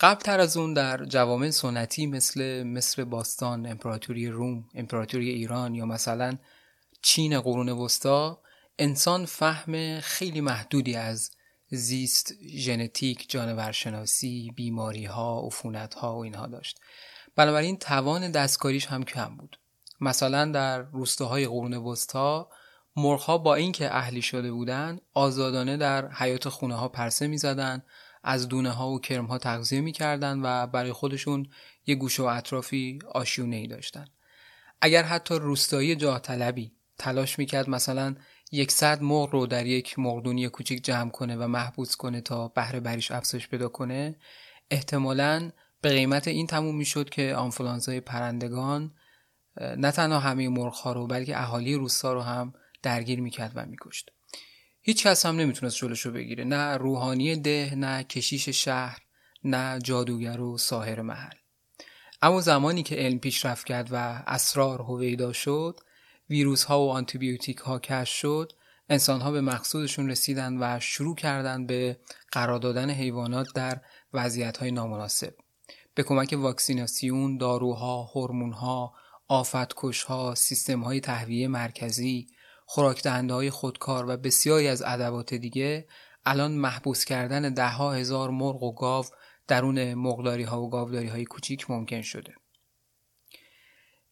قبل 0.00 0.20
تر 0.20 0.40
از 0.40 0.56
اون 0.56 0.74
در 0.74 1.04
جوامع 1.04 1.50
سنتی 1.50 2.06
مثل 2.06 2.62
مصر 2.62 3.04
باستان، 3.04 3.66
امپراتوری 3.66 4.28
روم، 4.28 4.68
امپراتوری 4.74 5.30
ایران 5.30 5.74
یا 5.74 5.86
مثلا 5.86 6.38
چین 7.02 7.40
قرون 7.40 7.68
وسطا 7.68 8.42
انسان 8.78 9.26
فهم 9.26 10.00
خیلی 10.00 10.40
محدودی 10.40 10.96
از 10.96 11.30
زیست 11.74 12.34
ژنتیک، 12.56 13.30
جانورشناسی، 13.30 14.52
بیماری 14.56 15.04
ها، 15.04 15.46
عفونت 15.46 15.94
ها 15.94 16.16
و 16.16 16.18
اینها 16.18 16.46
داشت. 16.46 16.80
بنابراین 17.36 17.76
توان 17.76 18.30
دستکاریش 18.30 18.86
هم 18.86 19.02
کم 19.02 19.36
بود. 19.36 19.58
مثلا 20.00 20.44
در 20.44 20.78
روستاهای 20.78 21.46
قرون 21.46 21.74
وسطا 21.74 22.48
مرغها 22.96 23.38
با 23.38 23.54
اینکه 23.54 23.96
اهلی 23.96 24.22
شده 24.22 24.52
بودند 24.52 25.00
آزادانه 25.14 25.76
در 25.76 26.08
حیات 26.08 26.48
خونه 26.48 26.74
ها 26.74 26.88
پرسه 26.88 27.26
می‌زدند 27.26 27.84
از 28.22 28.48
دونه 28.48 28.70
ها 28.70 28.90
و 28.90 29.00
کرم 29.00 29.26
ها 29.26 29.38
تغذیه 29.38 29.80
می‌کردند 29.80 30.40
و 30.44 30.66
برای 30.66 30.92
خودشون 30.92 31.46
یه 31.86 31.94
گوشه 31.94 32.22
و 32.22 32.26
اطرافی 32.26 32.98
آشیونه 33.14 33.56
ای 33.56 33.66
داشتن 33.66 34.04
اگر 34.80 35.02
حتی 35.02 35.34
روستایی 35.34 35.96
جاه 35.96 36.18
طلبی 36.18 36.72
تلاش 36.98 37.38
می‌کرد 37.38 37.70
مثلا 37.70 38.14
یکصد 38.52 39.02
مرغ 39.02 39.30
رو 39.30 39.46
در 39.46 39.66
یک 39.66 39.98
مرغدونی 39.98 40.48
کوچیک 40.48 40.84
جمع 40.84 41.10
کنه 41.10 41.36
و 41.36 41.46
محبوس 41.46 41.96
کنه 41.96 42.20
تا 42.20 42.48
بهره 42.48 42.80
بریش 42.80 43.10
افزایش 43.10 43.48
پیدا 43.48 43.68
کنه. 43.68 44.16
احتمالا 44.70 45.50
به 45.80 45.88
قیمت 45.88 46.28
این 46.28 46.46
تموم 46.46 46.76
می‌شد 46.76 47.10
که 47.10 47.34
آنفولانزای 47.34 48.00
پرندگان 48.00 48.94
نه 49.56 49.90
تنها 49.90 50.18
همه 50.18 50.48
مرغ 50.48 50.74
ها 50.74 50.92
رو 50.92 51.06
بلکه 51.06 51.40
اهالی 51.40 51.74
روستا 51.74 52.12
رو 52.12 52.20
هم 52.20 52.54
درگیر 52.82 53.20
می‌کرد 53.20 53.52
و 53.54 53.66
میکشت. 53.66 54.10
هیچ 54.82 55.06
کس 55.06 55.26
هم 55.26 55.36
نمی‌تونست 55.36 55.76
جلوشو 55.76 56.12
بگیره. 56.12 56.44
نه 56.44 56.76
روحانی 56.76 57.36
ده 57.36 57.74
نه 57.76 58.02
کشیش 58.04 58.48
شهر 58.48 58.98
نه 59.44 59.78
جادوگر 59.78 60.40
و 60.40 60.58
ساهر 60.58 61.00
محل. 61.00 61.36
اما 62.22 62.40
زمانی 62.40 62.82
که 62.82 62.94
علم 62.96 63.18
پیشرفت 63.18 63.66
کرد 63.66 63.88
و 63.92 64.22
اسرار 64.26 64.80
هویدا 64.80 65.32
شد 65.32 65.80
ویروس 66.34 66.64
ها 66.64 66.86
و 66.86 66.90
آنتیبیوتیک 66.90 67.56
ها 67.56 67.78
کش 67.78 68.08
شد 68.08 68.52
انسان 68.88 69.20
ها 69.20 69.30
به 69.30 69.40
مقصودشون 69.40 70.10
رسیدن 70.10 70.56
و 70.60 70.80
شروع 70.80 71.16
کردند 71.16 71.66
به 71.66 72.00
قرار 72.32 72.58
دادن 72.58 72.90
حیوانات 72.90 73.46
در 73.54 73.80
وضعیت 74.12 74.56
های 74.56 74.70
نامناسب 74.70 75.34
به 75.94 76.02
کمک 76.02 76.34
واکسیناسیون، 76.38 77.38
داروها، 77.38 78.02
هورمونها، 78.02 78.94
آفتکشها، 79.28 80.34
سیستم 80.34 80.80
های 80.80 81.00
تهویه 81.00 81.48
مرکزی، 81.48 82.26
خوراک 82.66 83.02
خودکار 83.50 84.04
و 84.08 84.16
بسیاری 84.16 84.68
از 84.68 84.82
ادوات 84.86 85.34
دیگه 85.34 85.88
الان 86.26 86.52
محبوس 86.52 87.04
کردن 87.04 87.54
ده 87.54 87.68
ها 87.68 87.92
هزار 87.92 88.30
مرغ 88.30 88.62
و 88.62 88.74
گاو 88.74 89.04
درون 89.48 89.94
مقداری 89.94 90.44
و 90.44 90.68
گاوداری 90.68 91.08
های 91.08 91.24
کوچیک 91.24 91.70
ممکن 91.70 92.02
شده. 92.02 92.34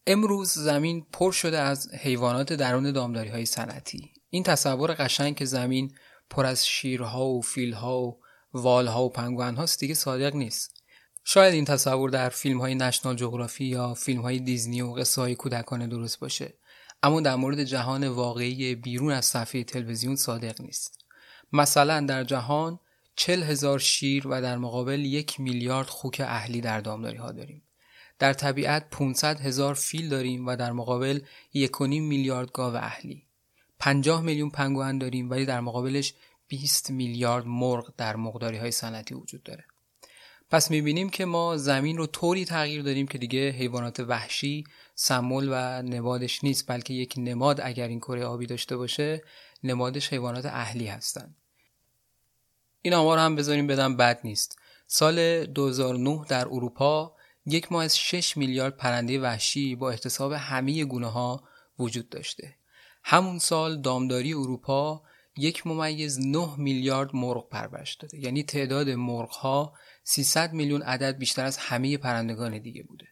امروز 0.07 0.53
زمین 0.53 1.07
پر 1.13 1.33
شده 1.33 1.59
از 1.59 1.95
حیوانات 1.95 2.53
درون 2.53 2.93
دامداری 2.93 3.29
های 3.29 3.47
صنعتی. 3.47 4.13
این 4.31 4.43
تصور 4.43 4.95
قشنگ 4.95 5.37
که 5.37 5.45
زمین 5.45 5.95
پر 6.31 6.47
از 6.47 6.67
شیرها 6.67 7.27
و 7.27 7.43
فیلها 7.43 8.03
و 8.03 8.21
والها 8.55 9.05
و 9.05 9.11
پنگوان 9.11 9.57
هاست 9.57 9.81
دیگه 9.81 9.95
صادق 9.95 10.35
نیست. 10.35 10.83
شاید 11.25 11.55
این 11.55 11.65
تصور 11.65 12.11
در 12.11 12.29
فیلم 12.29 12.61
های 12.61 12.75
نشنال 12.75 13.17
جغرافی 13.17 13.65
یا 13.65 13.95
فیلم 13.95 14.23
های 14.23 14.39
دیزنی 14.39 14.83
و 14.83 14.93
قصه 14.93 15.21
های 15.21 15.35
کودکانه 15.35 15.87
درست 15.87 16.21
باشه 16.21 16.55
اما 17.03 17.21
در 17.21 17.37
مورد 17.37 17.65
جهان 17.65 18.09
واقعی 18.09 18.75
بیرون 18.75 19.13
از 19.13 19.25
صفحه 19.25 19.65
تلویزیون 19.65 20.17
صادق 20.17 20.61
نیست 20.61 21.05
مثلا 21.53 22.01
در 22.01 22.25
جهان 22.25 22.79
چل 23.17 23.43
هزار 23.43 23.79
شیر 23.79 24.29
و 24.29 24.43
در 24.43 24.59
مقابل 24.59 25.01
یک 25.05 25.41
میلیارد 25.41 25.87
خوک 25.87 26.23
اهلی 26.25 26.61
در 26.61 26.81
دامداری 26.81 27.17
ها 27.17 27.33
داریم 27.33 27.63
در 28.23 28.33
طبیعت 28.33 28.91
500 28.91 29.41
هزار 29.41 29.75
فیل 29.75 30.09
داریم 30.09 30.47
و 30.47 30.57
در 30.57 30.73
مقابل 30.73 31.21
1.5 31.55 31.81
میلیارد 31.81 32.53
گاو 32.53 32.77
اهلی. 32.77 33.27
50 33.79 34.23
میلیون 34.23 34.51
پنگوئن 34.51 34.99
داریم 34.99 35.31
ولی 35.31 35.47
در 35.47 35.61
مقابلش 35.61 36.15
20 36.49 36.91
میلیارد 36.91 37.47
مرغ 37.47 37.93
در 37.97 38.17
مقداری 38.17 38.57
های 38.57 38.71
صنعتی 38.71 39.15
وجود 39.15 39.43
داره. 39.43 39.65
پس 40.51 40.71
می‌بینیم 40.71 41.11
که 41.11 41.25
ما 41.25 41.57
زمین 41.57 41.97
رو 41.97 42.07
طوری 42.07 42.45
تغییر 42.45 42.83
دادیم 42.83 43.07
که 43.07 43.19
دیگه 43.19 43.51
حیوانات 43.51 44.01
وحشی 44.01 44.65
سمول 44.95 45.49
و 45.51 45.83
نمادش 45.83 46.45
نیست 46.45 46.65
بلکه 46.69 46.95
یک 46.95 47.15
نماد 47.17 47.61
اگر 47.61 47.89
این 47.89 48.01
کره 48.01 48.25
آبی 48.25 48.47
داشته 48.47 48.77
باشه 48.77 49.23
نمادش 49.65 50.13
حیوانات 50.13 50.47
اهلی 50.47 50.87
هستن. 50.87 51.35
این 52.83 52.95
آمار 52.95 53.19
هم 53.19 53.37
بذاریم 53.37 53.67
بدم 53.67 53.97
بد 53.97 54.21
نیست. 54.25 54.59
سال 54.87 55.47
2009 55.47 56.25
در 56.29 56.47
اروپا 56.49 57.17
یک 57.47 57.73
ماه 57.73 57.85
از 57.85 57.99
6 57.99 58.37
میلیارد 58.37 58.77
پرنده 58.77 59.21
وحشی 59.21 59.75
با 59.75 59.91
احتساب 59.91 60.33
همه 60.33 60.85
گونه 60.85 61.11
ها 61.11 61.45
وجود 61.79 62.09
داشته. 62.09 62.57
همون 63.05 63.39
سال 63.39 63.81
دامداری 63.81 64.33
اروپا 64.33 65.03
یک 65.37 65.67
ممیز 65.67 66.27
9 66.27 66.57
میلیارد 66.57 67.17
مرغ 67.17 67.49
پرورش 67.49 67.95
داده. 67.95 68.19
یعنی 68.19 68.43
تعداد 68.43 68.89
مرغ 68.89 69.31
ها 69.31 69.75
300 70.05 70.53
میلیون 70.53 70.83
عدد 70.83 71.19
بیشتر 71.19 71.45
از 71.45 71.57
همه 71.57 71.97
پرندگان 71.97 72.59
دیگه 72.59 72.83
بوده. 72.83 73.07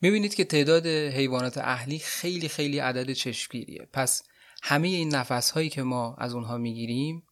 می‌بینید 0.00 0.34
که 0.34 0.44
تعداد 0.44 0.86
حیوانات 0.86 1.58
اهلی 1.58 1.98
خیلی 1.98 2.48
خیلی 2.48 2.78
عدد 2.78 3.12
چشمگیریه. 3.12 3.88
پس 3.92 4.22
همه 4.62 4.88
این 4.88 5.14
نفس 5.14 5.50
هایی 5.50 5.68
که 5.68 5.82
ما 5.82 6.14
از 6.18 6.34
اونها 6.34 6.58
می‌گیریم 6.58 7.22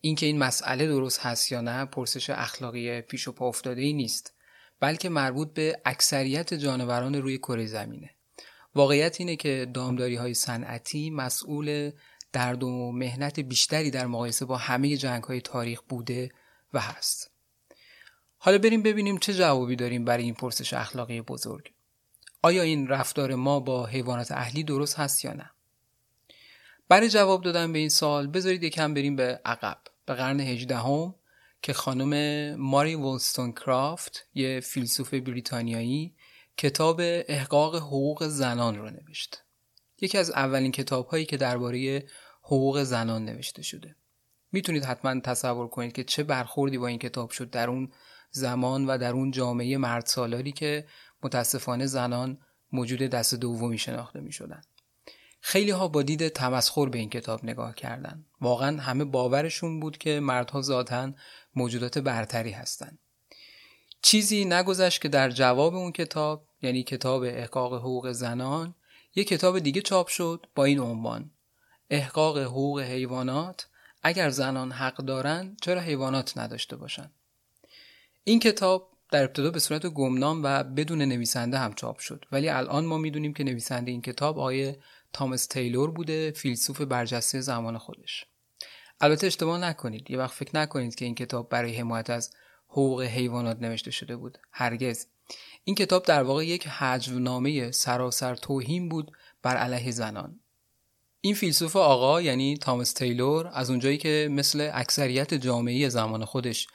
اینکه 0.00 0.26
این 0.26 0.38
مسئله 0.38 0.86
درست 0.86 1.20
هست 1.20 1.52
یا 1.52 1.60
نه 1.60 1.84
پرسش 1.84 2.30
اخلاقی 2.30 3.00
پیش 3.00 3.28
و 3.28 3.32
پا 3.32 3.48
افتاده 3.48 3.80
ای 3.80 3.92
نیست. 3.92 4.34
بلکه 4.82 5.08
مربوط 5.08 5.54
به 5.54 5.80
اکثریت 5.84 6.54
جانوران 6.54 7.14
روی 7.14 7.38
کره 7.38 7.66
زمینه. 7.66 8.10
واقعیت 8.74 9.16
اینه 9.20 9.36
که 9.36 9.70
دامداری 9.74 10.16
های 10.16 10.34
صنعتی 10.34 11.10
مسئول 11.10 11.90
درد 12.32 12.62
و 12.62 12.92
مهنت 12.92 13.40
بیشتری 13.40 13.90
در 13.90 14.06
مقایسه 14.06 14.44
با 14.44 14.56
همه 14.56 14.96
جنگ 14.96 15.24
های 15.24 15.40
تاریخ 15.40 15.82
بوده 15.88 16.30
و 16.74 16.80
هست. 16.80 17.30
حالا 18.38 18.58
بریم 18.58 18.82
ببینیم 18.82 19.18
چه 19.18 19.34
جوابی 19.34 19.76
داریم 19.76 20.04
برای 20.04 20.24
این 20.24 20.34
پرسش 20.34 20.74
اخلاقی 20.74 21.20
بزرگ. 21.20 21.72
آیا 22.42 22.62
این 22.62 22.88
رفتار 22.88 23.34
ما 23.34 23.60
با 23.60 23.86
حیوانات 23.86 24.32
اهلی 24.32 24.64
درست 24.64 24.98
هست 24.98 25.24
یا 25.24 25.32
نه؟ 25.32 25.50
برای 26.88 27.08
جواب 27.08 27.42
دادن 27.42 27.72
به 27.72 27.78
این 27.78 27.88
سال 27.88 28.26
بذارید 28.26 28.62
یکم 28.62 28.94
بریم 28.94 29.16
به 29.16 29.40
عقب 29.44 29.78
به 30.06 30.14
قرن 30.14 30.40
هجدهم 30.40 31.14
که 31.62 31.72
خانم 31.72 32.54
ماری 32.60 32.94
ولستون 32.94 33.52
کرافت 33.52 34.26
یه 34.34 34.60
فیلسوف 34.60 35.14
بریتانیایی 35.14 36.14
کتاب 36.56 37.00
احقاق 37.04 37.76
حقوق 37.76 38.26
زنان 38.26 38.78
رو 38.78 38.90
نوشت 38.90 39.44
یکی 40.00 40.18
از 40.18 40.30
اولین 40.30 40.72
کتاب 40.72 41.06
هایی 41.06 41.24
که 41.24 41.36
درباره 41.36 42.06
حقوق 42.42 42.82
زنان 42.82 43.24
نوشته 43.24 43.62
شده 43.62 43.96
می‌تونید 44.52 44.84
حتما 44.84 45.20
تصور 45.20 45.68
کنید 45.68 45.92
که 45.92 46.04
چه 46.04 46.22
برخوردی 46.22 46.78
با 46.78 46.86
این 46.86 46.98
کتاب 46.98 47.30
شد 47.30 47.50
در 47.50 47.70
اون 47.70 47.92
زمان 48.30 48.86
و 48.86 48.98
در 48.98 49.12
اون 49.12 49.30
جامعه 49.30 49.76
مرد 49.76 50.06
سالاری 50.06 50.52
که 50.52 50.86
متاسفانه 51.22 51.86
زنان 51.86 52.38
موجود 52.72 53.00
دست 53.00 53.34
دومی 53.34 53.78
شناخته 53.78 54.20
می 54.20 54.32
شدن. 54.32 54.60
خیلی 55.40 55.70
ها 55.70 55.88
با 55.88 56.02
دید 56.02 56.28
تمسخر 56.28 56.88
به 56.88 56.98
این 56.98 57.10
کتاب 57.10 57.44
نگاه 57.44 57.74
کردند. 57.74 58.26
واقعا 58.40 58.80
همه 58.80 59.04
باورشون 59.04 59.80
بود 59.80 59.98
که 59.98 60.20
مردها 60.20 60.62
ذاتا 60.62 61.12
موجودات 61.54 61.98
برتری 61.98 62.50
هستند. 62.50 62.98
چیزی 64.02 64.44
نگذشت 64.44 65.00
که 65.02 65.08
در 65.08 65.30
جواب 65.30 65.74
اون 65.74 65.92
کتاب 65.92 66.48
یعنی 66.62 66.82
کتاب 66.82 67.22
احقاق 67.22 67.74
حقوق 67.74 68.12
زنان 68.12 68.74
یک 69.14 69.28
کتاب 69.28 69.58
دیگه 69.58 69.80
چاپ 69.80 70.08
شد 70.08 70.46
با 70.54 70.64
این 70.64 70.80
عنوان. 70.80 71.30
احقاق 71.90 72.38
حقوق 72.38 72.80
حیوانات 72.80 73.66
اگر 74.02 74.30
زنان 74.30 74.72
حق 74.72 74.96
دارند 74.96 75.58
چرا 75.62 75.80
حیوانات 75.80 76.38
نداشته 76.38 76.76
باشند 76.76 77.12
این 78.24 78.40
کتاب 78.40 78.92
در 79.12 79.24
ابتدا 79.24 79.50
به 79.50 79.58
صورت 79.58 79.86
گمنام 79.86 80.40
و 80.44 80.64
بدون 80.64 81.02
نویسنده 81.02 81.58
هم 81.58 81.72
چاپ 81.72 81.98
شد. 81.98 82.24
ولی 82.32 82.48
الان 82.48 82.84
ما 82.84 82.98
می‌دونیم 82.98 83.34
که 83.34 83.44
نویسنده 83.44 83.90
این 83.90 84.02
کتاب 84.02 84.38
آیه 84.38 84.78
تامس 85.12 85.46
تیلور 85.46 85.90
بوده 85.90 86.30
فیلسوف 86.30 86.80
برجسته 86.80 87.40
زمان 87.40 87.78
خودش. 87.78 88.26
البته 89.02 89.26
اشتباه 89.26 89.58
نکنید. 89.58 90.10
یه 90.10 90.18
وقت 90.18 90.34
فکر 90.34 90.56
نکنید 90.56 90.94
که 90.94 91.04
این 91.04 91.14
کتاب 91.14 91.48
برای 91.48 91.76
حمایت 91.76 92.10
از 92.10 92.30
حقوق 92.68 93.02
حیوانات 93.02 93.58
نوشته 93.60 93.90
شده 93.90 94.16
بود. 94.16 94.38
هرگز. 94.52 95.06
این 95.64 95.76
کتاب 95.76 96.04
در 96.04 96.22
واقع 96.22 96.46
یک 96.46 96.66
حجونامه 96.66 97.70
سراسر 97.70 98.34
توهین 98.34 98.88
بود 98.88 99.12
بر 99.42 99.56
علیه 99.56 99.90
زنان. 99.90 100.40
این 101.20 101.34
فیلسوف 101.34 101.76
آقا 101.76 102.22
یعنی 102.22 102.56
تامس 102.56 102.92
تیلور 102.92 103.50
از 103.54 103.70
اونجایی 103.70 103.98
که 103.98 104.28
مثل 104.30 104.70
اکثریت 104.72 105.34
جامعه 105.34 105.88
زمان 105.88 106.24
خودش 106.24 106.66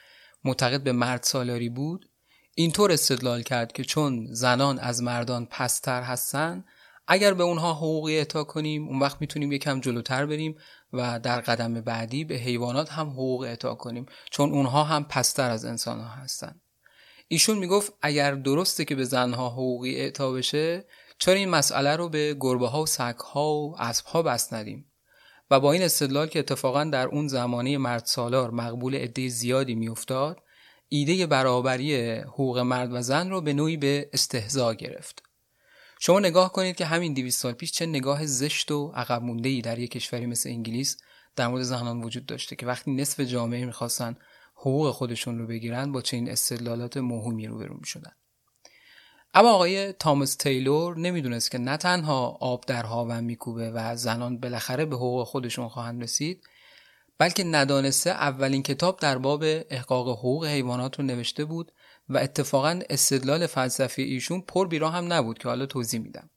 معتقد 0.44 0.84
به 0.84 0.92
مرد 0.92 1.24
سالاری 1.24 1.70
بود 1.70 2.10
اینطور 2.56 2.92
استدلال 2.92 3.42
کرد 3.42 3.72
که 3.72 3.84
چون 3.84 4.28
زنان 4.32 4.80
از 4.80 5.04
مردان 5.04 5.46
پستر 5.46 6.02
هستن 6.02 6.66
اگر 7.08 7.34
به 7.34 7.44
اونها 7.44 7.74
حقوقی 7.74 8.18
اعطا 8.18 8.44
کنیم 8.44 8.88
اون 8.88 9.00
وقت 9.00 9.22
می‌تونیم 9.22 9.52
یکم 9.52 9.80
جلوتر 9.80 10.26
بریم 10.26 10.56
و 10.93 11.19
در 11.19 11.41
قدم 11.41 11.73
بعدی 11.73 12.23
به 12.23 12.36
حیوانات 12.36 12.91
هم 12.91 13.10
حقوق 13.10 13.41
اعطا 13.41 13.76
کنیم 13.76 14.06
چون 14.32 14.52
اونها 14.52 14.84
هم 14.84 15.04
پستر 15.04 15.50
از 15.50 15.65
انسان 15.65 16.00
ها 16.00 16.08
هستن 16.08 16.62
ایشون 17.28 17.58
می‌گفت 17.58 17.93
اگر 18.02 18.32
درسته 18.36 18.86
که 18.86 18.95
به 18.95 19.04
زنها 19.04 19.50
حقوقی 19.50 19.95
اعطا 19.95 20.32
بشه 20.32 20.86
چرا 21.19 21.34
این 21.34 21.50
مسئله 21.50 21.95
رو 21.95 22.10
به 22.10 22.38
گربه 22.39 22.67
ها 22.67 22.82
و 22.82 22.86
سگ 22.86 23.15
ها 23.15 23.54
و 23.54 23.76
اسب 23.82 24.06
ها 24.06 24.21
بس 24.21 24.54
ندیم؟ 24.54 24.91
و 25.52 25.60
با 25.60 25.71
این 25.71 25.82
استدلال 25.82 26.28
که 26.28 26.39
اتفاقا 26.39 26.84
در 26.84 27.08
اون 27.08 27.28
زمانه 27.28 27.78
مرد 27.78 28.06
سالار 28.06 28.52
مقبول 28.52 28.95
عده 28.95 29.28
زیادی 29.28 29.76
میافتاد 29.76 30.38
ایده 30.89 31.26
برابری 31.26 32.12
حقوق 32.12 32.58
مرد 32.58 32.93
و 32.93 33.02
زن 33.02 33.30
رو 33.30 33.41
به 33.41 33.54
نوعی 33.54 33.78
به 33.78 34.10
استهزا 34.13 34.73
گرفت. 34.73 35.27
شما 36.00 36.20
نگاه 36.20 36.52
کنید 36.52 36.76
که 36.76 36.86
همین 36.86 37.14
200 37.14 37.42
سال 37.42 37.54
پیش 37.54 37.72
چه 37.72 37.86
نگاه 37.86 38.26
زشت 38.26 38.72
و 38.72 38.92
عقب 38.96 39.22
مونده 39.22 39.50
ای 39.50 39.62
در 39.62 39.80
یک 39.80 39.92
کشوری 39.92 40.26
مثل 40.26 40.50
انگلیس 40.50 40.98
در 41.36 41.48
مورد 41.48 41.64
زنان 41.64 42.04
وجود 42.04 42.26
داشته 42.26 42.56
که 42.56 42.66
وقتی 42.66 42.92
نصف 42.92 43.20
جامعه 43.20 43.66
می‌خواستن 43.66 44.16
حقوق 44.56 44.92
خودشون 44.92 45.38
رو 45.38 45.48
بگیرن 45.48 45.92
با 45.92 46.02
چنین 46.02 46.30
استدلالات 46.30 46.98
موهومی 46.98 47.48
روبرو 47.48 47.78
می‌شدن. 47.80 48.12
اما 49.34 49.52
آقای 49.52 49.94
تامس 49.94 50.36
تیلور 50.36 50.98
نمی‌دونست 50.98 51.52
که 51.52 51.58
نه 51.58 51.78
تنها 51.78 52.38
آب 52.42 52.66
در 52.66 52.84
هاون 52.84 53.24
میکوبه 53.24 53.72
و 53.72 53.96
زنان 53.96 54.40
بالاخره 54.40 54.86
به 54.86 54.96
حقوق 54.96 55.28
خودشون 55.28 55.70
خواهند 55.70 56.04
رسید 56.04 56.44
بلکه 57.18 57.44
ندانسته 57.44 58.10
اولین 58.10 58.64
کتاب 58.64 59.00
در 59.00 59.18
باب 59.18 59.44
احقاق 59.46 60.10
حقوق 60.10 60.46
حیوانات 60.46 61.00
رو 61.00 61.06
نوشته 61.06 61.46
بود 61.46 61.72
و 62.10 62.17
اتفاقا 62.17 62.80
استدلال 62.89 63.48
فلسفی 63.48 64.02
ایشون 64.02 64.41
پر 64.41 64.67
بیرا 64.67 64.89
هم 64.89 65.13
نبود 65.13 65.38
که 65.38 65.48
حالا 65.48 65.65
توضیح 65.65 66.00
میدم. 66.00 66.30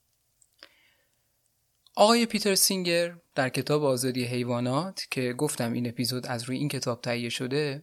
آقای 1.96 2.26
پیتر 2.26 2.54
سینگر 2.54 3.16
در 3.34 3.48
کتاب 3.48 3.84
آزادی 3.84 4.24
حیوانات 4.24 5.06
که 5.10 5.32
گفتم 5.32 5.72
این 5.72 5.88
اپیزود 5.88 6.26
از 6.26 6.42
روی 6.42 6.58
این 6.58 6.68
کتاب 6.68 7.00
تهیه 7.00 7.28
شده 7.28 7.82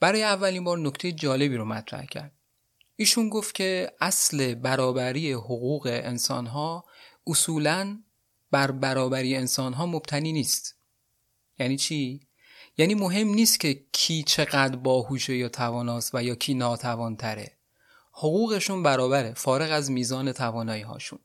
برای 0.00 0.22
اولین 0.22 0.64
بار 0.64 0.78
نکته 0.78 1.12
جالبی 1.12 1.56
رو 1.56 1.64
مطرح 1.64 2.06
کرد. 2.06 2.32
ایشون 2.96 3.28
گفت 3.28 3.54
که 3.54 3.92
اصل 4.00 4.54
برابری 4.54 5.32
حقوق 5.32 5.86
انسانها 5.86 6.84
اصولا 7.26 8.02
بر 8.50 8.70
برابری 8.70 9.36
انسانها 9.36 9.86
مبتنی 9.86 10.32
نیست. 10.32 10.76
یعنی 11.58 11.76
چی؟ 11.76 12.27
یعنی 12.78 12.94
مهم 12.94 13.28
نیست 13.28 13.60
که 13.60 13.84
کی 13.92 14.22
چقدر 14.22 14.76
باهوشه 14.76 15.36
یا 15.36 15.48
تواناست 15.48 16.14
و 16.14 16.22
یا 16.22 16.34
کی 16.34 16.54
ناتوانتره. 16.54 17.58
حقوقشون 18.12 18.82
برابره 18.82 19.34
فارغ 19.34 19.72
از 19.72 19.90
میزان 19.90 20.32
توانایی 20.32 20.82
هاشون 20.82 21.18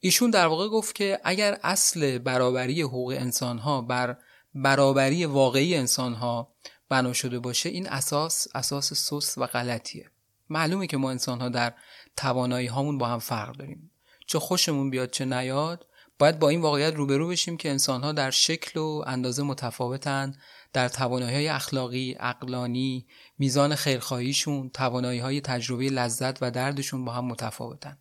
ایشون 0.00 0.30
در 0.30 0.46
واقع 0.46 0.68
گفت 0.68 0.94
که 0.94 1.20
اگر 1.24 1.58
اصل 1.62 2.18
برابری 2.18 2.82
حقوق 2.82 3.10
انسانها 3.18 3.82
بر 3.82 4.16
برابری 4.54 5.24
واقعی 5.24 5.76
انسانها 5.76 6.54
بنا 6.88 7.12
شده 7.12 7.38
باشه 7.38 7.68
این 7.68 7.88
اساس 7.88 8.46
اساس 8.54 8.94
سوس 8.94 9.38
و 9.38 9.46
غلطیه. 9.46 10.10
معلومه 10.48 10.86
که 10.86 10.96
ما 10.96 11.10
انسانها 11.10 11.48
در 11.48 11.74
توانایی 12.16 12.66
هامون 12.66 12.98
با 12.98 13.06
هم 13.06 13.18
فرق 13.18 13.56
داریم. 13.56 13.90
چه 14.26 14.38
خوشمون 14.38 14.90
بیاد 14.90 15.10
چه 15.10 15.24
نیاد 15.24 15.86
باید 16.18 16.38
با 16.38 16.48
این 16.48 16.60
واقعیت 16.60 16.94
روبرو 16.94 17.28
بشیم 17.28 17.56
که 17.56 17.70
انسانها 17.70 18.12
در 18.12 18.30
شکل 18.30 18.80
و 18.80 19.02
اندازه 19.06 19.42
متفاوتن 19.42 20.34
در 20.72 20.88
توانایی 20.88 21.34
های 21.34 21.48
اخلاقی، 21.48 22.16
اقلانی، 22.20 23.06
میزان 23.38 23.74
خیرخواهیشون، 23.74 24.70
توانایی 24.70 25.18
های 25.20 25.40
تجربه 25.40 25.84
لذت 25.88 26.42
و 26.42 26.50
دردشون 26.50 27.04
با 27.04 27.12
هم 27.12 27.24
متفاوتن. 27.24 27.98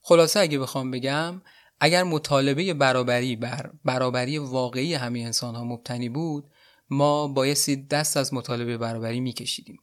خلاصه 0.00 0.40
اگه 0.40 0.58
بخوام 0.58 0.90
بگم 0.90 1.42
اگر 1.80 2.02
مطالبه 2.02 2.74
برابری 2.74 3.36
بر 3.36 3.70
برابری 3.84 4.38
واقعی 4.38 4.94
همه 4.94 5.18
انسان 5.18 5.54
ها 5.54 5.64
مبتنی 5.64 6.08
بود 6.08 6.50
ما 6.90 7.28
بایستی 7.28 7.76
دست 7.76 8.16
از 8.16 8.34
مطالبه 8.34 8.78
برابری 8.78 9.20
میکشیدیم. 9.20 9.78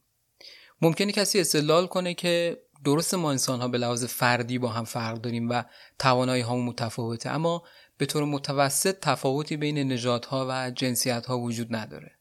ممکنه 0.81 1.11
کسی 1.11 1.39
استدلال 1.39 1.87
کنه 1.87 2.13
که 2.13 2.61
درست 2.83 3.13
ما 3.13 3.31
انسان 3.31 3.61
ها 3.61 3.67
به 3.67 3.77
لحاظ 3.77 4.05
فردی 4.05 4.57
با 4.57 4.69
هم 4.69 4.83
فرق 4.83 5.17
داریم 5.17 5.49
و 5.49 5.63
توانایی 5.99 6.41
ها 6.41 6.55
متفاوته 6.55 7.29
اما 7.29 7.63
به 7.97 8.05
طور 8.05 8.25
متوسط 8.25 8.99
تفاوتی 9.01 9.57
بین 9.57 9.77
نژادها 9.77 10.37
ها 10.37 10.47
و 10.49 10.71
جنسیت 10.71 11.25
ها 11.25 11.39
وجود 11.39 11.75
نداره. 11.75 12.11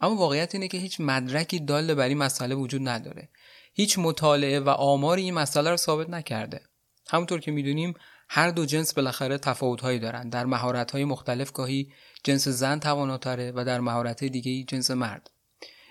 اما 0.00 0.16
واقعیت 0.16 0.54
اینه 0.54 0.68
که 0.68 0.78
هیچ 0.78 1.00
مدرکی 1.00 1.58
دال 1.58 1.94
بر 1.94 2.08
این 2.08 2.18
مسئله 2.18 2.54
وجود 2.54 2.88
نداره. 2.88 3.28
هیچ 3.74 3.98
مطالعه 3.98 4.60
و 4.60 4.68
آماری 4.68 5.22
این 5.22 5.34
مسئله 5.34 5.70
رو 5.70 5.76
ثابت 5.76 6.10
نکرده. 6.10 6.60
همونطور 7.08 7.40
که 7.40 7.50
می‌دونیم 7.50 7.94
هر 8.28 8.50
دو 8.50 8.66
جنس 8.66 8.94
بالاخره 8.94 9.38
تفاوتهایی 9.38 9.98
دارن. 9.98 10.28
در 10.28 10.46
های 10.92 11.04
مختلف 11.04 11.52
گاهی 11.52 11.92
جنس 12.24 12.48
زن 12.48 12.78
تواناتره 12.78 13.52
و 13.56 13.64
در 13.64 13.80
مهارت 13.80 14.24
دیگه 14.24 14.64
جنس 14.64 14.90
مرد. 14.90 15.30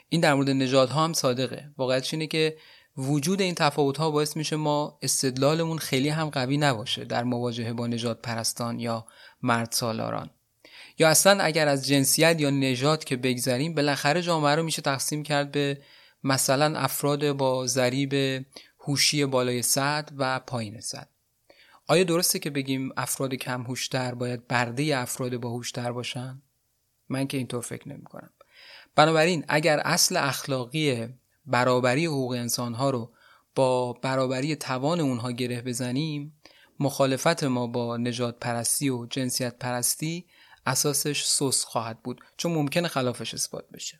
این 0.10 0.22
در 0.22 0.34
مورد 0.34 0.50
نژادها 0.50 1.04
هم 1.04 1.14
صادقه. 1.14 1.70
واقعیتش 1.78 2.14
اینه 2.14 2.28
که 2.28 2.58
وجود 2.98 3.42
این 3.42 3.56
تفاوت 3.56 3.98
ها 3.98 4.12
باعث 4.12 4.38
میشه 4.38 4.56
ما 4.56 5.00
استدلالمون 5.02 5.78
خیلی 5.78 6.10
هم 6.10 6.30
قوی 6.30 6.58
نباشه 6.58 7.06
در 7.06 7.24
مواجهه 7.24 7.74
با 7.74 7.88
نجات 7.88 8.22
پرستان 8.22 8.80
یا 8.80 9.06
مرد 9.42 9.72
سالاران. 9.72 10.30
یا 11.00 11.10
اصلا 11.10 11.44
اگر 11.44 11.68
از 11.68 11.88
جنسیت 11.88 12.42
یا 12.42 12.50
نژاد 12.50 13.04
که 13.04 13.16
بگذریم 13.16 13.76
بالاخره 13.76 14.22
جامعه 14.22 14.56
رو 14.56 14.64
میشه 14.64 14.82
تقسیم 14.82 15.24
کرد 15.24 15.52
به 15.52 15.82
مثلا 16.24 16.80
افراد 16.80 17.32
با 17.32 17.68
ضریب 17.68 18.46
هوشی 18.80 19.26
بالای 19.26 19.62
صد 19.62 20.10
و 20.18 20.40
پایین 20.40 20.82
صد. 20.82 21.10
آیا 21.88 22.04
درسته 22.04 22.40
که 22.40 22.50
بگیم 22.50 22.92
افراد 22.98 23.34
کم 23.34 23.62
هوشتر 23.62 24.14
باید 24.14 24.48
برده 24.48 24.98
افراد 24.98 25.38
با 25.38 25.50
هوشتر 25.50 25.92
باشن؟ 25.92 26.42
من 27.10 27.28
که 27.28 27.38
اینطور 27.38 27.62
فکر 27.62 27.90
نمی 27.90 28.04
کنم 28.04 28.30
بنابراین 28.96 29.46
اگر 29.48 29.80
اصل 29.80 30.18
اخلاقی 30.18 31.10
برابری 31.46 32.06
حقوق 32.06 32.32
انسانها 32.32 32.90
رو 32.90 33.12
با 33.56 33.94
برابری 33.94 34.56
توان 34.56 35.00
اونها 35.00 35.32
گره 35.32 35.62
بزنیم 35.62 36.40
مخالفت 36.80 37.44
ما 37.44 37.68
با 37.68 37.98
نجات 37.98 38.40
پرستی 38.40 38.90
و 38.90 39.06
جنسیت 39.06 39.60
پرستی 39.60 40.26
اساسش 40.66 41.24
سوس 41.24 41.64
خواهد 41.64 42.04
بود 42.04 42.22
چون 42.38 42.52
ممکنه 42.52 42.88
خلافش 42.88 43.34
اثبات 43.34 43.70
بشه. 43.70 44.00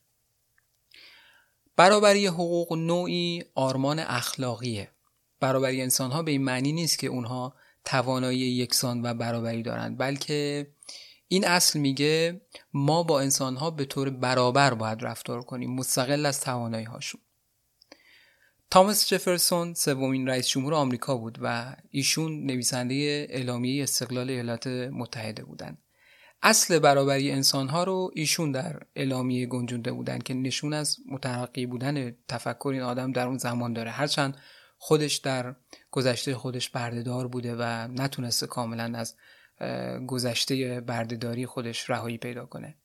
برابری 1.76 2.28
حقوق 2.28 2.74
نوعی 2.74 3.44
آرمان 3.56 4.00
اخلاقیه. 4.00 4.92
برابری 5.40 5.82
انسان 5.82 6.12
ها 6.12 6.24
به 6.24 6.32
این 6.32 6.44
معنی 6.44 6.72
نیست 6.72 7.00
که 7.00 7.08
اونها 7.08 7.56
توانایی 7.86 8.40
یکسان 8.40 9.06
و 9.06 9.14
برابری 9.14 9.64
دارند 9.64 9.98
بلکه 9.98 10.68
این 11.28 11.48
اصل 11.48 11.80
میگه 11.80 12.42
ما 12.74 13.04
با 13.04 13.20
انسان 13.20 13.56
ها 13.56 13.72
به 13.72 13.86
طور 13.86 14.10
برابر 14.10 14.74
باید 14.74 15.06
رفتار 15.06 15.42
کنیم 15.42 15.76
مستقل 15.76 16.26
از 16.26 16.42
توانایی 16.42 16.86
هاشون 16.86 17.22
تامس 18.74 19.08
جفرسون 19.08 19.74
سومین 19.74 20.28
رئیس 20.28 20.48
جمهور 20.48 20.74
آمریکا 20.74 21.18
بود 21.18 21.38
و 21.42 21.76
ایشون 21.90 22.46
نویسنده 22.46 23.28
اعلامیه 23.30 23.84
استقلال 23.84 24.30
ایالات 24.30 24.68
متحده 24.68 25.44
بودند. 25.44 25.78
اصل 26.44 26.80
برابری 26.80 27.32
انسانها 27.32 27.84
رو 27.84 28.12
ایشون 28.14 28.52
در 28.52 28.82
اعلامیه 28.96 29.46
گنجونده 29.46 29.92
بودن 29.92 30.20
که 30.20 30.34
نشون 30.34 30.74
از 30.74 30.98
مترقی 31.12 31.66
بودن 31.66 32.16
تفکر 32.28 32.70
این 32.74 32.82
آدم 32.82 33.12
در 33.12 33.28
اون 33.28 33.38
زمان 33.38 33.74
داره 33.74 33.92
هرچند 33.92 34.38
خودش 34.78 35.16
در 35.16 35.56
گذشته 35.92 36.36
خودش 36.36 36.70
بردهدار 36.70 37.28
بوده 37.28 37.56
و 37.56 37.88
نتونسته 37.88 38.48
کاملا 38.48 38.94
از 39.00 39.16
گذشته 40.08 40.82
بردهداری 40.82 41.46
خودش 41.46 41.90
رهایی 41.90 42.18
پیدا 42.18 42.46
کنه 42.46 42.76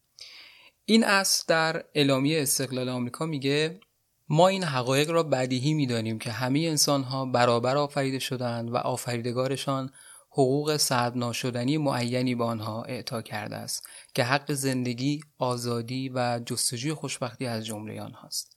این 0.85 1.05
اصل 1.05 1.45
در 1.49 1.85
اعلامیه 1.95 2.43
استقلال 2.43 2.89
آمریکا 2.89 3.27
میگه 3.27 3.81
ما 4.29 4.49
این 4.49 4.65
حقایق 4.65 5.11
را 5.11 5.23
بدیهی 5.23 5.75
می‌دانیم 5.75 6.19
که 6.19 6.31
همه 6.31 6.59
انسان 6.59 7.03
ها 7.03 7.25
برابر 7.25 7.77
آفریده 7.77 8.19
شدند 8.19 8.71
و 8.71 8.77
آفریدگارشان 8.77 9.91
حقوق 10.31 10.77
سلب 10.77 11.17
ناشدنی 11.17 11.79
معینی 11.79 12.35
به 12.35 12.45
آنها 12.45 12.83
اعطا 12.83 13.23
کرده 13.23 13.57
است 13.57 13.89
که 14.15 14.25
حق 14.25 14.53
زندگی، 14.53 15.21
آزادی 15.39 16.09
و 16.09 16.41
جستجوی 16.47 16.93
خوشبختی 16.93 17.47
از 17.47 17.67
جمله 17.67 18.03
آنهاست. 18.03 18.57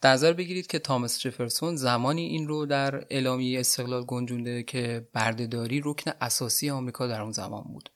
در 0.00 0.12
نظر 0.12 0.32
بگیرید 0.32 0.66
که 0.66 0.78
تامس 0.78 1.20
جفرسون 1.20 1.76
زمانی 1.76 2.22
این 2.22 2.48
رو 2.48 2.66
در 2.66 3.04
اعلامیه 3.10 3.60
استقلال 3.60 4.04
گنجونده 4.04 4.62
که 4.62 5.08
بردهداری 5.12 5.82
رکن 5.84 6.12
اساسی 6.20 6.70
آمریکا 6.70 7.06
در 7.06 7.20
اون 7.20 7.32
زمان 7.32 7.62
بود. 7.62 7.90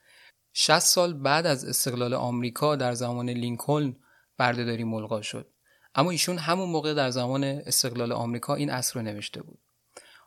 60 0.53 0.79
سال 0.79 1.15
بعد 1.15 1.47
از 1.47 1.65
استقلال 1.65 2.15
آمریکا 2.15 2.77
در 2.77 2.95
زمان 2.95 3.31
لینکلن 3.31 3.97
بردهداری 4.39 4.85
ملغا 4.85 5.23
شد. 5.23 5.52
اما 5.95 6.11
ایشون 6.11 6.39
همون 6.39 6.69
موقع 6.69 6.95
در 6.95 7.11
زمان 7.11 7.45
استقلال 7.45 8.13
آمریکا 8.13 8.55
این 8.55 8.71
اصل 8.71 8.99
رو 8.99 9.03
نوشته 9.03 9.43
بود. 9.43 9.59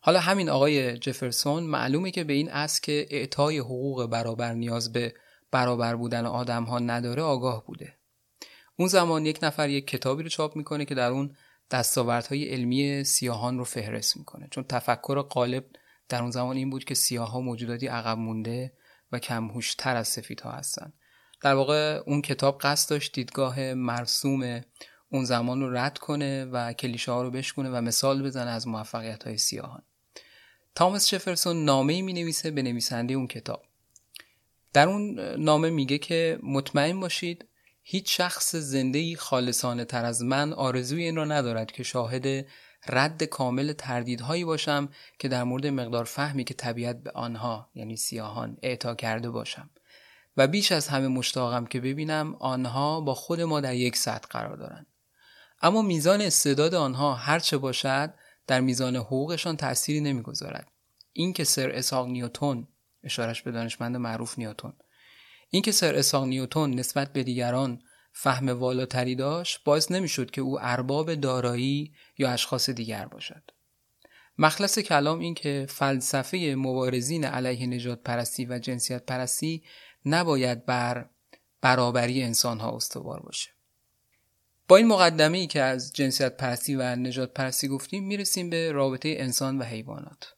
حالا 0.02 0.20
همین 0.20 0.50
آقای 0.50 0.98
جفرسون 0.98 1.64
معلومه 1.64 2.12
که 2.12 2.24
به 2.24 2.34
این 2.34 2.52
اصل 2.52 2.82
که 2.84 3.08
اعطای 3.10 3.58
حقوق 3.58 4.06
برابر 4.06 4.54
نیاز 4.54 4.92
به 4.92 5.14
برابر 5.52 5.96
بودن 5.96 6.26
آدم 6.26 6.64
ها 6.64 6.80
نداره 6.80 7.22
آگاه 7.24 7.66
بوده. 7.66 7.98
اون 8.78 8.88
زمان 8.88 9.26
یک 9.26 9.40
نفر 9.42 9.70
یک 9.70 9.88
کتابی 9.88 10.24
رو 10.24 10.30
چاپ 10.30 10.56
می‌کنه 10.56 10.86
که 10.86 10.96
در 10.96 11.12
اون 11.12 11.36
دستاوردهای 11.72 12.50
علمی 12.50 13.04
سیاهان 13.04 13.58
رو 13.58 13.64
فهرست 13.64 14.18
می‌کنه. 14.18 14.48
چون 14.52 14.64
تفکر 14.64 15.22
غالب 15.22 15.66
در 16.10 16.22
اون 16.22 16.32
زمان 16.32 16.58
این 16.58 16.70
بود 16.70 16.84
که 16.84 16.96
سیاه 16.96 17.32
ها 17.32 17.42
موجوداتی 17.42 17.88
عقب 17.88 18.18
مونده 18.18 18.74
و 19.12 19.20
کم 19.20 19.52
تر 19.78 19.96
از 19.96 20.08
سفیدها 20.08 20.52
هستن. 20.52 20.94
در 21.42 21.54
واقع 21.54 22.02
اون 22.06 22.22
کتاب 22.22 22.62
قصد 22.62 22.90
داشت 22.90 23.14
دیدگاه 23.14 23.74
مرسوم 23.74 24.62
اون 25.16 25.26
زمان 25.26 25.62
رو 25.62 25.78
رد 25.78 25.98
کنه 25.98 26.46
و 26.46 26.74
کلیشه 26.74 27.12
ها 27.12 27.22
رو 27.22 27.32
بشکنه 27.32 27.70
و 27.70 27.82
مثال 27.82 28.24
بزنه 28.24 28.52
از 28.52 28.68
موفقیت 28.68 29.24
های 29.24 29.38
سیاهان. 29.38 29.82
تامس 30.76 31.08
جفرسون 31.08 31.66
نامه 31.66 32.02
می 32.02 32.14
نویسه 32.14 32.52
به 32.52 32.62
نویسنده 32.62 33.14
اون 33.14 33.28
کتاب. 33.28 33.64
در 34.74 34.88
اون 34.88 35.20
نامه 35.20 35.70
میگه 35.70 35.98
که 35.98 36.40
مطمئن 36.44 37.00
باشید 37.00 37.46
هیچ 37.84 38.18
شخص 38.18 38.56
زنده 38.56 39.16
خالصانه 39.16 39.86
تر 39.86 40.06
از 40.06 40.22
من 40.22 40.54
آرزوی 40.54 41.04
این 41.04 41.16
را 41.16 41.26
ندارد 41.26 41.72
که 41.72 41.84
شاهد 41.84 42.46
رد 42.88 43.24
کامل 43.24 43.74
تردیدهایی 43.74 44.46
باشم 44.46 44.90
که 45.20 45.28
در 45.28 45.44
مورد 45.44 45.68
مقدار 45.68 46.04
فهمی 46.04 46.44
که 46.44 46.54
طبیعت 46.54 47.04
به 47.04 47.12
آنها 47.12 47.70
یعنی 47.76 47.98
سیاهان 47.98 48.58
اعطا 48.62 48.96
کرده 48.96 49.30
باشم. 49.30 49.70
و 50.38 50.48
بیش 50.48 50.72
از 50.72 50.88
همه 50.88 51.08
مشتاقم 51.08 51.66
که 51.66 51.80
ببینم 51.80 52.36
آنها 52.40 53.02
با 53.02 53.14
خود 53.14 53.42
ما 53.42 53.62
در 53.62 53.76
یک 53.76 53.98
سطح 53.98 54.28
قرار 54.30 54.58
دارند. 54.58 54.88
اما 55.62 55.82
میزان 55.82 56.22
استعداد 56.22 56.74
آنها 56.76 57.14
هرچه 57.14 57.58
باشد 57.58 58.14
در 58.48 58.62
میزان 58.62 58.96
حقوقشان 58.96 59.58
تأثیری 59.58 60.02
نمی‌گذارد. 60.02 60.72
اینکه 61.14 61.44
سر 61.44 61.70
اسحاق 61.70 62.08
نیوتون 62.08 62.68
اشارش 63.04 63.42
به 63.42 63.52
دانشمند 63.52 63.98
معروف 63.98 64.40
نیوتون 64.40 64.74
اینکه 65.50 65.72
سر 65.72 65.96
اسحاق 65.96 66.26
نیوتون 66.26 66.74
نسبت 66.74 67.14
به 67.14 67.24
دیگران 67.24 67.82
فهم 68.14 68.50
والاتری 68.50 69.16
داشت 69.16 69.64
باعث 69.64 69.92
نمی‌شد 69.92 70.32
که 70.32 70.42
او 70.42 70.58
ارباب 70.62 71.16
دارایی 71.16 71.94
یا 72.18 72.30
اشخاص 72.30 72.70
دیگر 72.70 73.06
باشد. 73.06 73.52
مخلص 74.38 74.80
کلام 74.80 75.20
این 75.20 75.34
که 75.34 75.66
فلسفه 75.70 76.56
مبارزین 76.58 77.26
علیه 77.26 77.68
نجات 77.68 78.04
پرستی 78.04 78.46
و 78.46 78.60
جنسیت 78.60 79.06
پرستی 79.06 79.64
نباید 80.06 80.66
بر 80.66 81.10
برابری 81.62 82.24
انسان 82.24 82.60
ها 82.60 82.76
استوار 82.76 83.20
باشه. 83.20 83.55
با 84.68 84.76
این 84.76 84.88
مقدمه 84.88 85.38
ای 85.38 85.48
که 85.48 85.62
از 85.62 85.94
جنسیت 85.94 86.38
پرستی 86.38 86.76
و 86.76 86.96
نجات 86.96 87.34
پرستی 87.34 87.68
گفتیم 87.68 88.08
می‌رسیم 88.08 88.50
به 88.50 88.72
رابطه 88.72 89.16
انسان 89.18 89.58
و 89.58 89.64
حیوانات. 89.64 90.34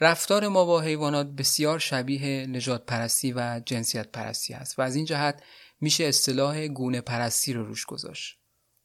رفتار 0.00 0.48
ما 0.48 0.64
با 0.64 0.80
حیوانات 0.80 1.26
بسیار 1.26 1.78
شبیه 1.78 2.46
نجات 2.46 2.86
پرستی 2.86 3.32
و 3.32 3.60
جنسیت 3.66 4.08
پرستی 4.08 4.54
است 4.54 4.78
و 4.78 4.82
از 4.82 4.96
این 4.96 5.04
جهت 5.04 5.42
میشه 5.80 6.04
اصطلاح 6.04 6.68
گونه 6.68 7.00
پرستی 7.00 7.52
رو 7.52 7.64
روش 7.64 7.84
گذاشت. 7.86 8.38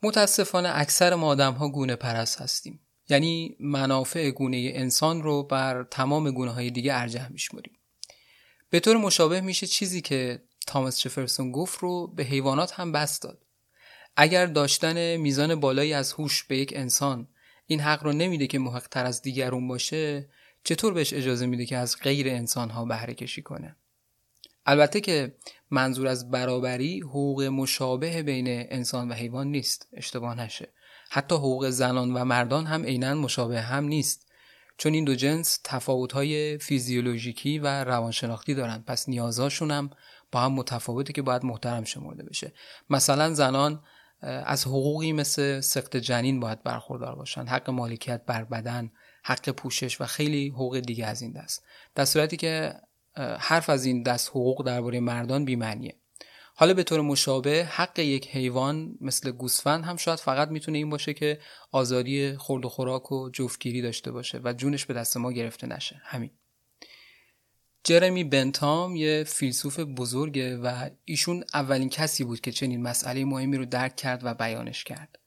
متاسفانه 0.04 0.70
اکثر 0.74 1.16
ما 1.16 1.28
آدم 1.28 1.54
ها 1.54 1.70
گونه 1.70 1.96
پرست 1.96 2.42
هستیم. 2.42 2.88
یعنی 3.10 3.56
منافع 3.60 4.32
گونه 4.32 4.72
انسان 4.76 5.24
رو 5.24 5.44
بر 5.44 5.84
تمام 5.84 6.32
گونه 6.32 6.52
های 6.52 6.72
دیگه 6.72 6.94
ارجح 6.96 7.32
میشمریم 7.32 7.74
به 8.70 8.80
طور 8.80 8.98
مشابه 8.98 9.42
میشه 9.42 9.68
چیزی 9.68 10.02
که 10.02 10.44
تامس 10.68 11.00
جفرسون 11.00 11.52
گفت 11.52 11.80
رو 11.80 12.08
به 12.08 12.24
حیوانات 12.24 12.80
هم 12.80 12.92
بس 12.92 13.20
داد. 13.20 13.47
اگر 14.20 14.46
داشتن 14.46 15.16
میزان 15.16 15.60
بالایی 15.60 15.94
از 15.94 16.14
هوش 16.14 16.44
به 16.44 16.58
یک 16.58 16.74
انسان 16.76 17.28
این 17.68 17.80
حق 17.80 18.04
رو 18.04 18.14
نمیده 18.14 18.48
که 18.48 18.60
محق 18.60 18.88
تر 18.88 19.06
از 19.06 19.22
دیگرون 19.22 19.68
باشه 19.68 20.30
چطور 20.64 20.94
بهش 20.94 21.14
اجازه 21.14 21.46
میده 21.46 21.66
که 21.66 21.78
از 21.78 21.98
غیر 22.02 22.30
انسان 22.30 22.70
ها 22.70 22.86
بهره 22.86 23.14
کشی 23.14 23.42
کنه؟ 23.42 23.76
البته 24.66 25.02
که 25.02 25.36
منظور 25.72 26.08
از 26.08 26.32
برابری 26.32 27.00
حقوق 27.00 27.42
مشابه 27.42 28.24
بین 28.24 28.48
انسان 28.48 29.10
و 29.10 29.14
حیوان 29.14 29.48
نیست 29.48 29.88
اشتباه 29.94 30.36
نشه. 30.36 30.70
حتی 31.10 31.36
حقوق 31.36 31.70
زنان 31.70 32.14
و 32.14 32.26
مردان 32.26 32.66
هم 32.66 32.84
عینا 32.86 33.14
مشابه 33.14 33.62
هم 33.62 33.84
نیست. 33.84 34.28
چون 34.78 34.94
این 34.94 35.04
دو 35.04 35.16
جنس 35.16 35.60
تفاوت‌های 35.64 36.58
فیزیولوژیکی 36.58 37.60
و 37.60 37.84
روانشناختی 37.84 38.54
دارند 38.54 38.86
پس 38.86 39.10
نیازهاشون 39.10 39.72
هم 39.72 39.90
با 40.32 40.40
هم 40.40 40.54
متفاوته 40.54 41.14
که 41.14 41.22
باید 41.22 41.46
محترم 41.46 41.84
شمرده 41.84 42.24
بشه. 42.24 42.54
مثلا 42.90 43.34
زنان 43.34 43.84
از 44.22 44.68
حقوقی 44.68 45.12
مثل 45.12 45.62
سخت 45.62 45.98
جنین 45.98 46.40
باید 46.40 46.64
برخوردار 46.64 47.16
باشن 47.16 47.48
حق 47.48 47.70
مالکیت 47.70 48.22
بر 48.26 48.44
بدن 48.44 48.92
حق 49.24 49.50
پوشش 49.50 50.02
و 50.02 50.06
خیلی 50.06 50.50
حقوق 50.50 50.80
دیگه 50.80 51.06
از 51.06 51.22
این 51.22 51.32
دست. 51.32 51.66
در 51.96 52.06
صورتی 52.06 52.38
که 52.38 52.74
حرف 53.40 53.70
از 53.70 53.86
این 53.86 54.04
دست 54.04 54.30
حقوق 54.30 54.66
درباره 54.66 55.00
مردان 55.00 55.46
بیمعنیه. 55.46 55.96
حالا 56.56 56.74
به 56.74 56.84
طور 56.84 57.02
مشابه 57.02 57.66
حق 57.66 58.00
یک 58.00 58.28
حیوان 58.28 58.98
مثل 59.02 59.32
گوسفند 59.32 59.84
هم 59.84 59.98
شاید 59.98 60.20
فقط 60.20 60.50
می‌تونه 60.50 60.78
این 60.78 60.90
باشه 60.90 61.14
که 61.14 61.40
آزادی 61.72 62.36
خورد 62.38 62.66
و 62.66 62.70
خوراک 62.70 63.12
و 63.12 63.30
جفتگیری 63.30 63.82
داشته 63.82 64.12
باشه 64.12 64.42
و 64.44 64.54
جونش 64.54 64.86
به 64.86 64.94
دست 64.94 65.18
ما 65.18 65.32
گرفته 65.32 65.68
نشه. 65.68 66.02
همین. 66.04 66.32
جرمی 67.88 68.24
بنتام 68.24 68.96
یه 68.96 69.24
فیلسوف 69.24 69.80
بزرگه 69.80 70.58
و 70.58 70.90
ایشون 71.06 71.44
اولین 71.54 71.90
کسی 71.90 72.24
بود 72.24 72.42
که 72.42 72.52
چنین 72.52 72.82
مسئله 72.82 73.26
مهمی 73.26 73.58
رو 73.58 73.66
درک 73.66 73.96
کرد 73.96 74.22
و 74.24 74.34
بیانش 74.34 74.84
کرد. 74.84 75.20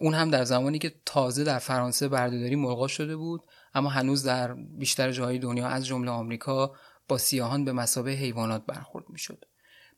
اون 0.00 0.14
هم 0.14 0.30
در 0.30 0.44
زمانی 0.44 0.78
که 0.78 0.94
تازه 1.06 1.44
در 1.44 1.58
فرانسه 1.58 2.08
بردهداری 2.08 2.56
ملغا 2.56 2.88
شده 2.88 3.16
بود 3.16 3.42
اما 3.74 3.88
هنوز 3.88 4.22
در 4.22 4.54
بیشتر 4.54 5.12
جاهای 5.12 5.38
دنیا 5.38 5.68
از 5.68 5.86
جمله 5.86 6.10
آمریکا 6.10 6.74
با 7.08 7.18
سیاهان 7.18 7.64
به 7.64 7.72
مسابه 7.72 8.10
حیوانات 8.10 8.66
برخورد 8.66 9.04
می‌شد. 9.08 9.44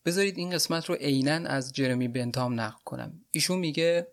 بذارید 0.05 0.39
این 0.39 0.51
قسمت 0.51 0.85
رو 0.87 0.95
عینا 0.95 1.49
از 1.49 1.73
جرمی 1.73 2.09
بنتام 2.09 2.61
نقل 2.61 2.83
کنم. 2.85 3.25
ایشون 3.31 3.59
میگه 3.59 4.09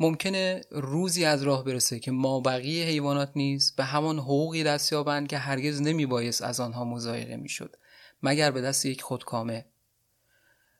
ممکنه 0.00 0.60
روزی 0.70 1.24
از 1.24 1.42
راه 1.42 1.64
برسه 1.64 1.98
که 1.98 2.10
ما 2.10 2.40
بقیه 2.40 2.86
حیوانات 2.86 3.32
نیز 3.36 3.72
به 3.76 3.84
همان 3.84 4.18
حقوقی 4.18 4.64
دست 4.64 4.92
یابند 4.92 5.28
که 5.28 5.38
هرگز 5.38 5.82
نمیبایست 5.82 6.42
از 6.42 6.60
آنها 6.60 6.84
مزایقه 6.84 7.36
می‌شد 7.36 7.76
مگر 8.22 8.50
به 8.50 8.60
دست 8.60 8.86
یک 8.86 9.02
خودکامه. 9.02 9.64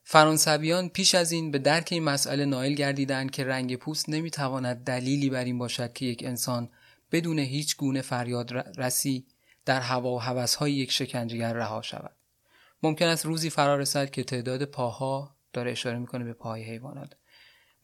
فرانسویان 0.04 0.88
پیش 0.88 1.14
از 1.14 1.32
این 1.32 1.50
به 1.50 1.58
درک 1.58 1.88
این 1.90 2.02
مسئله 2.02 2.44
نائل 2.44 2.74
گردیدند 2.74 3.30
که 3.30 3.44
رنگ 3.44 3.76
پوست 3.76 4.08
نمی‌تواند 4.08 4.84
دلیلی 4.84 5.30
بر 5.30 5.44
این 5.44 5.58
باشد 5.58 5.92
که 5.92 6.06
یک 6.06 6.22
انسان 6.24 6.70
بدون 7.12 7.38
هیچ 7.38 7.76
گونه 7.76 8.00
فریاد 8.00 8.52
رسی 8.80 9.26
در 9.64 9.80
هوا 9.80 10.14
و 10.14 10.20
هوسهای 10.20 10.72
یک 10.72 10.92
شکنجهگر 10.92 11.52
رها 11.52 11.82
شود. 11.82 12.16
ممکن 12.82 13.06
است 13.06 13.26
روزی 13.26 13.50
فرا 13.50 13.76
رسد 13.76 14.10
که 14.10 14.24
تعداد 14.24 14.64
پاها 14.64 15.36
داره 15.52 15.70
اشاره 15.70 15.98
می‌کنه 15.98 16.24
به 16.24 16.32
پاهای 16.32 16.62
حیوانات. 16.62 17.14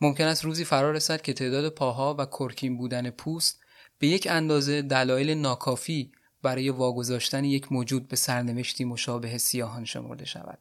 ممکن 0.00 0.24
است 0.24 0.44
روزی 0.44 0.64
فرا 0.64 0.90
رسد 0.90 1.22
که 1.22 1.32
تعداد 1.32 1.68
پاها 1.68 2.16
و 2.18 2.26
کرکین 2.26 2.76
بودن 2.76 3.10
پوست 3.10 3.60
به 3.98 4.06
یک 4.06 4.28
اندازه 4.30 4.82
دلایل 4.82 5.30
ناکافی 5.30 6.12
برای 6.42 6.70
واگذاشتن 6.70 7.44
یک 7.44 7.72
موجود 7.72 8.08
به 8.08 8.16
سرنوشتی 8.16 8.84
مشابه 8.84 9.38
سیاهان 9.38 9.84
شمرده 9.84 10.24
شود. 10.24 10.58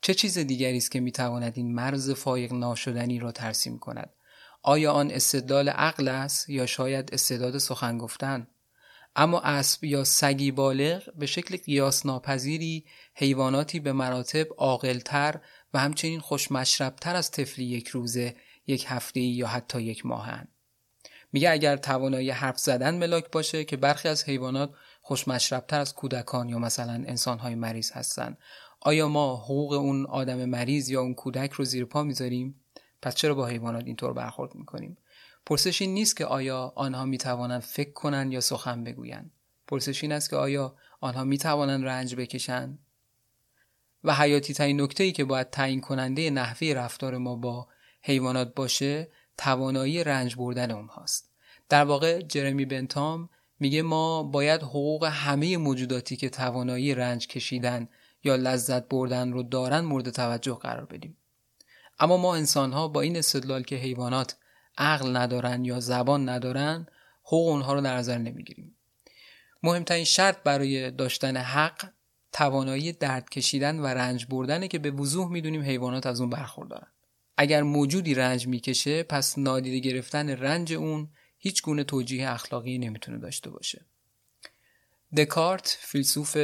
چه 0.00 0.14
چیز 0.14 0.38
دیگری 0.38 0.76
است 0.76 0.90
که 0.90 1.00
می‌تواند 1.00 1.52
این 1.56 1.74
مرز 1.74 2.10
فایق 2.10 2.52
ناشدنی 2.52 3.18
را 3.18 3.32
ترسیم 3.32 3.78
کند؟ 3.78 4.10
آیا 4.62 4.92
آن 4.92 5.10
استدلال 5.10 5.68
عقل 5.68 6.08
است 6.08 6.48
یا 6.48 6.66
شاید 6.66 7.14
استعداد 7.14 7.58
سخن 7.58 7.98
گفتن؟ 7.98 8.46
اما 9.16 9.40
اسب 9.40 9.84
یا 9.84 10.04
سگی 10.04 10.50
بالغ 10.50 11.14
به 11.14 11.26
شکل 11.26 11.56
قیاس 11.56 12.06
ناپذیری 12.06 12.84
حیواناتی 13.14 13.80
به 13.80 13.92
مراتب 13.92 14.46
عاقلتر 14.58 15.40
و 15.74 15.78
همچنین 15.78 16.20
خوشمشربتر 16.20 17.16
از 17.16 17.30
طفلی 17.30 17.64
یک 17.64 17.88
روزه 17.88 18.36
یک 18.68 18.84
هفته 18.88 19.20
یا 19.20 19.46
حتی 19.46 19.82
یک 19.82 20.06
ماهن. 20.06 20.48
میگه 21.32 21.50
اگر 21.50 21.76
توانایی 21.76 22.30
حرف 22.30 22.58
زدن 22.58 22.98
ملاک 22.98 23.30
باشه 23.30 23.64
که 23.64 23.76
برخی 23.76 24.08
از 24.08 24.24
حیوانات 24.24 24.70
خوشمشربتر 25.00 25.80
از 25.80 25.94
کودکان 25.94 26.48
یا 26.48 26.58
مثلا 26.58 26.92
انسانهای 26.92 27.54
مریض 27.54 27.92
هستن. 27.92 28.36
آیا 28.80 29.08
ما 29.08 29.36
حقوق 29.36 29.72
اون 29.72 30.06
آدم 30.06 30.44
مریض 30.44 30.90
یا 30.90 31.00
اون 31.00 31.14
کودک 31.14 31.52
رو 31.52 31.64
زیر 31.64 31.84
پا 31.84 32.02
می‌ذاریم؟ 32.02 32.60
پس 33.02 33.14
چرا 33.14 33.34
با 33.34 33.46
حیوانات 33.46 33.84
اینطور 33.84 34.12
برخورد 34.12 34.54
می‌کنیم؟ 34.54 34.98
پرسش 35.46 35.82
این 35.82 35.94
نیست 35.94 36.16
که 36.16 36.26
آیا 36.26 36.72
آنها 36.76 37.04
می‌توانند 37.04 37.60
فکر 37.60 37.92
کنند 37.92 38.32
یا 38.32 38.40
سخن 38.40 38.84
بگویند. 38.84 39.30
پرسش 39.66 40.02
این 40.02 40.12
است 40.12 40.30
که 40.30 40.36
آیا 40.36 40.76
آنها 41.00 41.24
می‌توانند 41.24 41.84
رنج 41.84 42.14
بکشند؟ 42.14 42.78
و 44.04 44.14
حیاتی 44.14 44.54
ترین 44.54 44.80
نکته 44.80 45.04
ای 45.04 45.12
که 45.12 45.24
باید 45.24 45.50
تعیین 45.50 45.80
کننده 45.80 46.30
نحوه 46.30 46.68
رفتار 46.68 47.18
ما 47.18 47.36
با 47.36 47.68
حیوانات 48.00 48.54
باشه 48.54 49.08
توانایی 49.36 50.04
رنج 50.04 50.36
بردن 50.36 50.70
اونهاست 50.70 51.30
در 51.68 51.84
واقع 51.84 52.22
جرمی 52.22 52.64
بنتام 52.64 53.28
میگه 53.60 53.82
ما 53.82 54.22
باید 54.22 54.62
حقوق 54.62 55.04
همه 55.04 55.56
موجوداتی 55.56 56.16
که 56.16 56.28
توانایی 56.28 56.94
رنج 56.94 57.26
کشیدن 57.26 57.88
یا 58.24 58.36
لذت 58.36 58.88
بردن 58.88 59.32
رو 59.32 59.42
دارن 59.42 59.80
مورد 59.80 60.10
توجه 60.10 60.54
قرار 60.54 60.84
بدیم. 60.84 61.16
اما 61.98 62.16
ما 62.16 62.34
انسان 62.34 62.72
ها 62.72 62.88
با 62.88 63.00
این 63.00 63.16
استدلال 63.16 63.62
که 63.62 63.76
حیوانات 63.76 64.36
عقل 64.78 65.16
ندارن 65.16 65.64
یا 65.64 65.80
زبان 65.80 66.28
ندارن 66.28 66.86
حقوق 67.22 67.48
اونها 67.48 67.74
رو 67.74 67.80
در 67.80 67.96
نظر 67.96 68.18
نمی‌گیریم. 68.18 68.74
مهمترین 69.62 70.04
شرط 70.04 70.42
برای 70.42 70.90
داشتن 70.90 71.36
حق 71.36 71.90
توانایی 72.32 72.92
درد 72.92 73.28
کشیدن 73.28 73.78
و 73.78 73.86
رنج 73.86 74.26
بردنه 74.26 74.68
که 74.68 74.78
به 74.78 74.90
وضوح 74.90 75.28
می‌دونیم 75.28 75.62
حیوانات 75.62 76.06
از 76.06 76.20
اون 76.20 76.30
برخوردارن. 76.30 76.88
اگر 77.40 77.62
موجودی 77.62 78.14
رنج 78.14 78.46
می‌کشه 78.46 79.02
پس 79.02 79.38
نادیده 79.38 79.78
گرفتن 79.78 80.30
رنج 80.30 80.72
اون 80.72 81.08
هیچ 81.38 81.62
گونه 81.62 81.84
توجیه 81.84 82.30
اخلاقی 82.30 82.78
نمی‌تونه 82.78 83.18
داشته 83.18 83.50
باشه. 83.50 83.86
دکارت 85.16 85.78
فیلسوف 85.80 86.36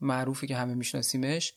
معروفی 0.00 0.46
که 0.46 0.56
همه 0.56 0.74
میشناسیمش 0.74 1.54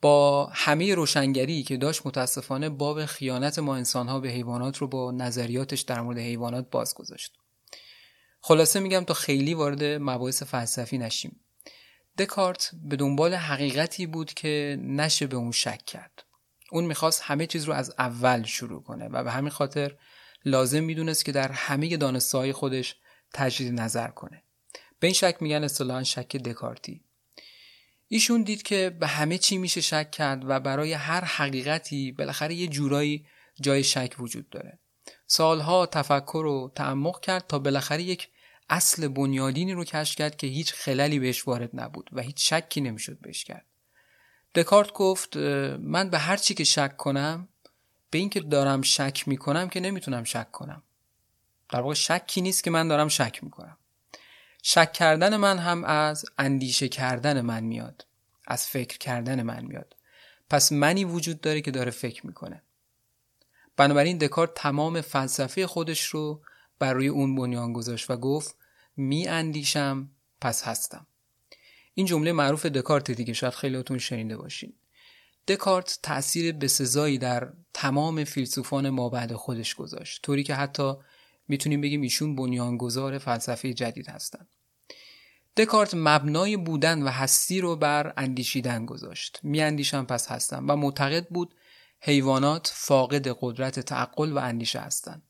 با 0.00 0.46
همه 0.46 0.94
روشنگری 0.94 1.62
که 1.62 1.76
داشت 1.76 2.06
متاسفانه 2.06 2.68
باب 2.68 3.06
خیانت 3.06 3.58
ما 3.58 3.76
انسانها 3.76 4.20
به 4.20 4.28
حیوانات 4.28 4.78
رو 4.78 4.88
با 4.88 5.10
نظریاتش 5.10 5.80
در 5.80 6.00
مورد 6.00 6.18
حیوانات 6.18 6.70
باز 6.70 6.94
گذاشت 6.94 7.32
خلاصه 8.40 8.80
میگم 8.80 9.04
تا 9.04 9.14
خیلی 9.14 9.54
وارد 9.54 9.84
مباحث 9.84 10.42
فلسفی 10.42 10.98
نشیم. 10.98 11.40
دکارت 12.18 12.70
به 12.82 12.96
دنبال 12.96 13.34
حقیقتی 13.34 14.06
بود 14.06 14.34
که 14.34 14.78
نشه 14.82 15.26
به 15.26 15.36
اون 15.36 15.52
شک 15.52 15.84
کرد. 15.84 16.24
اون 16.70 16.84
می‌خواست 16.84 17.22
همه 17.22 17.46
چیز 17.46 17.64
رو 17.64 17.72
از 17.72 17.94
اول 17.98 18.42
شروع 18.42 18.82
کنه 18.82 19.08
و 19.08 19.24
به 19.24 19.30
همین 19.30 19.50
خاطر 19.50 19.96
لازم 20.44 20.84
می‌دونست 20.84 21.24
که 21.24 21.32
در 21.32 21.52
همه 21.52 21.96
دانستهای 21.96 22.52
خودش 22.52 22.96
تجدید 23.34 23.80
نظر 23.80 24.08
کنه. 24.08 24.42
به 25.00 25.06
این 25.06 25.14
شک 25.14 25.36
میگن 25.40 25.64
اصطلاحا 25.64 26.04
شک 26.04 26.36
دکارتی. 26.36 27.04
ایشون 28.08 28.42
دید 28.42 28.62
که 28.62 28.96
به 29.00 29.06
همه 29.06 29.38
چی 29.38 29.58
میشه 29.58 29.80
شک 29.80 30.10
کرد 30.10 30.42
و 30.46 30.60
برای 30.60 30.92
هر 30.92 31.24
حقیقتی 31.24 32.12
بالاخره 32.12 32.54
یه 32.54 32.66
جورایی 32.66 33.26
جای 33.60 33.84
شک 33.84 34.14
وجود 34.18 34.50
داره. 34.50 34.78
سالها 35.26 35.86
تفکر 35.86 36.46
و 36.46 36.72
تعمق 36.74 37.20
کرد 37.20 37.46
تا 37.46 37.58
بالاخره 37.58 38.02
یک 38.02 38.28
اصل 38.68 39.08
بنیادینی 39.08 39.72
رو 39.72 39.84
کشف 39.84 40.16
کرد 40.16 40.36
که 40.36 40.46
هیچ 40.46 40.72
خللی 40.72 41.18
بهش 41.18 41.48
وارد 41.48 41.70
نبود 41.72 42.10
و 42.12 42.20
هیچ 42.20 42.52
شکی 42.52 42.80
نمی‌شد 42.80 43.18
بهش 43.20 43.44
کرد. 43.44 43.66
دکارت 44.54 44.92
گفت 44.92 45.36
من 45.36 46.10
به 46.10 46.18
هر 46.18 46.36
چی 46.36 46.54
که 46.54 46.64
شک 46.64 46.96
کنم 46.96 47.48
به 48.10 48.18
اینکه 48.18 48.40
دارم 48.40 48.82
شک 48.82 49.28
می‌کنم 49.28 49.68
که 49.68 49.80
نمی‌تونم 49.80 50.24
شک 50.24 50.50
کنم. 50.50 50.82
در 51.68 51.80
واقع 51.80 51.94
شکی 51.94 52.40
نیست 52.40 52.64
که 52.64 52.70
من 52.70 52.88
دارم 52.88 53.08
شک 53.08 53.44
می‌کنم. 53.44 53.76
شک 54.62 54.92
کردن 54.92 55.36
من 55.36 55.58
هم 55.58 55.84
از 55.84 56.24
اندیشه 56.38 56.88
کردن 56.88 57.40
من 57.40 57.64
میاد 57.64 58.06
از 58.46 58.66
فکر 58.66 58.98
کردن 58.98 59.42
من 59.42 59.64
میاد. 59.64 59.96
پس 60.50 60.72
منی 60.72 61.04
وجود 61.04 61.40
داره 61.40 61.60
که 61.60 61.70
داره 61.70 61.90
فکر 61.90 62.26
می‌کنه. 62.26 62.62
بنابراین 63.76 64.18
دکارت 64.18 64.54
تمام 64.54 65.00
فلسفه 65.00 65.66
خودش 65.66 66.04
رو 66.04 66.42
بر 66.78 66.92
روی 66.92 67.08
اون 67.08 67.34
بنیان 67.34 67.72
گذاشت 67.72 68.10
و 68.10 68.16
گفت 68.16 68.56
می 68.96 69.28
اندیشم 69.28 70.10
پس 70.40 70.62
هستم. 70.62 71.06
این 71.98 72.06
جمله 72.06 72.32
معروف 72.32 72.66
دکارت 72.66 73.10
دیگه 73.10 73.32
شاید 73.32 73.54
خیلیاتون 73.54 73.98
شنیده 73.98 74.36
باشین. 74.36 74.72
دکارت 75.48 75.98
تأثیر 76.02 76.52
بسزایی 76.52 77.18
در 77.18 77.52
تمام 77.74 78.24
فیلسوفان 78.24 78.90
ما 78.90 79.08
بعد 79.08 79.32
خودش 79.32 79.74
گذاشت 79.74 80.22
طوری 80.22 80.42
که 80.42 80.54
حتی 80.54 80.92
می‌تونیم 81.48 81.80
بگیم 81.80 82.00
ایشون 82.00 82.36
بنیانگذار 82.36 83.18
فلسفه 83.18 83.74
جدید 83.74 84.08
هستند 84.08 84.48
دکارت 85.56 85.94
مبنای 85.94 86.56
بودن 86.56 87.02
و 87.02 87.08
هستی 87.08 87.60
رو 87.60 87.76
بر 87.76 88.14
اندیشیدن 88.16 88.86
گذاشت. 88.86 89.40
میاندیشم 89.42 90.04
پس 90.04 90.28
هستم 90.28 90.64
و 90.68 90.76
معتقد 90.76 91.28
بود 91.28 91.54
حیوانات 92.00 92.72
فاقد 92.74 93.28
قدرت 93.40 93.80
تعقل 93.80 94.32
و 94.32 94.38
اندیشه 94.38 94.80
هستند 94.80 95.22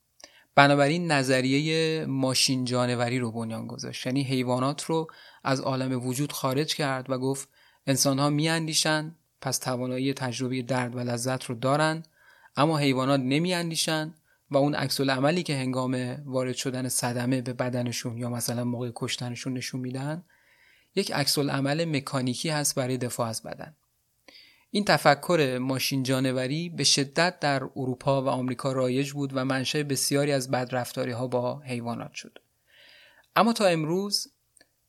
بنابراین 0.59 1.11
نظریه 1.11 2.05
ماشین 2.05 2.65
جانوری 2.65 3.19
رو 3.19 3.31
بنیان 3.31 3.67
گذاشت. 3.67 4.05
یعنی 4.05 4.23
حیوانات 4.23 4.83
رو 4.83 5.07
از 5.43 5.59
عالم 5.59 6.07
وجود 6.07 6.31
خارج 6.31 6.75
کرد 6.75 7.09
و 7.09 7.17
گفت 7.17 7.49
انسان 7.87 8.19
ها 8.19 8.29
میاندیشن 8.29 9.15
پس 9.41 9.57
توانایی 9.57 10.13
تجربه 10.13 10.61
درد 10.61 10.95
و 10.95 10.99
لذت 10.99 11.43
رو 11.43 11.55
دارن 11.55 12.03
اما 12.55 12.77
حیوانات 12.77 13.19
نمیاندیشن 13.19 14.13
و 14.51 14.57
اون 14.57 14.75
عکس 14.75 15.01
عملی 15.01 15.43
که 15.43 15.55
هنگام 15.55 16.15
وارد 16.25 16.55
شدن 16.55 16.89
صدمه 16.89 17.41
به 17.41 17.53
بدنشون 17.53 18.17
یا 18.17 18.29
مثلا 18.29 18.63
موقع 18.63 18.91
کشتنشون 18.95 19.53
نشون 19.53 19.81
میدن 19.81 20.23
یک 20.95 21.11
عکس 21.11 21.39
عمل 21.39 21.85
مکانیکی 21.85 22.49
هست 22.49 22.75
برای 22.75 22.97
دفاع 22.97 23.27
از 23.27 23.43
بدن. 23.43 23.75
این 24.71 24.85
تفکر 24.85 25.57
ماشین 25.61 26.03
جانوری 26.03 26.69
به 26.69 26.83
شدت 26.83 27.39
در 27.39 27.63
اروپا 27.63 28.21
و 28.23 28.27
آمریکا 28.27 28.71
رایج 28.71 29.11
بود 29.11 29.31
و 29.33 29.45
منشأ 29.45 29.83
بسیاری 29.83 30.31
از 30.31 30.51
بدرفتاری 30.51 31.11
ها 31.11 31.27
با 31.27 31.59
حیوانات 31.59 32.13
شد. 32.13 32.39
اما 33.35 33.53
تا 33.53 33.65
امروز 33.65 34.27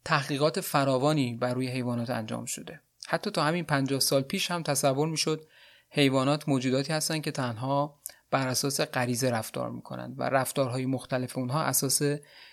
تحقیقات 0.05 0.61
فراوانی 0.61 1.35
بر 1.35 1.55
روی 1.55 1.69
حیوانات 1.69 2.11
انجام 2.11 2.45
شده. 2.45 2.81
حتی 3.07 3.31
تا 3.31 3.45
همین 3.45 3.65
50 3.65 4.01
سال 4.01 4.23
پیش 4.23 4.51
هم 4.51 4.63
تصور 4.63 5.09
می‌شد 5.09 5.47
حیوانات 5.91 6.49
موجوداتی 6.49 6.93
هستند 6.93 7.23
که 7.23 7.31
تنها 7.31 8.01
بر 8.31 8.49
اساس 8.49 8.81
غریزه 8.81 9.31
رفتار 9.31 9.71
می‌کنند 9.71 10.15
و 10.19 10.23
رفتارهای 10.23 10.87
مختلف 10.87 11.39
اونها 11.39 11.63
اساس 11.63 12.03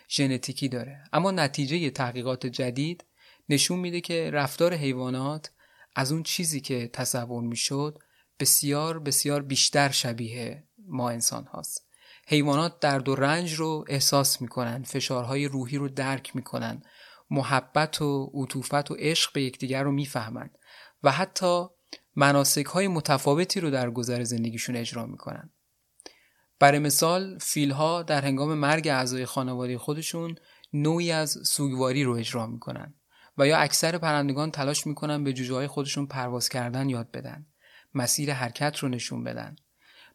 ژنتیکی 0.10 0.70
داره. 0.70 1.04
اما 1.14 1.32
نتیجه 1.32 1.90
تحقیقات 1.90 2.46
جدید 2.46 3.06
نشون 3.50 3.80
میده 3.80 4.02
که 4.02 4.32
رفتار 4.32 4.74
حیوانات 4.74 5.52
از 6.00 6.12
اون 6.12 6.24
چیزی 6.24 6.62
که 6.62 6.90
تصور 6.94 7.44
می‌شد 7.44 8.00
بسیار 8.40 9.00
بسیار 9.00 9.42
بیشتر 9.42 9.90
شبیه 9.90 10.68
ما 10.88 11.10
انسان 11.10 11.46
هاست. 11.46 11.88
حیوانات 12.28 12.80
درد 12.80 13.10
و 13.10 13.16
رنج 13.16 13.54
رو 13.54 13.86
احساس 13.88 14.42
می‌کنن 14.42 14.84
فشارهای 14.84 15.48
روحی 15.48 15.78
رو 15.78 15.90
درک 15.90 16.36
می‌کنن 16.36 16.82
محبت 17.30 18.02
و 18.02 18.32
عطوفت 18.34 18.92
و 18.92 18.96
عشق 19.00 19.34
به 19.34 19.42
یکدیگر 19.42 19.84
رو 19.84 19.92
می‌فهمند 19.92 20.58
و 21.04 21.12
حتی 21.12 21.66
مناسک 22.16 22.66
های 22.66 22.88
متفاوتی 22.88 23.60
رو 23.60 23.70
در 23.70 23.92
گذر 23.92 24.24
زندگیشون 24.24 24.76
اجرا 24.76 25.06
می‌کنن. 25.06 25.54
برای 26.60 26.80
مثال 26.80 27.38
فیلها 27.38 28.04
در 28.04 28.22
هنگام 28.22 28.54
مرگ 28.54 28.88
اعضای 28.88 29.26
خانواده 29.26 29.78
خودشون 29.78 30.36
نوعی 30.74 31.12
از 31.12 31.38
سوگواری 31.46 32.04
رو 32.04 32.14
اجرا 32.14 32.48
می‌کنن. 32.48 32.97
و 33.38 33.48
یا 33.48 33.58
اکثر 33.58 33.98
پرندگان 33.98 34.52
تلاش 34.52 34.88
می‌کنن 34.88 35.24
به 35.24 35.34
جوجه 35.34 35.54
های 35.54 35.68
خودشون 35.68 36.08
پرواز 36.08 36.50
کردن 36.50 36.90
یاد 36.90 37.12
بدن 37.12 37.46
مسیر 37.94 38.34
حرکت 38.34 38.78
رو 38.78 38.90
نشون 38.90 39.24
بدن. 39.24 39.56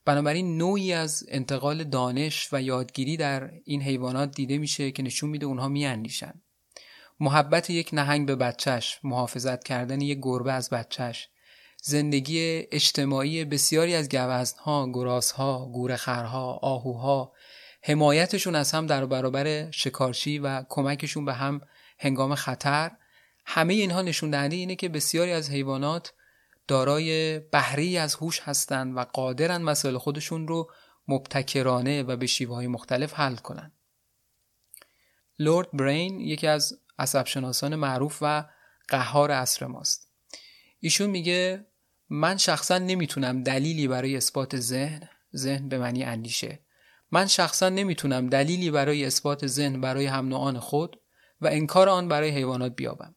بنابراین 0.05 0.59
نوعی 0.59 0.93
از 0.93 1.25
انتقال 1.29 1.85
دانش 1.85 2.49
و 2.53 2.62
یادگیری 2.62 3.16
در 3.16 3.51
این 3.64 3.83
حیوانات 3.83 4.35
دیده 4.35 4.59
میشه 4.59 4.91
که 4.91 5.03
نشون 5.03 5.31
میده 5.31 5.47
اونها 5.47 5.68
میاندیشن. 5.68 6.35
محبت 7.20 7.70
یک 7.70 7.91
نهنگ 7.93 8.27
به 8.27 8.37
بچهش 8.37 9.01
محافظت 9.05 9.64
کردن 9.64 10.01
یک 10.01 10.18
گربه 10.23 10.53
از 10.53 10.70
بچهش 10.70 11.29
زندگی 11.83 12.66
اجتماعی 12.73 13.45
بسیاری 13.45 13.95
از 13.95 14.09
گوزنها، 14.09 14.91
گراسها، 14.93 15.70
گورخرها، 15.73 16.53
آهوها 16.62 17.33
حمایتشون 17.83 18.55
از 18.55 18.73
هم 18.73 18.87
در 18.87 19.07
برابر 19.07 19.70
شکارچی 19.70 20.39
و 20.39 20.64
کمکشون 20.68 21.25
به 21.25 21.35
هم 21.35 21.61
هنگام 21.99 22.35
خطر 22.35 22.91
همه 23.45 23.74
اینها 23.74 24.03
نشون 24.03 24.30
دهنده 24.30 24.57
اینه 24.57 24.76
که 24.76 24.88
بسیاری 24.88 25.32
از 25.32 25.51
حیوانات 25.51 26.12
دارای 26.68 27.38
بهری 27.38 27.99
از 27.99 28.14
هوش 28.14 28.40
هستند 28.40 28.97
و 28.97 29.01
قادرن 29.01 29.62
مسائل 29.62 29.99
خودشون 29.99 30.49
رو 30.49 30.70
مبتکرانه 31.09 32.03
و 32.03 32.16
به 32.16 32.26
شیوه 32.26 32.55
های 32.55 32.66
مختلف 32.66 33.14
حل 33.14 33.36
کنن. 33.36 33.72
لورد 35.38 35.68
برین 35.72 36.20
یکی 36.20 36.47
از 36.47 36.80
عصبشناسان 36.99 37.76
معروف 37.76 38.18
و 38.20 38.45
قهار 38.88 39.30
عصر 39.30 39.66
ماست. 39.66 40.09
ایشون 40.80 41.11
میگه 41.11 41.66
من 42.11 42.36
شخصا 42.36 42.78
نمی‌تونم 42.78 43.43
دلیلی 43.43 43.88
برای 43.88 44.16
اثبات 44.16 44.57
ذهن 44.57 45.09
ذهن 45.36 45.68
به 45.68 45.78
معنی 45.78 46.05
اندیشه 46.05 46.59
من 47.11 47.26
شخصا 47.26 47.68
نمی‌تونم 47.68 48.28
دلیلی 48.28 48.70
برای 48.70 49.05
اثبات 49.05 49.47
ذهن 49.47 49.80
برای 49.80 50.07
هم 50.07 50.28
نوعان 50.28 50.59
خود 50.59 51.01
و 51.40 51.47
انکار 51.47 51.88
آن 51.88 52.09
برای 52.09 52.30
حیوانات 52.30 52.76
بیابم 52.76 53.14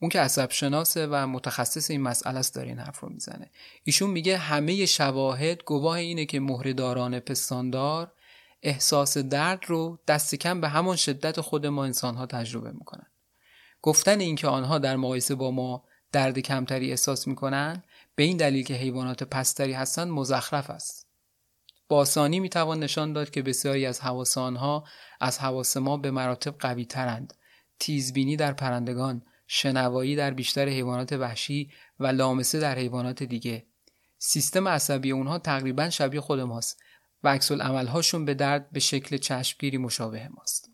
اون 0.00 0.08
که 0.08 0.20
عصب 0.20 0.50
شناسه 0.50 1.06
و 1.06 1.26
متخصص 1.26 1.90
این 1.90 2.00
مسئله 2.00 2.38
است 2.38 2.54
داره 2.54 2.68
این 2.68 2.78
حرف 2.78 3.00
رو 3.00 3.08
می‌زنه. 3.08 3.50
ایشون 3.84 4.10
میگه 4.10 4.36
همه 4.36 4.86
شواهد 4.86 5.64
گواه 5.64 5.96
اینه 5.96 6.24
که 6.24 6.40
مهرهداران 6.40 7.20
پستاندار 7.20 8.12
احساس 8.62 9.18
درد 9.18 9.64
رو 9.66 9.98
دست 10.08 10.34
کم 10.34 10.60
به 10.60 10.68
همان 10.68 10.96
شدت 10.96 11.40
خود 11.40 11.66
ما 11.66 11.84
انسانها 11.84 12.26
تجربه 12.26 12.72
می‌کنن. 12.72 13.06
گفتن 13.82 14.20
اینکه 14.20 14.48
آنها 14.48 14.78
در 14.78 14.96
مقایسه 14.96 15.34
با 15.34 15.50
ما 15.50 15.84
درد 16.12 16.38
کمتری 16.38 16.90
احساس 16.90 17.26
می‌کنن 17.26 17.82
به 18.14 18.22
این 18.22 18.36
دلیل 18.36 18.64
که 18.64 18.74
حیوانات 18.74 19.22
پستری 19.22 19.72
هستند 19.72 20.08
مزخرف 20.08 20.70
است. 20.70 21.06
با 21.88 21.96
آسانی 21.96 22.40
می‌توان 22.40 22.80
نشان 22.80 23.12
داد 23.12 23.30
که 23.30 23.42
بسیاری 23.42 23.86
از 23.86 24.00
حواس 24.00 24.38
آنها 24.38 24.84
از 25.20 25.38
حواس 25.38 25.76
ما 25.76 25.96
به 25.96 26.10
مراتب 26.10 26.58
قوی 26.58 26.84
ترند 26.84 27.34
تیزبینی 27.78 28.36
در 28.36 28.52
پرندگان 28.52 29.22
شنوایی 29.46 30.16
در 30.16 30.30
بیشتر 30.30 30.68
حیوانات 30.68 31.12
وحشی 31.12 31.70
و 32.00 32.06
لامسه 32.06 32.60
در 32.60 32.78
حیوانات 32.78 33.22
دیگه. 33.22 33.66
سیستم 34.18 34.68
عصبی 34.68 35.10
اونها 35.10 35.38
تقریبا 35.38 35.90
شبیه 35.90 36.20
خود 36.20 36.40
ماست 36.40 36.82
و 37.22 37.28
عکس 37.28 37.52
عملهاشون 37.52 38.24
به 38.24 38.34
درد 38.34 38.70
به 38.70 38.80
شکل 38.80 39.16
چشمگیری 39.16 39.78
مشابه 39.78 40.28
ماست. 40.28 40.70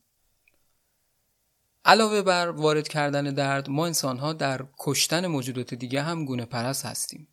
علاوه 1.84 2.22
بر 2.22 2.48
وارد 2.48 2.88
کردن 2.88 3.24
درد 3.24 3.70
ما 3.70 3.86
انسانها 3.86 4.32
در 4.32 4.66
کشتن 4.78 5.26
موجودات 5.26 5.74
دیگه 5.74 6.02
هم 6.02 6.24
گونه 6.24 6.44
پرست 6.44 6.86
هستیم. 6.86 7.28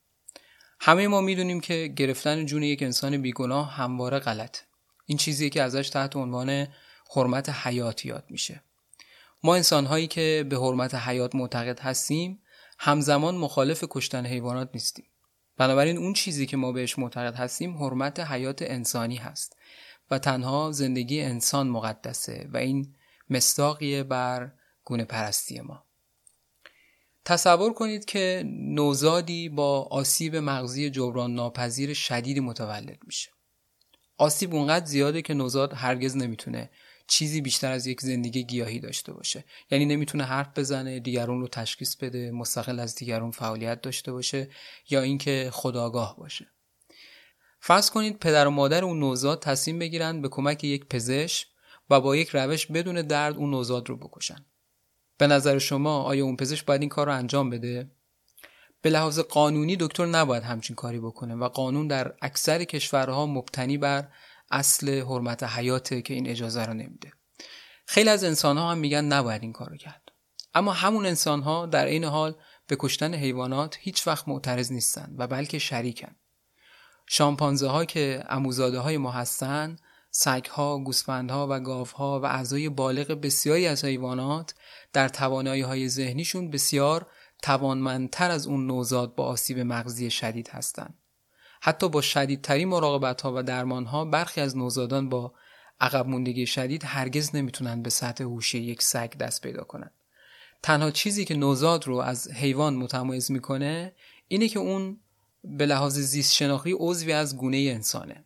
همه 0.80 1.08
ما 1.08 1.22
می‌دونیم 1.22 1.60
که 1.60 1.94
گرفتن 1.96 2.46
جون 2.46 2.64
یک 2.64 2.84
انسان 2.84 3.22
بیگناه 3.22 3.72
همواره 3.72 4.20
غلط 4.20 4.58
این 5.06 5.18
چیزی 5.18 5.50
که 5.50 5.62
ازش 5.62 5.90
تحت 5.90 6.16
عنوان 6.16 6.68
حرمت 7.16 7.50
حیات 7.50 8.06
یاد 8.06 8.26
میشه. 8.30 8.64
ما 9.44 9.56
انسانهایی 9.56 10.08
که 10.08 10.46
به 10.50 10.58
حرمت 10.58 10.96
حیات 10.96 11.36
معتقد 11.36 11.80
هستیم 11.80 12.42
همزمان 12.80 13.36
مخالف 13.36 13.84
کشتن 13.90 14.26
حیوانات 14.26 14.70
نیستیم. 14.74 15.06
بنابراین 15.58 15.98
اون 15.98 16.14
چیزی 16.14 16.46
که 16.46 16.58
ما 16.58 16.72
بهش 16.72 17.00
معتقد 17.00 17.36
هستیم 17.36 17.78
حرمت 17.78 18.20
حیات 18.20 18.62
انسانی 18.62 19.16
هست 19.16 19.58
و 20.12 20.20
تنها 20.20 20.72
زندگی 20.72 21.22
انسان 21.22 21.68
مقدسه 21.68 22.50
و 22.54 22.58
این 22.58 22.96
مستاقیه 23.30 24.04
بر 24.04 24.52
گونه 24.86 25.06
پرستی 25.06 25.62
ما. 25.62 25.84
تصور 27.26 27.74
کنید 27.74 28.06
که 28.06 28.44
نوزادی 28.46 29.50
با 29.50 29.82
آسیب 29.82 30.36
مغزی 30.36 30.90
جبران 30.90 31.34
ناپذیر 31.34 31.94
شدیدی 31.94 32.40
متولد 32.40 33.00
میشه. 33.06 33.30
آسیب 34.18 34.54
اونقدر 34.54 34.86
زیاده 34.86 35.22
که 35.22 35.34
نوزاد 35.34 35.74
هرگز 35.74 36.18
نمی‌تونه 36.18 36.70
چیزی 37.10 37.42
بیشتر 37.42 37.72
از 37.72 37.88
یک 37.88 38.02
زندگی 38.02 38.44
گیاهی 38.44 38.80
داشته 38.80 39.14
باشه. 39.14 39.46
یعنی 39.72 39.86
نمی‌تونه 39.86 40.24
حرف 40.24 40.48
بزنه 40.56 41.00
دیگرون 41.00 41.42
رو 41.42 41.48
تشخیص 41.48 41.96
بده 41.96 42.32
مستقل 42.32 42.80
از 42.80 42.96
دیگرون 42.96 43.32
فعالیت 43.32 43.82
داشته 43.82 44.12
باشه 44.12 44.50
یا 44.90 45.02
اینکه 45.02 45.50
خداگاه 45.54 46.18
باشه. 46.18 46.48
فرض 47.60 47.90
کنید 47.90 48.20
پدر 48.20 48.48
و 48.48 48.52
مادر 48.52 48.84
اون 48.84 49.00
نوزاد 49.00 49.42
تصمیم 49.42 49.80
بگیرن 49.80 50.22
به 50.22 50.30
کمک 50.30 50.64
یک 50.64 50.86
پزشک 50.86 51.48
و 51.90 52.02
با 52.02 52.16
یک 52.16 52.30
روش 52.30 52.66
بدون 52.66 53.02
درد 53.02 53.38
اون 53.38 53.50
نوزاد 53.50 53.90
رو 53.90 53.98
بکشن. 53.98 54.46
به 55.18 55.28
نظر 55.28 55.58
شما 55.58 56.04
آیا 56.04 56.26
اون 56.26 56.36
پزشک 56.36 56.66
باید 56.66 56.82
این 56.82 56.90
کار 56.90 57.06
رو 57.06 57.14
انجام 57.14 57.50
بده؟ 57.50 57.92
به 58.82 58.90
لحاظ 58.90 59.20
قانونی 59.20 59.78
دکتر 59.80 60.06
نباید 60.06 60.44
همچین 60.44 60.76
کاری 60.76 61.00
بکنه 61.00 61.36
و 61.36 61.48
قانون 61.48 61.88
در 61.88 62.14
اکثر 62.22 62.64
کشورها 62.64 63.26
مبتنی 63.26 63.78
بر 63.78 64.08
اصل 64.52 65.02
حرمت 65.02 65.44
حیاته 65.44 66.02
که 66.02 66.14
این 66.14 66.28
اجازه 66.28 66.66
رو 66.66 66.74
نمیده. 66.74 67.14
خیلی 67.86 68.10
از 68.10 68.24
انسان 68.24 68.58
ها 68.58 68.72
هم 68.72 68.78
میگن 68.78 69.06
نباید 69.06 69.42
این 69.42 69.54
کارو 69.54 69.78
کرد. 69.78 70.02
اما 70.54 70.74
همون 70.74 71.06
انسان 71.06 71.42
ها 71.42 71.66
در 71.66 71.86
این 71.86 72.04
حال 72.04 72.36
به 72.68 72.76
کشتن 72.80 73.14
حیوانات 73.14 73.78
هیچ 73.80 74.08
وقت 74.08 74.28
معترض 74.28 74.72
نیستن 74.72 75.16
و 75.18 75.28
بلکه 75.28 75.60
شریکن. 75.60 76.16
شامپانزه 77.08 77.68
ها 77.68 77.86
که 77.86 78.24
اموزاده 78.30 78.80
های 78.80 78.98
ما 78.98 79.12
هستن 79.12 79.76
سگ 80.12 80.46
ها، 80.46 80.78
گوسفند 80.78 81.32
و 81.32 81.60
گاو 81.60 81.88
ها 81.88 82.20
و 82.20 82.26
اعضای 82.26 82.70
بالغ 82.70 83.12
بسیاری 83.12 83.68
از 83.68 83.86
حیوانات 83.86 84.56
در 84.94 85.10
توانایی 85.10 85.62
های 85.62 85.90
ذهنیشون 85.90 86.50
بسیار 86.50 87.08
توانمندتر 87.42 88.32
از 88.32 88.48
اون 88.48 88.68
نوزاد 88.68 89.16
با 89.16 89.26
آسیب 89.26 89.60
مغزی 89.60 90.12
شدید 90.12 90.48
هستند. 90.48 90.98
حتی 91.62 91.90
با 91.90 92.02
شدیدترین 92.02 92.68
مراقبت 92.68 93.22
ها 93.22 93.34
و 93.36 93.44
درمان 93.44 93.86
ها 93.86 94.06
برخی 94.06 94.42
از 94.42 94.58
نوزادان 94.58 95.10
با 95.10 95.34
عقب 95.80 96.08
موندگی 96.08 96.46
شدید 96.46 96.84
هرگز 96.86 97.36
نمی‌تونن 97.36 97.82
به 97.82 97.90
سطح 97.90 98.24
هوشی 98.24 98.60
یک 98.60 98.82
سگ 98.82 99.18
دست 99.18 99.42
پیدا 99.42 99.64
کنند. 99.64 99.92
تنها 100.64 100.92
چیزی 100.92 101.26
که 101.26 101.36
نوزاد 101.36 101.88
رو 101.88 101.96
از 101.98 102.32
حیوان 102.32 102.76
متمایز 102.76 103.32
می‌کنه 103.32 103.94
اینه 104.28 104.48
که 104.48 104.60
اون 104.60 105.00
به 105.44 105.66
لحاظ 105.66 106.00
زیست 106.00 106.34
شناختی 106.34 106.76
عضوی 106.78 107.14
از 107.14 107.38
گونه 107.38 107.58
انسانه. 107.58 108.24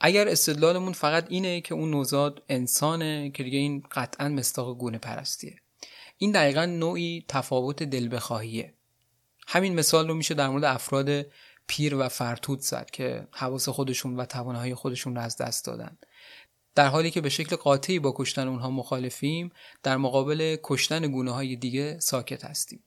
اگر 0.00 0.28
استدلالمون 0.28 0.92
فقط 0.92 1.26
اینه 1.28 1.60
که 1.60 1.74
اون 1.74 1.90
نوزاد 1.90 2.42
انسانه 2.48 3.30
که 3.30 3.42
دیگه 3.42 3.58
این 3.58 3.82
قطعا 3.92 4.28
مستاق 4.28 4.78
گونه 4.78 4.98
پرستیه. 4.98 5.56
این 6.18 6.32
دقیقا 6.32 6.64
نوعی 6.64 7.24
تفاوت 7.28 7.82
دل 7.82 8.14
بخواهیه. 8.16 8.74
همین 9.46 9.74
مثال 9.74 10.08
رو 10.08 10.14
میشه 10.14 10.34
در 10.34 10.48
مورد 10.48 10.64
افراد 10.64 11.26
پیر 11.66 11.94
و 11.94 12.08
فرتود 12.08 12.60
زد 12.60 12.90
که 12.90 13.28
حواس 13.32 13.68
خودشون 13.68 14.16
و 14.16 14.24
توانایی 14.24 14.74
خودشون 14.74 15.14
رو 15.14 15.20
از 15.20 15.36
دست 15.36 15.64
دادن. 15.64 15.98
در 16.74 16.86
حالی 16.86 17.10
که 17.10 17.20
به 17.20 17.28
شکل 17.28 17.56
قاطعی 17.56 17.98
با 17.98 18.14
کشتن 18.16 18.48
اونها 18.48 18.70
مخالفیم 18.70 19.50
در 19.82 19.96
مقابل 19.96 20.56
کشتن 20.62 21.06
گونه 21.06 21.30
های 21.30 21.56
دیگه 21.56 21.98
ساکت 21.98 22.44
هستیم. 22.44 22.84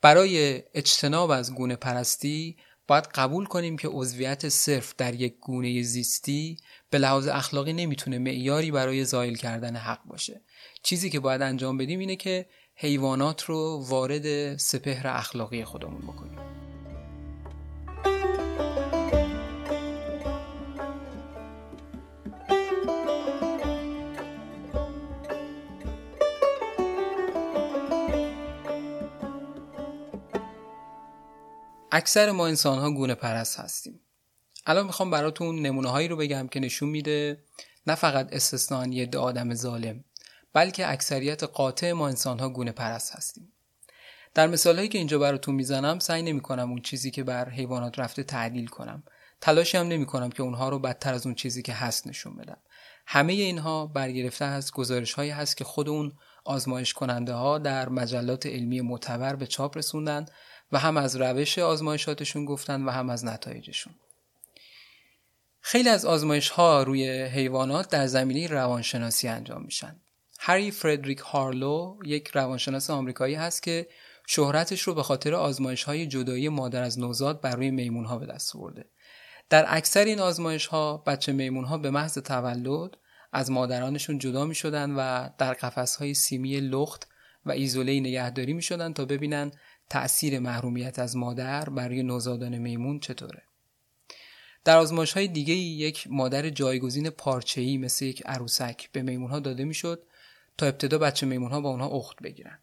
برای 0.00 0.62
اجتناب 0.74 1.30
از 1.30 1.54
گونه 1.54 1.76
پرستی 1.76 2.56
باید 2.88 3.04
قبول 3.04 3.46
کنیم 3.46 3.76
که 3.76 3.88
عضویت 3.88 4.48
صرف 4.48 4.94
در 4.96 5.14
یک 5.14 5.36
گونه 5.40 5.82
زیستی 5.82 6.58
به 6.90 6.98
لحاظ 6.98 7.28
اخلاقی 7.28 7.72
نمی‌تونه 7.72 8.18
معیاری 8.18 8.70
برای 8.70 9.04
زایل 9.04 9.36
کردن 9.36 9.76
حق 9.76 10.04
باشه. 10.04 10.40
چیزی 10.82 11.10
که 11.10 11.20
باید 11.20 11.42
انجام 11.42 11.76
بدیم 11.76 11.98
اینه 11.98 12.16
که 12.16 12.46
حیوانات 12.74 13.42
رو 13.42 13.84
وارد 13.88 14.56
سپهر 14.56 15.06
اخلاقی 15.06 15.64
خودمون 15.64 16.00
بکنیم. 16.00 16.55
اکثر 31.96 32.30
ما 32.30 32.46
انسان 32.46 32.78
ها 32.78 32.90
گونه 32.90 33.14
پرست 33.14 33.60
هستیم. 33.60 34.00
الان 34.66 34.86
می‌خوام 34.86 35.10
براتون 35.10 35.62
نمونه 35.62 35.90
هایی 35.90 36.08
رو 36.08 36.16
بگم 36.16 36.48
که 36.48 36.60
نشون 36.60 36.88
میده 36.88 37.44
نه 37.86 37.94
فقط 37.94 38.28
استثنان 38.32 38.92
یه 38.92 39.10
آدم 39.18 39.54
ظالم 39.54 40.04
بلکه 40.52 40.92
اکثریت 40.92 41.42
قاطع 41.42 41.92
ما 41.92 42.08
انسان 42.08 42.38
ها 42.38 42.48
گونه 42.48 42.72
پرست 42.72 43.12
هستیم. 43.12 43.52
در 44.34 44.46
مثال 44.46 44.76
هایی 44.76 44.88
که 44.88 44.98
اینجا 44.98 45.18
براتون 45.18 45.54
می‌زنم 45.54 45.98
سعی 45.98 46.22
نمی 46.22 46.40
کنم 46.40 46.70
اون 46.70 46.82
چیزی 46.82 47.10
که 47.10 47.24
بر 47.24 47.48
حیوانات 47.48 47.98
رفته 47.98 48.22
تعدیل 48.22 48.66
کنم. 48.66 49.02
تلاشی 49.40 49.76
هم 49.76 49.88
نمی 49.88 50.06
کنم 50.06 50.30
که 50.30 50.42
اونها 50.42 50.68
رو 50.68 50.78
بدتر 50.78 51.14
از 51.14 51.26
اون 51.26 51.34
چیزی 51.34 51.62
که 51.62 51.72
هست 51.72 52.06
نشون 52.06 52.36
بدم. 52.36 52.58
همه 53.06 53.32
اینها 53.32 53.86
برگرفته 53.86 54.44
از 54.44 54.72
گزارش 54.72 55.12
هایی 55.12 55.30
هست 55.30 55.56
که 55.56 55.64
خود 55.64 55.88
اون 55.88 56.12
آزمایش 56.44 56.94
کننده 56.94 57.32
ها 57.32 57.58
در 57.58 57.88
مجلات 57.88 58.46
علمی 58.46 58.80
معتبر 58.80 59.36
به 59.36 59.46
چاپ 59.46 59.78
رسوندن 59.78 60.26
و 60.72 60.78
هم 60.78 60.96
از 60.96 61.16
روش 61.16 61.58
آزمایشاتشون 61.58 62.44
گفتن 62.44 62.82
و 62.82 62.90
هم 62.90 63.10
از 63.10 63.24
نتایجشون. 63.24 63.94
خیلی 65.60 65.88
از 65.88 66.04
آزمایش 66.04 66.48
ها 66.48 66.82
روی 66.82 67.22
حیوانات 67.22 67.90
در 67.90 68.06
زمینه 68.06 68.46
روانشناسی 68.46 69.28
انجام 69.28 69.62
میشن. 69.62 70.00
هری 70.38 70.70
فردریک 70.70 71.18
هارلو 71.18 71.98
یک 72.04 72.28
روانشناس 72.28 72.90
آمریکایی 72.90 73.34
هست 73.34 73.62
که 73.62 73.88
شهرتش 74.26 74.82
رو 74.82 74.94
به 74.94 75.02
خاطر 75.02 75.34
آزمایش 75.34 75.84
های 75.84 76.06
جدایی 76.06 76.48
مادر 76.48 76.82
از 76.82 76.98
نوزاد 76.98 77.40
بر 77.40 77.56
روی 77.56 77.70
میمون 77.70 78.04
ها 78.04 78.18
به 78.18 78.26
دست 78.26 78.56
آورده. 78.56 78.84
در 79.50 79.64
اکثر 79.68 80.04
این 80.04 80.20
آزمایش 80.20 80.66
ها 80.66 80.96
بچه 80.96 81.32
میمون 81.32 81.64
ها 81.64 81.78
به 81.78 81.90
محض 81.90 82.18
تولد 82.18 82.96
از 83.32 83.50
مادرانشون 83.50 84.18
جدا 84.18 84.44
می 84.44 84.54
شدن 84.54 84.90
و 84.90 85.28
در 85.38 85.52
قفس 85.52 85.96
های 85.96 86.14
سیمی 86.14 86.60
لخت 86.60 87.08
و 87.46 87.50
ایزوله 87.50 88.00
نگهداری 88.00 88.52
می 88.52 88.62
شدن 88.62 88.92
تا 88.92 89.04
ببینن 89.04 89.50
تأثیر 89.90 90.38
محرومیت 90.38 90.98
از 90.98 91.16
مادر 91.16 91.68
برای 91.68 92.02
نوزادان 92.02 92.58
میمون 92.58 93.00
چطوره؟ 93.00 93.42
در 94.64 94.76
آزمایش 94.76 95.12
های 95.12 95.28
دیگه 95.28 95.54
یک 95.54 96.06
مادر 96.10 96.50
جایگزین 96.50 97.10
پارچه‌ای 97.10 97.78
مثل 97.78 98.04
یک 98.04 98.22
عروسک 98.26 98.88
به 98.92 99.02
میمون 99.02 99.30
ها 99.30 99.40
داده 99.40 99.64
می‌شد 99.64 100.02
تا 100.58 100.66
ابتدا 100.66 100.98
بچه 100.98 101.26
میمون 101.26 101.50
ها 101.50 101.60
با 101.60 101.68
اونها 101.68 101.88
اخت 101.88 102.22
بگیرن. 102.22 102.58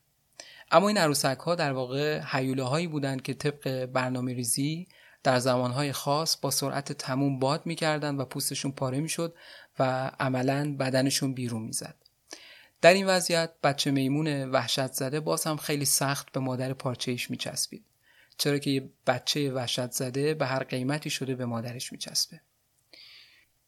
اما 0.71 0.87
این 0.87 0.97
عروسک 0.97 1.37
ها 1.39 1.55
در 1.55 1.71
واقع 1.71 2.19
حیوله 2.19 2.63
هایی 2.63 2.87
بودند 2.87 3.21
که 3.21 3.33
طبق 3.33 3.85
برنامه 3.85 4.33
ریزی 4.33 4.87
در 5.23 5.39
زمانهای 5.39 5.91
خاص 5.91 6.37
با 6.41 6.51
سرعت 6.51 6.93
تموم 6.93 7.39
باد 7.39 7.65
می‌کردند 7.65 8.19
و 8.19 8.25
پوستشون 8.25 8.71
پاره 8.71 8.99
می‌شد 8.99 9.35
و 9.79 10.11
عملا 10.19 10.75
بدنشون 10.79 11.33
بیرون 11.33 11.61
می‌زد. 11.61 11.95
در 12.83 12.93
این 12.93 13.05
وضعیت 13.05 13.51
بچه 13.63 13.91
میمون 13.91 14.49
وحشت 14.49 14.93
زده 14.93 15.19
باز 15.19 15.43
هم 15.43 15.57
خیلی 15.57 15.85
سخت 15.85 16.31
به 16.31 16.39
مادر 16.39 16.73
پارچه 16.73 17.17
میچسبید. 17.29 17.85
چرا 18.37 18.57
که 18.57 18.69
یه 18.69 18.89
بچه 19.07 19.51
وحشت 19.51 19.91
زده 19.91 20.33
به 20.33 20.45
هر 20.45 20.63
قیمتی 20.63 21.09
شده 21.09 21.35
به 21.35 21.45
مادرش 21.45 21.91
میچسبه. 21.91 22.41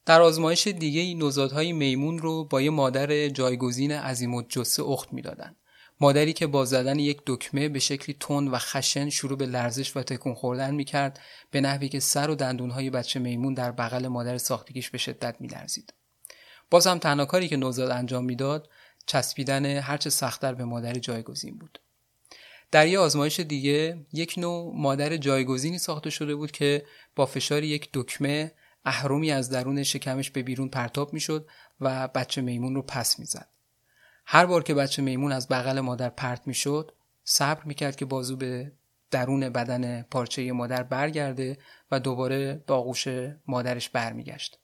در 0.06 0.22
آزمایش 0.22 0.68
دیگه 0.68 1.14
نوزادهای 1.14 1.74
میمون 1.74 2.20
رو 2.20 2.46
با 2.46 2.62
یه 2.62 2.70
مادر 2.70 3.30
جایگزین 3.30 3.92
عظیم 3.92 4.42
جسه 4.42 4.84
اخت 4.84 5.14
می‌دادن. 5.14 5.56
مادری 6.00 6.34
که 6.34 6.48
با 6.48 6.66
زدن 6.66 7.00
یک 7.00 7.22
دکمه 7.28 7.70
به 7.70 7.80
شکلی 7.80 8.16
تند 8.20 8.54
و 8.54 8.58
خشن 8.58 9.10
شروع 9.10 9.38
به 9.38 9.46
لرزش 9.46 9.98
و 9.98 10.04
تکون 10.04 10.34
خوردن 10.34 10.76
می‌کرد 10.76 11.20
به 11.52 11.62
نحوی 11.62 11.90
که 11.90 12.00
سر 12.00 12.30
و 12.30 12.36
دندونهای 12.36 12.90
بچه 12.90 13.20
میمون 13.20 13.54
در 13.54 13.72
بغل 13.72 14.08
مادر 14.08 14.38
ساختگیش 14.38 14.90
به 14.90 14.98
شدت 14.98 15.36
میلرزید. 15.40 15.94
باز 16.70 16.88
هم 16.88 17.00
تنها 17.00 17.26
کاری 17.26 17.48
که 17.48 17.58
نوزاد 17.58 17.92
انجام 17.92 18.26
می‌داد 18.26 18.70
چسبیدن 19.06 19.66
هرچه 19.66 20.10
سختتر 20.10 20.54
به 20.54 20.66
مادر 20.66 20.94
جایگزین 20.94 21.58
بود. 21.58 21.80
در 22.72 22.88
یه 22.88 23.00
آزمایش 23.00 23.40
دیگه 23.40 24.06
یک 24.14 24.34
نوع 24.38 24.74
مادر 24.76 25.18
جایگزینی 25.18 25.78
ساخته 25.78 26.10
شده 26.10 26.36
بود 26.36 26.52
که 26.52 26.86
با 27.16 27.26
فشار 27.26 27.64
یک 27.64 27.90
دکمه 27.94 28.52
اهرمی 28.86 29.32
از 29.32 29.50
درون 29.50 29.84
شکمش 29.84 30.32
به 30.32 30.44
بیرون 30.44 30.70
پرتاب 30.70 31.14
می‌شد 31.14 31.48
و 31.82 32.08
بچه 32.08 32.42
میمون 32.42 32.76
رو 32.76 32.82
پس 32.82 33.20
می‌زد. 33.20 33.50
هر 34.26 34.46
بار 34.46 34.64
که 34.64 34.74
بچه 34.74 35.02
میمون 35.02 35.32
از 35.32 35.48
بغل 35.48 35.80
مادر 35.80 36.10
پرت 36.10 36.48
می‌شد 36.48 36.92
صبر 37.24 37.64
می‌کرد 37.64 37.96
که 37.96 38.06
بازو 38.06 38.36
به 38.36 38.72
درون 39.12 39.50
بدن 39.50 40.02
پارچه 40.02 40.52
مادر 40.52 40.84
برگرده 40.84 41.58
و 41.92 42.00
دوباره 42.00 42.64
به 42.68 42.74
آغوش 42.74 43.08
مادرش 43.48 43.90
برمیگشت. 43.90 44.60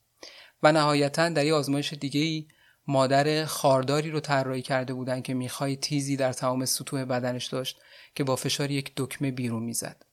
و 0.63 0.71
نهایتا 0.71 1.29
در 1.29 1.45
یه 1.45 1.53
آزمایش 1.53 1.93
دیگه 1.93 2.21
ای 2.21 2.47
مادر 2.87 3.45
خارداری 3.45 4.11
رو 4.11 4.19
طراحی 4.19 4.61
کرده 4.61 4.93
بودن 4.93 5.21
که 5.21 5.33
می‌خوای 5.33 5.75
تیزی 5.75 6.15
در 6.15 6.33
تمام 6.33 6.65
سطوح 6.65 7.05
بدنش 7.05 7.45
داشت 7.45 7.79
که 8.15 8.23
با 8.23 8.35
فشار 8.35 8.71
یک 8.71 8.93
دکمه 8.97 9.31
بیرون 9.31 9.63
می‌زد. 9.63 10.03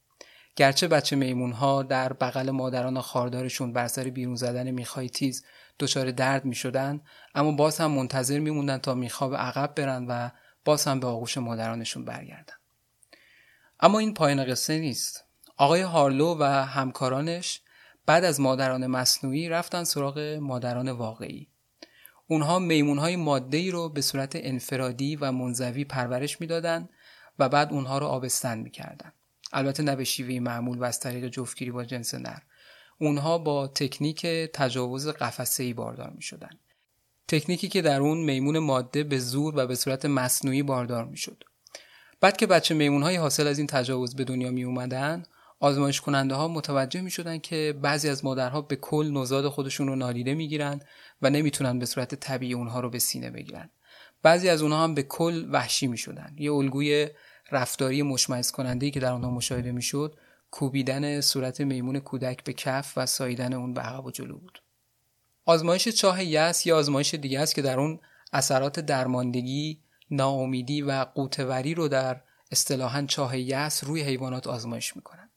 گرچه 0.56 0.88
بچه 0.88 1.16
میمون 1.16 1.52
ها 1.52 1.82
در 1.82 2.12
بغل 2.12 2.50
مادران 2.50 3.00
خاردارشون 3.00 3.72
بر 3.72 3.88
سر 3.88 4.04
بیرون 4.04 4.34
زدن 4.34 4.70
می‌خوای 4.70 5.08
تیز 5.08 5.44
دچار 5.78 6.10
درد 6.10 6.44
می‌شدن 6.44 7.00
اما 7.34 7.52
باز 7.52 7.78
هم 7.78 7.90
منتظر 7.90 8.38
میموندن 8.38 8.78
تا 8.78 8.94
میخوا 8.94 9.28
به 9.28 9.36
عقب 9.36 9.74
برن 9.74 10.06
و 10.08 10.30
باز 10.64 10.84
هم 10.84 11.00
به 11.00 11.06
آغوش 11.06 11.38
مادرانشون 11.38 12.04
برگردن. 12.04 12.54
اما 13.80 13.98
این 13.98 14.14
پایان 14.14 14.44
قصه 14.44 14.78
نیست. 14.78 15.24
آقای 15.56 15.80
هارلو 15.80 16.36
و 16.40 16.44
همکارانش 16.44 17.60
بعد 18.06 18.24
از 18.24 18.40
مادران 18.40 18.86
مصنوعی 18.86 19.48
رفتن 19.48 19.84
سراغ 19.84 20.18
مادران 20.40 20.88
واقعی. 20.88 21.48
اونها 22.28 22.58
میمونهای 22.58 23.16
ماده 23.16 23.56
ای 23.56 23.70
رو 23.70 23.88
به 23.88 24.00
صورت 24.00 24.32
انفرادی 24.34 25.16
و 25.16 25.32
منزوی 25.32 25.84
پرورش 25.84 26.40
می‌دادند 26.40 26.88
و 27.38 27.48
بعد 27.48 27.72
اونها 27.72 27.98
رو 27.98 28.06
آبستن 28.06 28.58
می‌کردن 28.58 29.12
البته 29.52 29.82
نه 29.82 29.96
به 29.96 30.04
شیوه 30.04 30.40
معمول 30.40 30.78
و 30.78 30.84
از 30.84 31.00
طریق 31.00 31.28
جفتگیری 31.28 31.70
با 31.70 31.84
جنس 31.84 32.14
نر 32.14 32.38
اونها 32.98 33.38
با 33.38 33.68
تکنیک 33.68 34.26
تجاوز 34.52 35.08
قفسه 35.08 35.62
ای 35.62 35.72
باردار 35.72 36.10
می 36.10 36.22
شدن. 36.22 36.50
تکنیکی 37.28 37.68
که 37.68 37.82
در 37.82 38.00
اون 38.00 38.18
میمون 38.18 38.58
ماده 38.58 39.04
به 39.04 39.18
زور 39.18 39.54
و 39.56 39.66
به 39.66 39.74
صورت 39.74 40.04
مصنوعی 40.04 40.62
باردار 40.62 41.04
می 41.04 41.16
شد. 41.16 41.44
بعد 42.20 42.36
که 42.36 42.46
بچه 42.46 42.74
میمون 42.74 43.02
های 43.02 43.16
حاصل 43.16 43.46
از 43.46 43.58
این 43.58 43.66
تجاوز 43.66 44.16
به 44.16 44.24
دنیا 44.24 44.50
می 44.50 44.64
اومدن 44.64 45.22
آزمایش 45.60 46.00
کننده 46.00 46.34
ها 46.34 46.48
متوجه 46.48 47.00
می 47.00 47.10
شدن 47.10 47.38
که 47.38 47.78
بعضی 47.82 48.08
از 48.08 48.24
مادرها 48.24 48.60
به 48.60 48.76
کل 48.76 49.10
نوزاد 49.12 49.48
خودشون 49.48 49.86
رو 49.86 49.96
نادیده 49.96 50.34
می 50.34 50.48
گیرن 50.48 50.80
و 51.22 51.30
نمی‌تونن 51.30 51.78
به 51.78 51.86
صورت 51.86 52.14
طبیعی 52.14 52.54
اونها 52.54 52.80
رو 52.80 52.90
به 52.90 52.98
سینه 52.98 53.30
بگیرن. 53.30 53.70
بعضی 54.22 54.48
از 54.48 54.62
اونها 54.62 54.84
هم 54.84 54.94
به 54.94 55.02
کل 55.02 55.48
وحشی 55.52 55.86
می 55.86 55.98
شدن. 55.98 56.34
یه 56.38 56.52
الگوی 56.52 57.08
رفتاری 57.52 58.02
مشمئز 58.02 58.50
کننده 58.50 58.90
که 58.90 59.00
در 59.00 59.12
آنها 59.12 59.30
مشاهده 59.30 59.72
می‌شد 59.72 60.18
کوبیدن 60.50 61.20
صورت 61.20 61.60
میمون 61.60 61.98
کودک 61.98 62.44
به 62.44 62.52
کف 62.52 62.92
و 62.96 63.06
ساییدن 63.06 63.52
اون 63.52 63.74
به 63.74 63.80
عقب 63.80 64.04
و 64.04 64.10
جلو 64.10 64.38
بود 64.38 64.62
آزمایش 65.44 65.88
چاه 65.88 66.24
یس 66.24 66.66
یا 66.66 66.76
آزمایش 66.76 67.14
دیگه 67.14 67.40
است 67.40 67.54
که 67.54 67.62
در 67.62 67.80
اون 67.80 68.00
اثرات 68.32 68.80
درماندگی 68.80 69.80
ناامیدی 70.10 70.82
و 70.82 71.06
قوتوری 71.14 71.74
رو 71.74 71.88
در 71.88 72.20
اصطلاحا 72.50 73.02
چاه 73.08 73.38
یس 73.38 73.84
روی 73.84 74.02
حیوانات 74.02 74.46
آزمایش 74.46 74.96
می‌کنن 74.96 75.27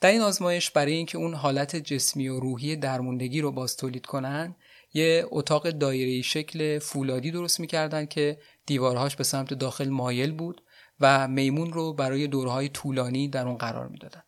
در 0.00 0.10
این 0.10 0.20
آزمایش 0.20 0.70
برای 0.70 0.92
اینکه 0.92 1.18
اون 1.18 1.34
حالت 1.34 1.76
جسمی 1.76 2.28
و 2.28 2.40
روحی 2.40 2.76
درموندگی 2.76 3.40
رو 3.40 3.52
باز 3.52 3.76
تولید 3.76 4.06
کنن 4.06 4.56
یه 4.94 5.24
اتاق 5.30 5.70
دایره 5.70 6.22
شکل 6.22 6.78
فولادی 6.78 7.30
درست 7.30 7.60
می‌کردن 7.60 8.06
که 8.06 8.38
دیوارهاش 8.66 9.16
به 9.16 9.24
سمت 9.24 9.54
داخل 9.54 9.88
مایل 9.88 10.32
بود 10.32 10.62
و 11.00 11.28
میمون 11.28 11.72
رو 11.72 11.92
برای 11.92 12.26
دورهای 12.26 12.68
طولانی 12.68 13.28
در 13.28 13.46
اون 13.48 13.56
قرار 13.56 13.88
می‌دادن. 13.88 14.22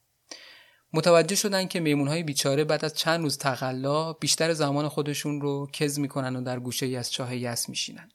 متوجه 0.93 1.37
شدن 1.37 1.67
که 1.67 1.81
میمونهای 1.81 2.23
بیچاره 2.23 2.65
بعد 2.65 2.85
از 2.85 2.95
چند 2.95 3.23
روز 3.23 3.39
تقلا 3.39 4.13
بیشتر 4.13 4.53
زمان 4.53 4.89
خودشون 4.89 5.41
رو 5.41 5.69
کز 5.73 5.99
می‌کنن 5.99 6.37
و 6.37 6.43
در 6.43 6.59
گوشه 6.59 6.87
ای 6.87 6.97
از 6.97 7.13
چاه 7.13 7.37
یس 7.37 7.69
میشینن. 7.69 8.09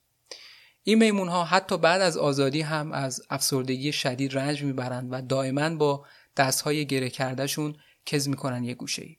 این 0.84 0.98
میمون 0.98 1.28
ها 1.28 1.44
حتی 1.44 1.78
بعد 1.78 2.02
از 2.02 2.18
آزادی 2.18 2.62
هم 2.62 2.92
از 2.92 3.22
افسردگی 3.30 3.92
شدید 3.92 4.38
رنج 4.38 4.64
می‌برند 4.64 5.08
و 5.12 5.22
دائما 5.22 5.76
با 5.76 6.06
دستهای 6.38 6.86
گره 6.86 7.10
کردهشون 7.10 7.76
کز 8.06 8.28
می‌کنن 8.28 8.64
یه 8.64 8.74
گوشه 8.74 9.02
ای. 9.04 9.18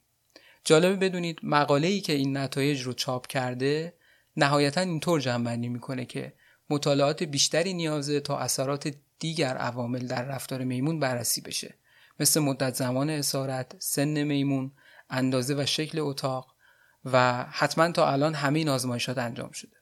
جالبه 0.64 0.96
بدونید 0.96 1.38
مقاله 1.42 1.88
ای 1.88 2.00
که 2.00 2.12
این 2.12 2.36
نتایج 2.36 2.82
رو 2.82 2.92
چاپ 2.92 3.26
کرده 3.26 3.94
نهایتا 4.36 4.80
اینطور 4.80 5.20
جنبندی 5.20 5.68
می‌کنه 5.68 6.04
که 6.04 6.32
مطالعات 6.70 7.22
بیشتری 7.22 7.74
نیازه 7.74 8.20
تا 8.20 8.38
اثرات 8.38 8.94
دیگر 9.18 9.56
عوامل 9.56 10.06
در 10.06 10.22
رفتار 10.22 10.64
میمون 10.64 11.00
بررسی 11.00 11.40
بشه 11.40 11.74
مثل 12.20 12.40
مدت 12.40 12.74
زمان 12.74 13.10
اسارت، 13.10 13.76
سن 13.78 14.22
میمون، 14.22 14.72
اندازه 15.10 15.54
و 15.54 15.66
شکل 15.66 15.98
اتاق 16.00 16.54
و 17.04 17.46
حتما 17.50 17.92
تا 17.92 18.12
الان 18.12 18.34
همین 18.34 18.68
آزمایشات 18.68 19.18
انجام 19.18 19.50
شده. 19.50 19.76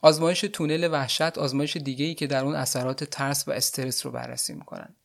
آزمایش 0.00 0.40
تونل 0.40 0.88
وحشت 0.92 1.38
آزمایش 1.38 1.76
دیگه 1.76 2.04
ای 2.04 2.14
که 2.14 2.26
در 2.26 2.44
اون 2.44 2.54
اثرات 2.54 3.04
ترس 3.04 3.48
و 3.48 3.50
استرس 3.50 4.06
رو 4.06 4.12
بررسی 4.12 4.54
می‌کنن. 4.54 4.96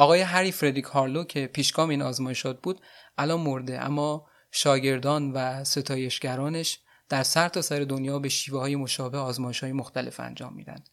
آقای 0.00 0.20
هری 0.20 0.52
فردریک 0.52 0.84
هارلو 0.84 1.24
که 1.24 1.46
پیشگام 1.46 1.88
این 1.88 2.02
آزمایشات 2.02 2.60
بود 2.62 2.80
الان 3.18 3.40
مرده 3.40 3.84
اما 3.84 4.26
شاگردان 4.50 5.32
و 5.32 5.64
ستایشگرانش 5.64 6.78
در 7.08 7.22
سر 7.22 7.48
تا 7.48 7.62
سر 7.62 7.80
دنیا 7.80 8.18
به 8.18 8.28
شیوه 8.28 8.60
های 8.60 8.76
مشابه 8.76 9.18
آزمایش 9.18 9.60
های 9.62 9.72
مختلف 9.72 10.20
انجام 10.20 10.54
میدن. 10.54 10.84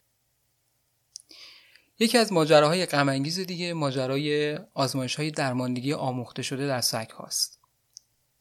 یکی 2.00 2.18
از 2.18 2.34
ماجراهای 2.34 2.86
غم 2.86 3.24
دیگه 3.24 3.74
ماجرای 3.74 4.58
آزمایش 4.74 5.16
های 5.16 5.32
درماندگی 5.32 5.94
آموخته 5.94 6.42
شده 6.42 6.68
در 6.68 6.82
سگ 6.82 7.10
هاست. 7.10 7.60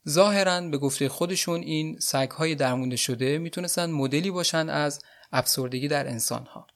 ظاهرا 0.09 0.61
به 0.61 0.79
گفته 0.79 1.09
خودشون 1.09 1.61
این 1.61 1.99
سگ 1.99 2.31
های 2.31 2.55
درمونده 2.55 2.97
شده 2.97 3.39
می‌تونستن 3.39 3.91
مدلی 3.91 4.31
باشن 4.31 4.69
از 4.69 5.03
افسردگی 5.33 5.89
در 5.89 6.09
انسان 6.09 6.45
ها. 6.45 6.67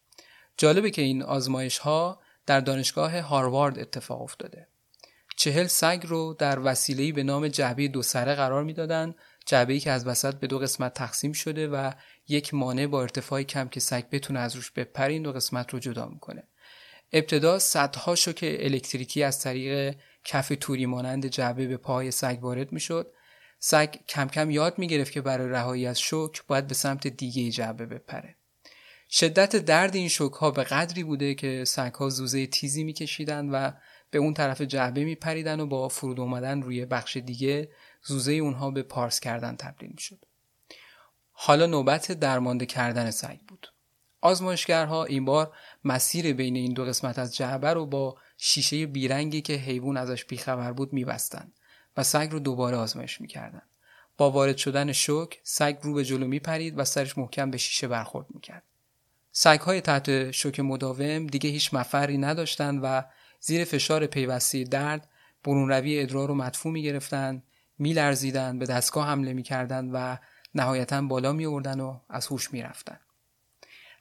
جالبه 0.56 0.90
که 0.90 1.02
این 1.02 1.22
آزمایش 1.22 1.78
ها 1.78 2.19
در 2.46 2.60
دانشگاه 2.60 3.20
هاروارد 3.20 3.78
اتفاق 3.78 4.22
افتاده. 4.22 4.66
چهل 5.36 5.66
سگ 5.66 6.00
رو 6.04 6.36
در 6.38 6.58
وسیله‌ای 6.64 7.12
به 7.12 7.22
نام 7.22 7.48
جعبه 7.48 7.88
دو 7.88 8.02
سره 8.02 8.34
قرار 8.34 8.64
می‌دادن 8.64 9.14
جعبه‌ای 9.46 9.80
که 9.80 9.90
از 9.90 10.06
وسط 10.06 10.34
به 10.34 10.46
دو 10.46 10.58
قسمت 10.58 10.94
تقسیم 10.94 11.32
شده 11.32 11.68
و 11.68 11.92
یک 12.28 12.54
مانع 12.54 12.86
با 12.86 13.02
ارتفاع 13.02 13.42
کم 13.42 13.68
که 13.68 13.80
سگ 13.80 14.04
بتونه 14.10 14.40
از 14.40 14.56
روش 14.56 14.70
بپره 14.70 15.12
این 15.12 15.22
دو 15.22 15.32
قسمت 15.32 15.70
رو 15.70 15.78
جدا 15.78 16.06
می‌کنه. 16.06 16.42
ابتدا 17.12 17.58
صدها 17.58 18.14
شوک 18.14 18.38
الکتریکی 18.42 19.22
از 19.22 19.40
طریق 19.40 19.96
کف 20.24 20.52
توری 20.60 20.86
مانند 20.86 21.26
جعبه 21.26 21.66
به 21.66 21.76
پای 21.76 22.10
سگ 22.10 22.38
وارد 22.40 22.72
می‌شد 22.72 23.12
سگ 23.58 23.94
کم 24.08 24.28
کم 24.28 24.50
یاد 24.50 24.78
می‌گرفت 24.78 25.12
که 25.12 25.20
برای 25.20 25.48
رهایی 25.48 25.86
از 25.86 26.00
شوک 26.00 26.46
باید 26.46 26.66
به 26.66 26.74
سمت 26.74 27.06
دیگه 27.06 27.50
جعبه 27.50 27.86
بپره. 27.86 28.36
شدت 29.10 29.56
درد 29.56 29.96
این 29.96 30.08
شوک 30.08 30.32
ها 30.32 30.50
به 30.50 30.64
قدری 30.64 31.04
بوده 31.04 31.34
که 31.34 31.64
سگ 31.64 31.94
ها 31.94 32.08
زوزه 32.08 32.46
تیزی 32.46 32.84
میکشیدن 32.84 33.48
و 33.48 33.70
به 34.10 34.18
اون 34.18 34.34
طرف 34.34 34.60
جعبه 34.60 35.04
میپریدن 35.04 35.60
و 35.60 35.66
با 35.66 35.88
فرود 35.88 36.20
اومدن 36.20 36.62
روی 36.62 36.86
بخش 36.86 37.16
دیگه 37.16 37.70
زوزه 38.02 38.32
اونها 38.32 38.70
به 38.70 38.82
پارس 38.82 39.20
کردن 39.20 39.56
تبدیل 39.56 39.90
می‌شد. 39.90 40.24
حالا 41.32 41.66
نوبت 41.66 42.12
درمانده 42.12 42.66
کردن 42.66 43.10
سگ 43.10 43.38
بود. 43.48 43.72
آزمایشگرها 44.20 45.04
این 45.04 45.24
بار 45.24 45.56
مسیر 45.84 46.32
بین 46.32 46.56
این 46.56 46.72
دو 46.72 46.84
قسمت 46.84 47.18
از 47.18 47.36
جعبه 47.36 47.72
رو 47.72 47.86
با 47.86 48.16
شیشه 48.38 48.86
بیرنگی 48.86 49.40
که 49.40 49.52
حیوان 49.52 49.96
ازش 49.96 50.24
بیخبر 50.24 50.72
بود 50.72 50.92
میبستند 50.92 51.52
و 51.96 52.02
سگ 52.02 52.28
رو 52.30 52.38
دوباره 52.38 52.76
آزمایش 52.76 53.20
می‌کردن. 53.20 53.62
با 54.16 54.30
وارد 54.30 54.56
شدن 54.56 54.92
شوک 54.92 55.40
سگ 55.42 55.76
رو 55.82 55.94
به 55.94 56.04
جلو 56.04 56.26
میپرید 56.26 56.78
و 56.78 56.84
سرش 56.84 57.18
محکم 57.18 57.50
به 57.50 57.58
شیشه 57.58 57.88
برخورد 57.88 58.26
می‌کرد. 58.30 58.62
سگ 59.32 59.60
های 59.60 59.80
تحت 59.80 60.30
شوک 60.30 60.60
مداوم 60.60 61.26
دیگه 61.26 61.50
هیچ 61.50 61.74
مفری 61.74 62.18
نداشتند 62.18 62.80
و 62.82 63.04
زیر 63.40 63.64
فشار 63.64 64.06
پیوستی 64.06 64.64
درد 64.64 65.08
روی 65.44 66.00
ادرار 66.00 66.28
رو 66.28 66.34
مدفوع 66.34 66.72
می‌گرفتند 66.72 67.42
میلرزیدند 67.78 68.58
به 68.58 68.66
دستگاه 68.66 69.06
حمله 69.06 69.32
می‌کردند 69.32 69.90
و 69.94 70.18
نهایتا 70.54 71.02
بالا 71.02 71.32
میوردن 71.32 71.80
و 71.80 72.00
از 72.08 72.26
هوش 72.26 72.52
می‌رفتند 72.52 73.00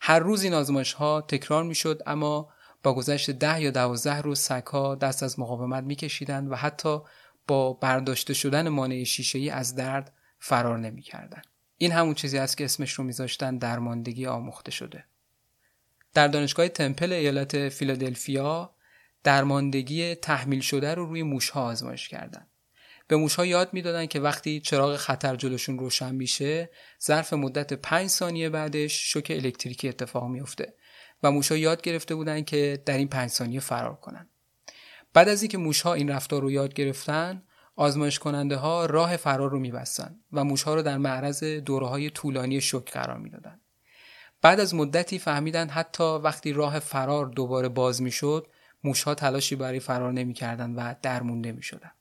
هر 0.02 0.20
روز 0.20 0.44
این 0.44 0.54
آزمایش 0.54 0.94
ها 0.94 1.22
تکرار 1.22 1.64
می‌شد 1.64 2.02
اما 2.06 2.50
با 2.84 2.94
گذشت 2.94 3.32
ده 3.32 3.62
یا 3.62 3.72
دوازده 3.72 4.22
روز 4.22 4.40
سگ 4.40 4.66
ها 4.68 4.96
دست 4.96 5.24
از 5.24 5.40
مقاومت 5.40 5.84
میکشیدند 5.84 6.52
و 6.52 6.56
حتی 6.56 7.00
با 7.48 7.74
برداشته 7.74 8.34
شدن 8.34 8.70
مانع 8.70 9.04
شیشه 9.04 9.40
ای 9.40 9.50
از 9.50 9.76
درد 9.76 10.14
فرار 10.40 10.78
نمی‌کردند. 10.78 11.48
این 11.78 11.92
همون 11.92 12.14
چیزی 12.14 12.38
است 12.38 12.58
که 12.58 12.66
اسمش 12.66 12.94
رو 12.94 13.04
میذاشتن 13.04 13.58
درماندگی 13.58 14.26
آموخته 14.26 14.72
شده. 14.72 15.04
در 16.14 16.28
دانشگاه 16.28 16.68
تمپل 16.68 17.14
ایالت 17.14 17.70
فیلادلفیا 17.70 18.76
درماندگی 19.24 20.16
تحمیل 20.16 20.62
شده 20.62 20.96
رو 20.96 21.06
روی 21.06 21.24
موشها 21.24 21.64
آزمایش 21.64 22.10
کردند. 22.10 22.50
به 23.08 23.16
موشها 23.16 23.46
یاد 23.46 23.74
می‌دادن 23.74 24.06
که 24.06 24.20
وقتی 24.20 24.60
چراغ 24.60 24.96
خطر 24.96 25.36
جلوشون 25.36 25.80
روشن 25.80 26.16
میشه 26.16 26.70
ظرف 27.04 27.34
مدت 27.34 27.74
5 27.74 28.08
ثانیه 28.08 28.50
بعدش 28.50 29.12
شوک 29.12 29.32
الکتریکی 29.36 29.90
اتفاق 29.90 30.24
میفته 30.24 30.74
و 31.24 31.32
موشها 31.32 31.58
یاد 31.58 31.82
گرفته 31.82 32.16
بودن 32.16 32.44
که 32.44 32.84
در 32.86 32.98
این 32.98 33.08
5 33.08 33.30
ثانیه 33.30 33.60
فرار 33.60 33.96
کنن 33.96 34.30
بعد 35.14 35.30
از 35.30 35.42
اینکه 35.42 35.58
موشها 35.58 35.94
این 35.94 36.10
رفتار 36.10 36.42
رو 36.42 36.52
یاد 36.52 36.74
گرفتن 36.74 37.44
آزمایش 37.76 38.20
کننده 38.20 38.56
ها 38.56 38.86
راه 38.86 39.18
فرار 39.18 39.50
رو 39.50 39.60
میبستن 39.60 40.20
و 40.32 40.44
موشها 40.44 40.76
رو 40.76 40.82
در 40.82 40.98
معرض 40.98 41.44
دوره 41.44 41.88
های 41.88 42.10
طولانی 42.10 42.62
شوک 42.62 42.92
قرار 42.92 43.18
می‌دادن 43.18 43.62
بعد 44.42 44.60
از 44.60 44.76
مدتی 44.76 45.20
فهمیدن 45.20 45.70
حتی 45.70 46.04
وقتی 46.04 46.54
راه 46.54 46.80
فرار 46.80 47.26
دوباره 47.26 47.70
باز 47.70 48.02
می‌شد 48.02 48.48
موشها 48.84 49.16
تلاشی 49.16 49.56
برای 49.56 49.80
فرار 49.80 50.12
نمی‌کردند 50.12 50.76
و 50.78 50.96
درمونده 51.02 51.52
می‌شدن 51.52 51.92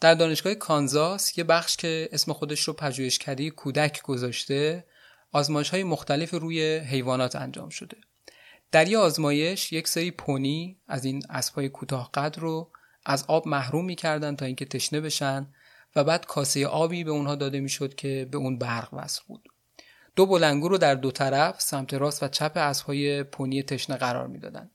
در 0.00 0.14
دانشگاه 0.14 0.54
کانزاس 0.54 1.38
یه 1.38 1.44
بخش 1.44 1.76
که 1.76 2.08
اسم 2.12 2.32
خودش 2.32 2.60
رو 2.60 2.72
پژوهشکده 2.72 3.50
کودک 3.50 4.02
گذاشته 4.02 4.84
آزمایش 5.32 5.70
های 5.70 5.84
مختلف 5.84 6.34
روی 6.34 6.76
حیوانات 6.76 7.36
انجام 7.36 7.68
شده. 7.68 7.96
در 8.72 8.88
یه 8.88 8.98
آزمایش 8.98 9.72
یک 9.72 9.88
سری 9.88 10.10
پونی 10.10 10.78
از 10.88 11.04
این 11.04 11.22
اسبای 11.30 11.68
کوتاه 11.68 12.10
قد 12.14 12.38
رو 12.38 12.70
از 13.06 13.24
آب 13.28 13.48
محروم 13.48 13.84
می‌کردن 13.84 14.36
تا 14.36 14.46
اینکه 14.46 14.64
تشنه 14.64 15.00
بشن 15.00 15.46
و 15.96 16.04
بعد 16.04 16.26
کاسه 16.26 16.66
آبی 16.66 17.04
به 17.04 17.10
اونها 17.10 17.34
داده 17.34 17.60
می‌شد 17.60 17.94
که 17.94 18.28
به 18.30 18.38
اون 18.38 18.58
برق 18.58 18.88
وصل 18.92 19.22
بود. 19.26 19.48
دو 20.16 20.26
بلنگو 20.26 20.68
رو 20.68 20.78
در 20.78 20.94
دو 20.94 21.10
طرف 21.10 21.60
سمت 21.60 21.94
راست 21.94 22.22
و 22.22 22.28
چپ 22.28 22.52
اسبهای 22.56 23.22
پونی 23.22 23.62
تشنه 23.62 23.96
قرار 23.96 24.26
می‌دادند 24.26 24.70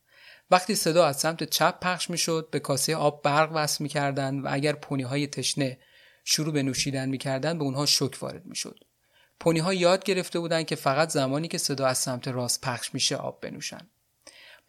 وقتی 0.51 0.75
صدا 0.75 1.05
از 1.05 1.17
سمت 1.17 1.43
چپ 1.43 1.79
پخش 1.79 2.09
می‌شد 2.09 2.47
به 2.51 2.59
کاسه 2.59 2.95
آب 2.95 3.21
برق 3.23 3.51
وصل 3.53 3.84
می‌کردند 3.84 4.45
و 4.45 4.47
اگر 4.51 4.73
پونی 4.73 5.03
های 5.03 5.27
تشنه 5.27 5.79
شروع 6.23 6.53
به 6.53 6.63
نوشیدن 6.63 7.09
می‌کردند 7.09 7.57
به 7.57 7.63
اونها 7.63 7.86
شک 7.86 8.17
وارد 8.21 8.45
می‌شد. 8.45 8.79
پونی 9.39 9.59
ها 9.59 9.73
یاد 9.73 10.03
گرفته 10.03 10.39
بودند 10.39 10.65
که 10.65 10.75
فقط 10.75 11.09
زمانی 11.09 11.47
که 11.47 11.57
صدا 11.57 11.88
از 11.88 11.97
سمت 11.97 12.27
راست 12.27 12.61
پخش 12.61 12.93
میشه 12.93 13.15
آب 13.15 13.41
بنوشن. 13.41 13.89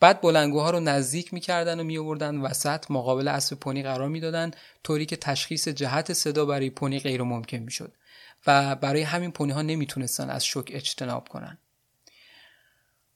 بعد 0.00 0.20
بلنگوها 0.20 0.70
رو 0.70 0.80
نزدیک 0.80 1.34
می‌کردن 1.34 1.80
و 1.80 1.84
میآوردن 1.84 2.36
وسط 2.36 2.90
مقابل 2.90 3.28
اسب 3.28 3.58
پونی 3.58 3.82
قرار 3.82 4.08
می‌دادن 4.08 4.50
طوری 4.82 5.06
که 5.06 5.16
تشخیص 5.16 5.68
جهت 5.68 6.12
صدا 6.12 6.44
برای 6.46 6.70
پونی 6.70 6.98
غیر 6.98 7.22
ممکن 7.22 7.58
می‌شد. 7.58 7.92
و 8.46 8.76
برای 8.76 9.02
همین 9.02 9.32
پونی 9.32 9.52
ها 9.52 9.62
نمی‌تونستن 9.62 10.30
از 10.30 10.46
شک 10.46 10.68
اجتناب 10.68 11.28
کنن. 11.28 11.58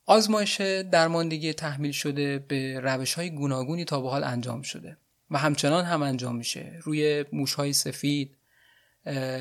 آزمایش 0.07 0.61
درماندگی 0.61 1.53
تحمیل 1.53 1.93
شده 1.93 2.39
به 2.39 2.81
روش 2.81 3.15
های 3.15 3.31
گوناگونی 3.31 3.85
تا 3.85 4.01
به 4.01 4.11
حال 4.11 4.25
انجام 4.25 4.63
شده 4.63 4.97
و 5.31 5.39
همچنان 5.39 5.85
هم 5.85 6.03
انجام 6.03 6.37
میشه. 6.37 6.79
روی 6.83 7.25
موش 7.33 7.55
های 7.55 7.73
سفید 7.73 8.37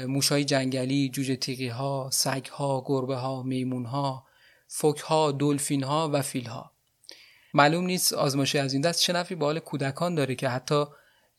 موش 0.08 0.32
های 0.32 0.46
جنگلی 0.46 1.10
جوجه 1.10 1.36
تیغی 1.36 1.68
ها 1.68 2.10
سگ 2.14 2.46
ها 2.46 2.84
گربه 2.86 3.16
ها 3.16 3.44
میمون 3.44 3.86
ها 3.86 4.26
فک 4.68 5.00
ها 5.00 5.32
دلفین 5.32 5.84
ها 5.84 6.10
و 6.14 6.22
فیل 6.22 6.46
ها 6.46 6.72
معلوم 7.54 7.86
نیست 7.86 8.14
آزمایش 8.14 8.56
از 8.56 8.74
این 8.74 8.82
دست 8.82 9.02
چه 9.02 9.14
نفعی 9.14 9.36
به 9.36 9.46
حال 9.46 9.60
کودکان 9.60 10.16
داره 10.16 10.36
که 10.36 10.50
حتی 10.50 10.86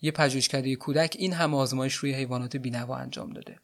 یه 0.03 0.11
پژوهشکده 0.11 0.77
کودک 0.77 1.17
این 1.19 1.33
هم 1.33 1.55
آزمایش 1.55 1.95
روی 1.95 2.15
حیوانات 2.15 2.57
بینوا 2.57 2.97
انجام 2.97 3.33
داده. 3.33 3.59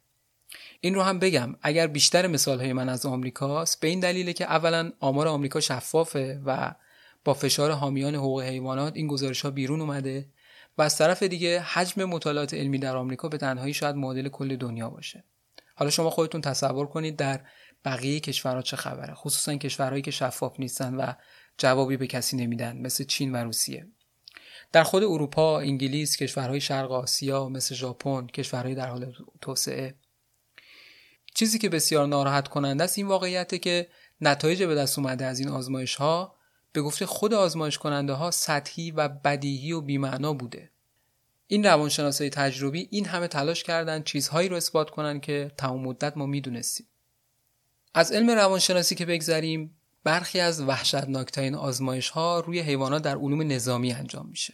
این 0.81 0.95
رو 0.95 1.01
هم 1.01 1.19
بگم 1.19 1.55
اگر 1.61 1.87
بیشتر 1.87 2.27
مثال 2.27 2.59
های 2.59 2.73
من 2.73 2.89
از 2.89 3.05
آمریکاست 3.05 3.79
به 3.79 3.87
این 3.87 3.99
دلیله 3.99 4.33
که 4.33 4.45
اولا 4.45 4.91
آمار 4.99 5.27
آمریکا 5.27 5.59
شفافه 5.59 6.41
و 6.45 6.75
با 7.25 7.33
فشار 7.33 7.71
حامیان 7.71 8.15
حقوق 8.15 8.41
حیوانات 8.41 8.95
این 8.95 9.07
گزارش 9.07 9.41
ها 9.41 9.51
بیرون 9.51 9.81
اومده 9.81 10.29
و 10.77 10.81
از 10.81 10.97
طرف 10.97 11.23
دیگه 11.23 11.59
حجم 11.59 12.03
مطالعات 12.03 12.53
علمی 12.53 12.79
در 12.79 12.95
آمریکا 12.95 13.29
به 13.29 13.37
تنهایی 13.37 13.73
شاید 13.73 13.95
معادل 13.95 14.29
کل 14.29 14.55
دنیا 14.55 14.89
باشه. 14.89 15.23
حالا 15.75 15.91
شما 15.91 16.09
خودتون 16.09 16.41
تصور 16.41 16.87
کنید 16.87 17.15
در 17.15 17.41
بقیه 17.85 18.19
کشورها 18.19 18.61
چه 18.61 18.77
خبره 18.77 19.13
خصوصا 19.13 19.55
کشورهایی 19.55 20.01
که 20.01 20.11
شفاف 20.11 20.59
نیستن 20.59 20.95
و 20.95 21.13
جوابی 21.57 21.97
به 21.97 22.07
کسی 22.07 22.37
نمیدن 22.37 22.77
مثل 22.77 23.03
چین 23.03 23.31
و 23.31 23.35
روسیه. 23.35 23.87
در 24.71 24.83
خود 24.83 25.03
اروپا، 25.03 25.59
انگلیس، 25.59 26.17
کشورهای 26.17 26.61
شرق 26.61 26.91
آسیا 26.91 27.49
مثل 27.49 27.75
ژاپن، 27.75 28.27
کشورهای 28.27 28.75
در 28.75 28.87
حال 28.87 29.13
توسعه 29.41 29.95
چیزی 31.35 31.59
که 31.59 31.69
بسیار 31.69 32.07
ناراحت 32.07 32.47
کننده 32.47 32.83
است 32.83 32.97
این 32.97 33.07
واقعیته 33.07 33.57
که 33.57 33.87
نتایج 34.21 34.63
به 34.63 34.75
دست 34.75 34.99
اومده 34.99 35.25
از 35.25 35.39
این 35.39 35.49
آزمایش 35.49 35.95
ها 35.95 36.35
به 36.71 36.81
گفته 36.81 37.05
خود 37.05 37.33
آزمایش 37.33 37.77
کننده 37.77 38.13
ها 38.13 38.31
سطحی 38.31 38.91
و 38.91 39.07
بدیهی 39.07 39.71
و 39.71 39.81
بیمعنا 39.81 40.33
بوده. 40.33 40.71
این 41.47 41.65
روانشناسای 41.65 42.29
تجربی 42.29 42.87
این 42.91 43.05
همه 43.05 43.27
تلاش 43.27 43.63
کردن 43.63 44.03
چیزهایی 44.03 44.49
رو 44.49 44.55
اثبات 44.55 44.89
کنن 44.89 45.19
که 45.19 45.51
تمام 45.57 45.81
مدت 45.81 46.17
ما 46.17 46.25
می‌دونستیم. 46.25 46.87
از 47.93 48.11
علم 48.11 48.29
روانشناسی 48.29 48.95
که 48.95 49.05
بگذریم 49.05 49.77
برخی 50.03 50.39
از 50.39 50.61
وحشتناکترین 50.61 51.55
آزمایش 51.55 52.09
ها 52.09 52.39
روی 52.39 52.59
حیوانات 52.59 53.03
در 53.03 53.17
علوم 53.17 53.51
نظامی 53.51 53.93
انجام 53.93 54.27
میشه. 54.27 54.53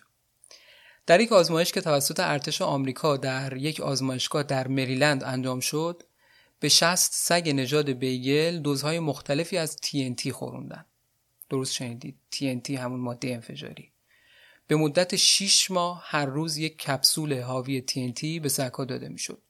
در 1.06 1.20
یک 1.20 1.32
آزمایش 1.32 1.72
که 1.72 1.82
توسط 1.82 2.20
ارتش 2.20 2.62
آمریکا 2.62 3.18
در 3.18 3.58
یک 3.58 3.82
آزمایشگاه 3.82 4.44
در 4.44 4.68
مریلند 4.68 5.24
انجام 5.24 5.60
شد 5.60 6.04
به 6.62 6.70
شست 6.70 7.12
سگ 7.14 7.50
نژاد 7.50 7.90
بیگل 7.90 8.60
دوزهای 8.60 9.00
مختلفی 9.00 9.58
از 9.58 9.78
TNT 9.86 10.28
خوروندن. 10.28 10.86
درست 11.50 11.74
شنیدید؟ 11.74 12.18
TNT 12.36 12.70
همون 12.70 13.00
ماده 13.00 13.34
انفجاری. 13.34 13.92
به 14.68 14.76
مدت 14.76 15.16
6 15.16 15.72
ماه 15.72 16.02
هر 16.06 16.26
روز 16.26 16.58
یک 16.58 16.78
کپسول 16.78 17.42
حاوی 17.42 17.84
TNT 17.92 18.42
به 18.42 18.50
سگها 18.50 18.86
داده 18.86 19.10
می‌شد. 19.10 19.42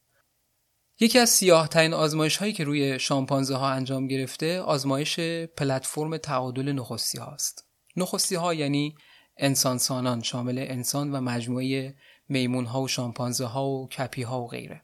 یکی 1.00 1.20
از 1.20 1.30
سیاه 1.30 1.68
ترین 1.68 1.94
آزمایش 1.94 2.38
هایی 2.38 2.54
که 2.54 2.64
روی 2.64 3.00
شامپانزه 3.00 3.56
ها 3.56 3.70
انجام 3.70 4.08
گرفته 4.08 4.62
آزمایش 4.62 5.20
پلتفرم 5.58 6.18
تعادل 6.18 6.72
نخستی 6.72 7.18
هاست 7.18 7.68
نخستی 7.96 8.36
ها 8.36 8.54
یعنی 8.54 8.96
انسان 9.38 9.78
سانان 9.78 10.22
شامل 10.22 10.58
انسان 10.58 11.12
و 11.12 11.22
مجموعه 11.22 11.96
میمون 12.30 12.66
ها 12.66 12.82
و 12.82 12.88
شامپانزه 12.88 13.46
ها 13.46 13.70
و 13.70 13.90
کپی 13.90 14.22
ها 14.22 14.42
و 14.42 14.48
غیره. 14.48 14.82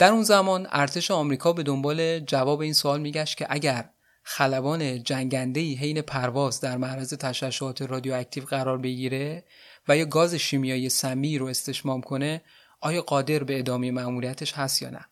در 0.00 0.12
اون 0.12 0.22
زمان 0.22 0.68
ارتش 0.70 1.10
آمریکا 1.10 1.52
به 1.52 1.62
دنبال 1.62 2.20
جواب 2.20 2.60
این 2.60 2.72
سوال 2.72 3.00
میگشت 3.00 3.36
که 3.36 3.46
اگر 3.50 3.90
خلبان 4.22 5.02
جنگندهی 5.02 5.74
حین 5.74 6.02
پرواز 6.02 6.60
در 6.60 6.76
معرض 6.76 7.14
تشعشعات 7.14 7.82
رادیواکتیو 7.82 8.44
قرار 8.44 8.78
بگیره 8.78 9.44
و 9.88 9.96
یا 9.96 10.04
گاز 10.04 10.34
شیمیایی 10.34 10.88
سمی 10.88 11.38
رو 11.38 11.46
استشمام 11.46 12.00
کنه 12.00 12.42
آیا 12.80 13.02
قادر 13.02 13.44
به 13.44 13.58
ادامه 13.58 13.90
مأموریتش 13.90 14.52
هست 14.52 14.82
یا 14.82 14.90
نه؟ 14.90 15.04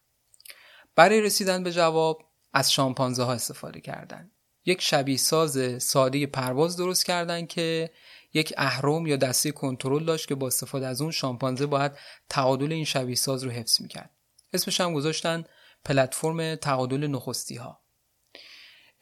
برای 0.97 1.21
رسیدن 1.21 1.63
به 1.63 1.73
جواب 1.73 2.25
از 2.53 2.73
شامپانزه 2.73 3.23
ها 3.23 3.33
استفاده 3.33 3.81
کردند 3.81 4.31
یک 4.65 4.83
شبیه 4.83 5.17
ساز 5.17 5.83
ساده 5.83 6.27
پرواز 6.27 6.77
درست 6.77 7.07
کردند 7.07 7.49
که 7.49 7.91
یک 8.35 8.55
اهرم 8.57 9.07
یا 9.07 9.17
دسته 9.17 9.53
کنترل 9.53 10.05
داشت 10.05 10.29
که 10.29 10.35
با 10.35 10.47
استفاده 10.47 10.87
از 10.87 11.01
اون 11.01 11.11
شامپانزه 11.11 11.67
باید 11.67 11.93
تعادل 12.29 12.73
این 12.73 12.85
شبیه 12.85 13.17
ساز 13.17 13.45
رو 13.45 13.51
حفظ 13.51 13.81
می‌کرد. 13.81 14.11
اسمش 14.53 14.81
هم 14.81 14.95
گذاشتن 14.95 15.45
پلتفرم 15.85 16.55
تعادل 16.55 17.07
نخستی 17.07 17.57
ها 17.57 17.81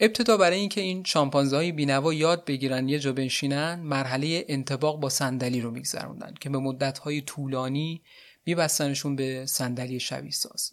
ابتدا 0.01 0.37
برای 0.37 0.59
اینکه 0.59 0.81
این 0.81 1.05
شامپانزه 1.05 1.57
های 1.57 1.73
بینوا 1.73 2.15
یاد 2.15 2.45
بگیرن 2.45 2.89
یه 2.89 2.99
جا 2.99 3.13
بنشینن 3.13 3.75
مرحله 3.75 4.45
انتباق 4.49 5.01
با 5.01 5.09
صندلی 5.09 5.61
رو 5.61 5.71
میگذروندن 5.71 6.35
که 6.41 6.51
به 6.51 6.59
مدت 6.59 6.99
های 6.99 7.23
طولانی 7.23 8.03
میبستنشون 8.47 9.17
به 9.17 9.47
صندلی 9.47 10.01
شبیه 10.01 10.31
ساز. 10.31 10.73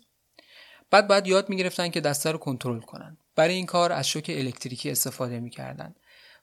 بعد 0.89 1.07
بعد 1.07 1.28
یاد 1.28 1.49
می‌گرفتن 1.49 1.89
که 1.89 2.01
دسته 2.01 2.32
رو 2.32 2.38
کنترل 2.38 2.80
کنن. 2.80 3.17
برای 3.36 3.53
این 3.53 3.65
کار 3.65 3.91
از 3.91 4.07
شوک 4.07 4.32
الکتریکی 4.36 4.91
استفاده 4.91 5.39
می‌کردن 5.39 5.95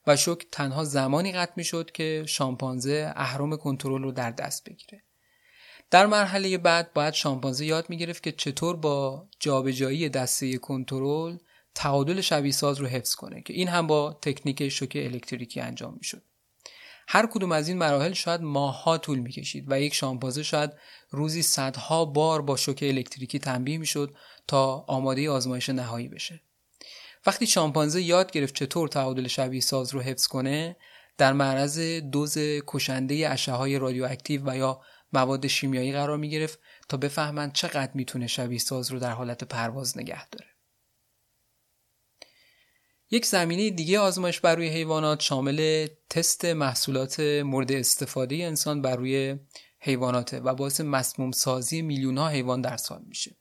و 0.06 0.16
شوک 0.16 0.46
تنها 0.52 0.84
زمانی 0.84 1.32
قطع 1.32 1.52
می‌شد 1.56 1.90
که 1.90 2.24
شامپانزه 2.28 3.12
اهرم 3.16 3.56
کنترل 3.56 4.02
رو 4.02 4.12
در 4.12 4.30
دست 4.30 4.64
بگیره. 4.64 5.02
در 5.90 6.06
مرحله 6.06 6.58
بعد 6.58 6.92
باید 6.92 7.14
شامپانزه 7.14 7.66
یاد 7.66 7.90
می‌گرفت 7.90 8.22
که 8.22 8.32
چطور 8.32 8.76
با 8.76 9.28
جابجایی 9.40 10.08
دسته 10.08 10.58
کنترل 10.58 11.36
تعادل 11.74 12.20
شبیه 12.20 12.52
ساز 12.52 12.78
رو 12.78 12.86
حفظ 12.86 13.14
کنه 13.14 13.42
که 13.42 13.52
این 13.52 13.68
هم 13.68 13.86
با 13.86 14.18
تکنیک 14.22 14.68
شوک 14.68 14.92
الکتریکی 14.94 15.60
انجام 15.60 15.94
می‌شد. 15.94 16.22
هر 17.08 17.26
کدوم 17.26 17.52
از 17.52 17.68
این 17.68 17.78
مراحل 17.78 18.12
شاید 18.12 18.40
ماهها 18.40 18.98
طول 18.98 19.18
می‌کشید 19.18 19.64
و 19.68 19.80
یک 19.80 19.94
شامپانزه 19.94 20.42
شاید 20.42 20.70
روزی 21.10 21.42
صدها 21.42 22.04
بار 22.04 22.42
با 22.42 22.56
شوک 22.56 22.78
الکتریکی 22.82 23.38
تنبیه 23.38 23.78
می‌شد 23.78 24.14
تا 24.46 24.84
آماده 24.88 25.30
آزمایش 25.30 25.68
نهایی 25.68 26.08
بشه. 26.08 26.40
وقتی 27.26 27.46
شامپانزه 27.46 28.02
یاد 28.02 28.32
گرفت 28.32 28.54
چطور 28.54 28.88
تعادل 28.88 29.28
شبیه 29.28 29.60
ساز 29.60 29.94
رو 29.94 30.00
حفظ 30.00 30.26
کنه 30.26 30.76
در 31.18 31.32
معرض 31.32 31.78
دوز 32.12 32.38
کشنده 32.66 33.28
اشعه 33.28 33.54
های 33.54 33.78
رادیواکتیو 33.78 34.50
و 34.50 34.56
یا 34.56 34.80
مواد 35.12 35.46
شیمیایی 35.46 35.92
قرار 35.92 36.16
می 36.16 36.30
گرفت 36.30 36.58
تا 36.88 36.96
بفهمند 36.96 37.52
چقدر 37.52 37.90
می‌تونه 37.94 38.26
شبیه 38.26 38.58
ساز 38.58 38.90
رو 38.90 38.98
در 38.98 39.10
حالت 39.10 39.44
پرواز 39.44 39.98
نگه 39.98 40.28
داره 40.28 40.50
یک 43.10 43.26
زمینه 43.26 43.70
دیگه 43.70 43.98
آزمایش 43.98 44.40
بر 44.40 44.54
روی 44.54 44.68
حیوانات 44.68 45.20
شامل 45.20 45.86
تست 46.10 46.44
محصولات 46.44 47.20
مورد 47.20 47.72
استفاده 47.72 48.36
انسان 48.36 48.82
بر 48.82 48.96
روی 48.96 49.38
حیواناته 49.78 50.40
و 50.40 50.54
باعث 50.54 50.80
مسموم 50.80 51.30
سازی 51.30 51.82
میلیون 51.82 52.18
ها 52.18 52.28
حیوان 52.28 52.60
در 52.60 52.76
سال 52.76 53.02
میشه. 53.06 53.36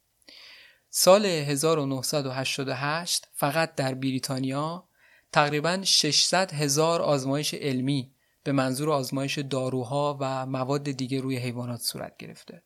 سال 0.89 1.25
1988 1.25 3.27
فقط 3.33 3.75
در 3.75 3.93
بریتانیا 3.93 4.89
تقریبا 5.31 5.81
600 5.83 6.53
هزار 6.53 7.01
آزمایش 7.01 7.53
علمی 7.53 8.11
به 8.49 8.53
منظور 8.53 8.91
آزمایش 8.91 9.39
داروها 9.39 10.17
و 10.21 10.45
مواد 10.45 10.91
دیگه 10.91 11.21
روی 11.21 11.37
حیوانات 11.37 11.81
صورت 11.81 12.17
گرفته. 12.17 12.63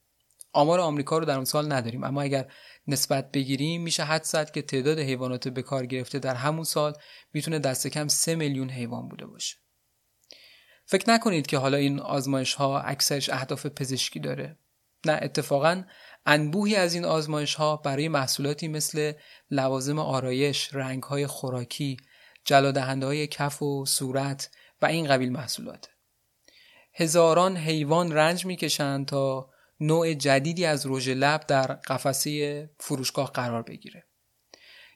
آمار 0.53 0.79
آمریکا 0.79 1.17
رو 1.17 1.25
در 1.25 1.35
اون 1.35 1.45
سال 1.45 1.71
نداریم 1.71 2.03
اما 2.03 2.21
اگر 2.21 2.51
نسبت 2.87 3.31
بگیریم 3.31 3.81
میشه 3.81 4.03
حد 4.03 4.23
زد 4.23 4.51
که 4.51 4.61
تعداد 4.61 4.99
حیوانات 4.99 5.47
به 5.47 5.61
کار 5.61 5.85
گرفته 5.85 6.19
در 6.19 6.35
همون 6.35 6.63
سال 6.63 6.93
می‌تونه 7.33 7.59
دست 7.59 7.87
کم 7.87 8.07
3 8.07 8.35
میلیون 8.35 8.69
حیوان 8.69 9.07
بوده 9.07 9.25
باشه. 9.25 9.57
فکر 10.85 11.09
نکنید 11.09 11.47
که 11.47 11.57
حالا 11.57 11.77
این 11.77 11.99
آزمایش 11.99 12.53
ها 12.53 12.79
اکثرش 12.79 13.29
اهداف 13.29 13.65
پزشکی 13.65 14.19
داره. 14.19 14.57
نه 15.05 15.19
اتفاقا 15.21 15.83
انبوهی 16.25 16.75
از 16.75 16.93
این 16.93 17.05
آزمایش 17.05 17.55
ها 17.55 17.77
برای 17.77 18.07
محصولاتی 18.07 18.67
مثل 18.67 19.13
لوازم 19.51 19.99
آرایش، 19.99 20.69
رنگ 20.73 21.03
های 21.03 21.27
خوراکی، 21.27 21.97
جلادهنده 22.45 23.05
های 23.05 23.27
کف 23.27 23.61
و 23.61 23.85
صورت 23.85 24.49
و 24.83 24.85
این 24.85 25.07
قبیل 25.07 25.31
محصولات. 25.31 25.89
هزاران 26.93 27.57
حیوان 27.57 28.11
رنج 28.11 28.45
می‌کشند 28.45 29.05
تا 29.05 29.49
نوع 29.79 30.13
جدیدی 30.13 30.65
از 30.65 30.85
رژ 30.85 31.09
لب 31.09 31.41
در 31.47 31.67
قفسه 31.67 32.69
فروشگاه 32.79 33.31
قرار 33.31 33.61
بگیره. 33.61 34.03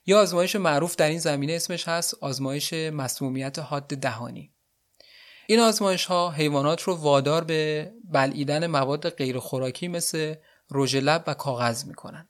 یا 0.05 0.21
آزمایش 0.21 0.55
معروف 0.55 0.95
در 0.95 1.09
این 1.09 1.19
زمینه 1.19 1.53
اسمش 1.53 1.87
هست 1.87 2.13
آزمایش 2.21 2.73
مسمومیت 2.73 3.59
حاد 3.59 3.87
دهانی. 3.87 4.51
این 5.47 5.59
آزمایش 5.59 6.05
ها 6.05 6.31
حیوانات 6.31 6.81
رو 6.81 6.95
وادار 6.95 7.43
به 7.43 7.91
بلعیدن 8.03 8.67
مواد 8.67 9.09
غیر 9.09 9.39
خوراکی 9.39 9.87
مثل 9.87 10.35
رژ 10.71 10.95
لب 10.95 11.23
و 11.27 11.33
کاغذ 11.33 11.85
می‌کنن. 11.85 12.29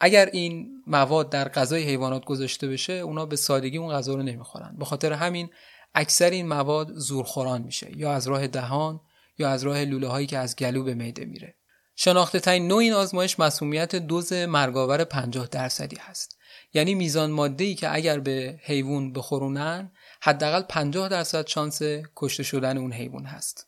اگر 0.00 0.26
این 0.26 0.82
مواد 0.86 1.30
در 1.30 1.48
غذای 1.48 1.82
حیوانات 1.82 2.24
گذاشته 2.24 2.68
بشه 2.68 2.92
اونا 2.92 3.26
به 3.26 3.36
سادگی 3.36 3.78
اون 3.78 3.92
غذا 3.92 4.14
رو 4.14 4.22
نمی‌خورن 4.22 4.76
به 4.78 4.84
خاطر 4.84 5.12
همین 5.12 5.50
اکثر 5.94 6.30
این 6.30 6.48
مواد 6.48 6.92
زورخوران 6.92 7.62
میشه 7.62 7.98
یا 7.98 8.12
از 8.12 8.28
راه 8.28 8.46
دهان 8.46 9.00
یا 9.38 9.50
از 9.50 9.62
راه 9.62 9.84
لوله 9.84 10.08
هایی 10.08 10.26
که 10.26 10.38
از 10.38 10.56
گلو 10.56 10.84
به 10.84 10.94
معده 10.94 11.24
میره. 11.24 11.56
شناخته 11.96 12.40
ترین 12.40 12.68
نوع 12.68 12.78
این 12.78 12.92
آزمایش 12.92 13.40
مسمومیت 13.40 13.96
دوز 13.96 14.32
مرگاور 14.32 15.04
50 15.04 15.46
درصدی 15.46 15.96
هست. 15.96 16.36
یعنی 16.72 16.94
میزان 16.94 17.30
ماده 17.30 17.64
ای 17.64 17.74
که 17.74 17.94
اگر 17.94 18.20
به 18.20 18.60
حیوان 18.62 19.12
بخورونن 19.12 19.92
حداقل 20.22 20.62
50 20.62 21.08
درصد 21.08 21.46
شانس 21.46 21.82
کشته 22.16 22.42
شدن 22.42 22.78
اون 22.78 22.92
حیوان 22.92 23.24
هست. 23.24 23.66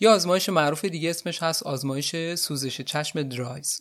یا 0.00 0.14
آزمایش 0.14 0.48
معروف 0.48 0.84
دیگه 0.84 1.10
اسمش 1.10 1.42
هست 1.42 1.62
آزمایش 1.62 2.34
سوزش 2.34 2.80
چشم 2.80 3.22
درایز. 3.22 3.80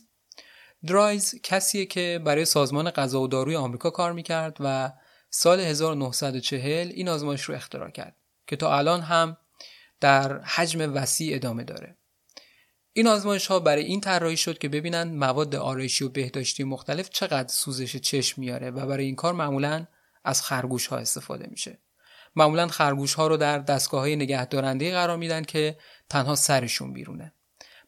درایز 0.87 1.41
کسیه 1.43 1.85
که 1.85 2.21
برای 2.25 2.45
سازمان 2.45 2.89
غذا 2.89 3.21
و 3.21 3.27
داروی 3.27 3.55
آمریکا 3.55 3.89
کار 3.89 4.13
می‌کرد 4.13 4.57
و 4.59 4.91
سال 5.37 5.59
1940 5.59 6.91
این 6.93 7.09
آزمایش 7.09 7.41
رو 7.41 7.55
اختراع 7.55 7.89
کرد 7.89 8.15
که 8.47 8.55
تا 8.55 8.77
الان 8.77 9.01
هم 9.01 9.37
در 9.99 10.41
حجم 10.41 10.93
وسیع 10.93 11.35
ادامه 11.35 11.63
داره. 11.63 11.97
این 12.93 13.07
آزمایش 13.07 13.47
ها 13.47 13.59
برای 13.59 13.83
این 13.83 14.01
طراحی 14.01 14.37
شد 14.37 14.57
که 14.57 14.69
ببینن 14.69 15.03
مواد 15.03 15.55
آرایشی 15.55 16.03
و 16.03 16.09
بهداشتی 16.09 16.63
مختلف 16.63 17.09
چقدر 17.09 17.47
سوزش 17.47 17.95
چشم 17.95 18.41
میاره 18.41 18.71
و 18.71 18.85
برای 18.85 19.05
این 19.05 19.15
کار 19.15 19.33
معمولا 19.33 19.87
از 20.23 20.41
خرگوش 20.41 20.87
ها 20.87 20.97
استفاده 20.97 21.47
میشه. 21.49 21.79
معمولا 22.35 22.67
خرگوش 22.67 23.13
ها 23.13 23.27
رو 23.27 23.37
در 23.37 23.59
دستگاه 23.59 24.01
های 24.01 24.15
نگهدارنده 24.15 24.91
قرار 24.91 25.17
میدن 25.17 25.43
که 25.43 25.77
تنها 26.09 26.35
سرشون 26.35 26.93
بیرونه. 26.93 27.33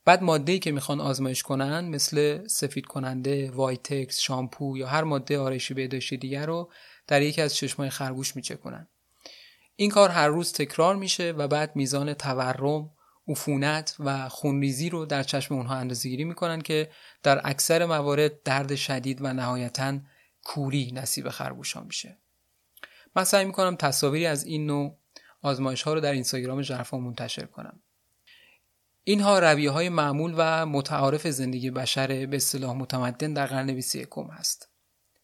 بعد 0.06 0.24
ماده 0.24 0.60
که 0.60 0.72
می‌خوان 0.72 1.02
آزمایش 1.02 1.43
کنن 1.43 1.89
مثل 1.89 2.48
سفید 2.48 2.86
کننده، 2.86 3.52
وایتکس، 3.52 4.20
شامپو 4.20 4.78
یا 4.78 4.88
هر 4.88 5.04
ماده 5.04 5.39
آرایشی 5.39 5.74
بهداشتی 5.74 6.18
دیگر 6.18 6.45
رو 6.45 6.72
در 7.08 7.22
یکی 7.22 7.41
از 7.41 7.55
چشمای 7.55 7.89
خرگوش 7.89 8.36
میچکنن. 8.36 8.88
این 9.76 9.89
کار 9.89 10.10
هر 10.10 10.28
روز 10.28 10.53
تکرار 10.53 10.95
میشه 10.95 11.32
و 11.32 11.47
بعد 11.47 11.76
میزان 11.76 12.14
تورم، 12.14 12.89
عفونت 13.28 13.95
و 13.99 14.30
خونریزی 14.30 14.89
رو 14.89 15.05
در 15.05 15.24
چشم 15.24 15.55
اونها 15.55 15.76
اندازه‌گیری 15.76 16.24
می‌کنن 16.24 16.62
که 16.62 16.91
در 17.24 17.41
اکثر 17.43 17.86
موارد 17.86 18.43
درد 18.43 18.76
شدید 18.76 19.22
و 19.22 19.34
نهایتا 19.34 19.99
کوری 20.43 20.91
نصیب 20.91 21.30
خرگوش 21.30 21.74
ها 21.74 21.84
میشه. 21.84 22.18
من 23.16 23.24
سعی 23.24 23.45
می‌کنم 23.45 23.76
تصاویری 23.76 24.26
از 24.26 24.43
این 24.43 24.66
نوع 24.66 24.97
آزمایش 25.41 25.84
ها 25.84 25.93
رو 25.93 25.99
در 25.99 26.12
اینستاگرام 26.12 26.62
ژرفا 26.62 26.97
منتشر 26.97 27.45
کنم. 27.45 27.80
اینها 29.03 29.39
رویه 29.39 29.72
های 29.72 29.89
معمول 29.89 30.34
و 30.38 30.66
متعارف 30.66 31.28
زندگی 31.28 31.72
بشر 31.72 32.26
به 32.26 32.36
اصطلاح 32.36 32.76
متمدن 32.76 33.34
در 33.34 33.45
قرن 33.45 33.74
21 33.74 34.10
هست. 34.32 34.70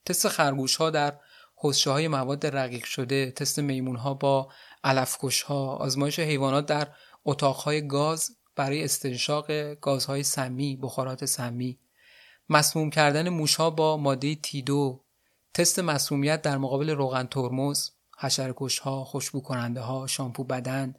تست 0.05 0.27
خرگوش 0.27 0.75
ها 0.75 0.89
در 0.89 1.19
حسشه 1.63 1.91
های 1.91 2.07
مواد 2.07 2.45
رقیق 2.45 2.85
شده، 2.85 3.31
تست 3.31 3.59
میمون 3.59 3.95
ها 3.95 4.13
با 4.13 4.49
علفکش 4.83 5.41
ها، 5.41 5.75
آزمایش 5.75 6.19
حیوانات 6.19 6.65
در 6.65 6.87
اتاقهای 7.25 7.87
گاز 7.87 8.29
برای 8.55 8.83
استنشاق 8.83 9.73
گازهای 9.73 10.23
سمی، 10.23 10.75
بخارات 10.81 11.25
سمی، 11.25 11.79
مسموم 12.49 12.89
کردن 12.89 13.29
موشها 13.29 13.69
با 13.69 13.97
ماده 13.97 14.35
تیدو، 14.35 15.03
تست 15.53 15.79
مسمومیت 15.79 16.41
در 16.41 16.57
مقابل 16.57 16.89
روغن 16.89 17.23
ترمز، 17.25 17.89
حشرکش 18.19 18.79
ها، 18.79 19.03
خوشبو 19.03 19.41
کننده 19.41 19.81
ها، 19.81 20.07
شامپو 20.07 20.43
بدن، 20.43 20.93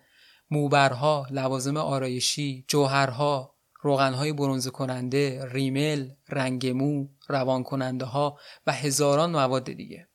موبرها، 0.50 1.26
لوازم 1.30 1.76
آرایشی، 1.76 2.64
جوهرها، 2.68 3.54
روغنهای 3.80 4.32
برونزه 4.32 4.70
کننده، 4.70 5.46
ریمل، 5.50 6.10
رنگ 6.28 6.66
مو، 6.66 7.08
روان 7.28 7.62
کننده 7.62 8.04
ها 8.04 8.38
و 8.66 8.72
هزاران 8.72 9.30
مواد 9.30 9.64
دیگه. 9.64 10.08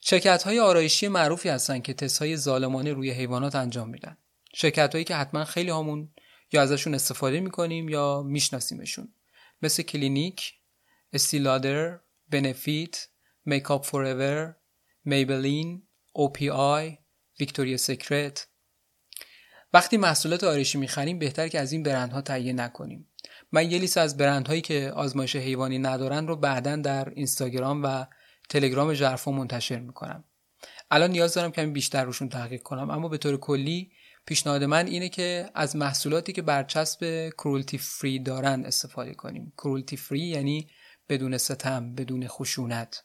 شرکت 0.00 0.42
های 0.42 0.60
آرایشی 0.60 1.08
معروفی 1.08 1.48
هستند 1.48 1.82
که 1.82 1.94
تست 1.94 2.18
های 2.18 2.36
ظالمانه 2.36 2.92
روی 2.92 3.10
حیوانات 3.10 3.54
انجام 3.54 3.88
میدن. 3.88 4.16
شرکت 4.54 4.92
هایی 4.92 5.04
که 5.04 5.16
حتما 5.16 5.44
خیلی 5.44 5.70
همون 5.70 6.14
یا 6.52 6.62
ازشون 6.62 6.94
استفاده 6.94 7.40
می‌کنیم 7.40 7.88
یا 7.88 8.22
میشناسیمشون. 8.22 9.14
مثل 9.62 9.82
Clinique، 9.82 10.52
Estée 11.12 11.49
Lauder، 11.49 12.00
Benefit، 12.28 13.08
Make 13.44 13.62
Up 13.62 13.71
For 13.71 13.84
Ever، 13.84 14.56
Maybelline، 15.04 15.82
آی، 16.52 16.98
Victoria's 17.40 17.76
Secret، 17.76 18.46
وقتی 19.72 19.96
محصولات 19.96 20.44
آرایشی 20.44 20.78
می‌خریم 20.78 21.18
بهتر 21.18 21.48
که 21.48 21.60
از 21.60 21.72
این 21.72 21.82
برندها 21.82 22.20
تهیه 22.20 22.52
نکنیم. 22.52 23.08
من 23.52 23.70
یه 23.70 23.78
لیست 23.78 23.98
از 23.98 24.16
برندهایی 24.16 24.60
که 24.60 24.92
آزمایش 24.94 25.36
حیوانی 25.36 25.78
ندارن 25.78 26.26
رو 26.26 26.36
بعدا 26.36 26.76
در 26.76 27.08
اینستاگرام 27.08 27.82
و 27.84 28.06
تلگرام 28.50 28.94
ژرفا 28.94 29.30
منتشر 29.30 29.78
می‌کنم. 29.78 30.24
الان 30.90 31.10
نیاز 31.10 31.34
دارم 31.34 31.52
کمی 31.52 31.70
بیشتر 31.72 32.04
روشون 32.04 32.28
تحقیق 32.28 32.62
کنم 32.62 32.90
اما 32.90 33.08
به 33.08 33.18
طور 33.18 33.36
کلی 33.36 33.92
پیشنهاد 34.26 34.64
من 34.64 34.86
اینه 34.86 35.08
که 35.08 35.50
از 35.54 35.76
محصولاتی 35.76 36.32
که 36.32 36.42
برچسب 36.42 37.30
cruelty 37.30 37.78
free 37.78 38.18
دارن 38.18 38.64
استفاده 38.64 39.14
کنیم. 39.14 39.52
cruelty 39.56 39.96
free 39.96 40.20
یعنی 40.20 40.70
بدون 41.08 41.38
ستم 41.38 41.94
بدون 41.94 42.26
خشونت. 42.26 43.04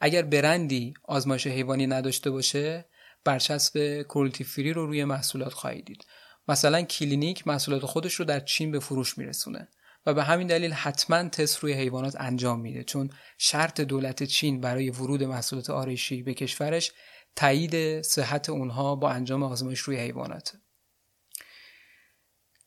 اگر 0.00 0.22
برندی 0.22 0.94
آزمایش 1.04 1.46
حیوانی 1.46 1.86
نداشته 1.86 2.30
باشه 2.30 2.88
برچسب 3.24 4.02
cruelty 4.02 4.44
free 4.44 4.72
رو 4.72 4.86
روی 4.86 5.04
محصولات 5.04 5.52
خواهید 5.52 5.84
دید. 5.84 6.06
مثلا 6.48 6.82
Clinique 6.82 7.46
محصولات 7.46 7.84
خودش 7.86 8.14
رو 8.14 8.24
در 8.24 8.40
چین 8.40 8.70
به 8.70 8.80
فروش 8.80 9.18
میرسونه. 9.18 9.68
و 10.08 10.14
به 10.14 10.24
همین 10.24 10.46
دلیل 10.46 10.72
حتما 10.72 11.28
تست 11.28 11.58
روی 11.58 11.72
حیوانات 11.72 12.16
انجام 12.20 12.60
میده. 12.60 12.84
چون 12.84 13.10
شرط 13.38 13.80
دولت 13.80 14.22
چین 14.22 14.60
برای 14.60 14.90
ورود 14.90 15.24
محصولات 15.24 15.70
آرایشی 15.70 16.22
به 16.22 16.34
کشورش 16.34 16.92
تایید 17.36 18.02
صحت 18.02 18.48
اونها 18.48 18.96
با 18.96 19.10
انجام 19.10 19.42
آزمایش 19.42 19.80
روی 19.80 19.96
حیوانات 19.96 20.56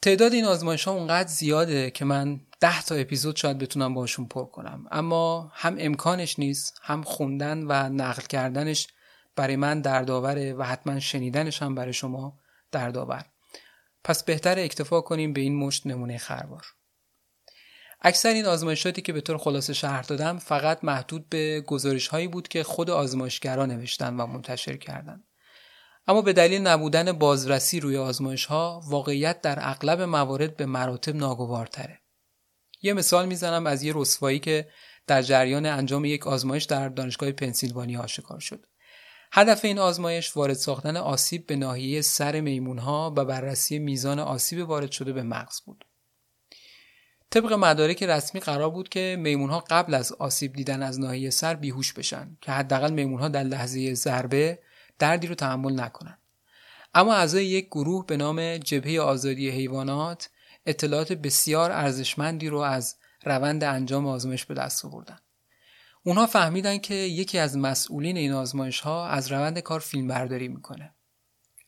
تعداد 0.01 0.33
این 0.33 0.45
آزمایش 0.45 0.83
ها 0.83 0.93
اونقدر 0.93 1.27
زیاده 1.27 1.91
که 1.91 2.05
من 2.05 2.39
ده 2.59 2.81
تا 2.81 2.95
اپیزود 2.95 3.35
شاید 3.35 3.57
بتونم 3.57 3.93
باشون 3.93 4.25
پر 4.25 4.45
کنم. 4.45 4.85
اما 4.91 5.51
هم 5.53 5.75
امکانش 5.79 6.39
نیست 6.39 6.79
هم 6.83 7.03
خوندن 7.03 7.63
و 7.67 7.89
نقل 7.89 8.21
کردنش 8.21 8.87
برای 9.35 9.55
من 9.55 9.81
دردآوره 9.81 10.53
و 10.53 10.63
حتما 10.63 10.99
شنیدنش 10.99 11.61
هم 11.61 11.75
برای 11.75 11.93
شما 11.93 12.39
دردآور. 12.71 13.25
پس 14.03 14.23
بهتر 14.23 14.59
اکتفا 14.59 15.01
کنیم 15.01 15.33
به 15.33 15.41
این 15.41 15.55
مشت 15.55 15.87
نمونه 15.87 16.17
خروار. 16.17 16.65
اکثر 18.01 18.29
این 18.29 18.45
آزمایشاتی 18.45 19.01
که 19.01 19.13
به 19.13 19.21
طور 19.21 19.37
خلاصه 19.37 19.73
شرح 19.73 20.01
دادم 20.01 20.37
فقط 20.37 20.83
محدود 20.83 21.29
به 21.29 21.61
گزارش 21.61 22.07
هایی 22.07 22.27
بود 22.27 22.47
که 22.47 22.63
خود 22.63 22.89
آزمایشگران 22.89 23.71
نوشتن 23.71 24.17
و 24.17 24.25
منتشر 24.25 24.77
کردند. 24.77 25.23
اما 26.07 26.21
به 26.21 26.33
دلیل 26.33 26.61
نبودن 26.61 27.11
بازرسی 27.11 27.79
روی 27.79 27.97
آزمایش 27.97 28.45
ها 28.45 28.81
واقعیت 28.87 29.41
در 29.41 29.57
اغلب 29.61 30.01
موارد 30.01 30.57
به 30.57 30.65
مراتب 30.65 31.15
ناگوارتره. 31.15 32.01
یه 32.81 32.93
مثال 32.93 33.25
می‌زنم 33.25 33.67
از 33.67 33.83
یه 33.83 33.93
رسوایی 33.95 34.39
که 34.39 34.67
در 35.07 35.21
جریان 35.21 35.65
انجام 35.65 36.05
یک 36.05 36.27
آزمایش 36.27 36.63
در 36.63 36.89
دانشگاه 36.89 37.31
پنسیلوانیا 37.31 38.01
آشکار 38.01 38.39
شد. 38.39 38.65
هدف 39.33 39.65
این 39.65 39.79
آزمایش 39.79 40.37
وارد 40.37 40.53
ساختن 40.53 40.97
آسیب 40.97 41.47
به 41.47 41.55
ناحیه 41.55 42.01
سر 42.01 42.41
میمونها 42.41 43.13
و 43.17 43.25
بررسی 43.25 43.79
میزان 43.79 44.19
آسیب 44.19 44.69
وارد 44.69 44.91
شده 44.91 45.13
به 45.13 45.23
مغز 45.23 45.61
بود. 45.61 45.85
طبق 47.31 47.53
مدارک 47.53 48.03
رسمی 48.03 48.41
قرار 48.41 48.69
بود 48.69 48.89
که 48.89 49.15
میمونها 49.19 49.63
قبل 49.69 49.93
از 49.93 50.11
آسیب 50.11 50.53
دیدن 50.53 50.83
از 50.83 50.99
ناحیه 50.99 51.29
سر 51.29 51.53
بیهوش 51.53 51.93
بشن 51.93 52.37
که 52.41 52.51
حداقل 52.51 52.91
میمونها 52.91 53.27
در 53.27 53.43
لحظه 53.43 53.93
ضربه 53.93 54.59
دردی 54.99 55.27
رو 55.27 55.35
تحمل 55.35 55.79
نکنن. 55.79 56.17
اما 56.93 57.13
اعضای 57.13 57.45
یک 57.45 57.67
گروه 57.67 58.05
به 58.05 58.17
نام 58.17 58.57
جبهه 58.57 59.01
آزادی 59.01 59.49
حیوانات 59.49 60.29
اطلاعات 60.65 61.13
بسیار 61.13 61.71
ارزشمندی 61.71 62.49
رو 62.49 62.57
از 62.57 62.95
روند 63.23 63.63
انجام 63.63 64.07
آزمایش 64.07 64.45
به 64.45 64.53
دست 64.53 64.85
آوردن. 64.85 65.19
اونها 66.03 66.25
فهمیدن 66.25 66.77
که 66.77 66.93
یکی 66.93 67.37
از 67.37 67.57
مسئولین 67.57 68.17
این 68.17 68.31
آزمایش 68.31 68.79
ها 68.79 69.07
از 69.07 69.31
روند 69.31 69.59
کار 69.59 69.79
فیلم 69.79 70.07
برداری 70.07 70.47
می‌کنه. 70.47 70.93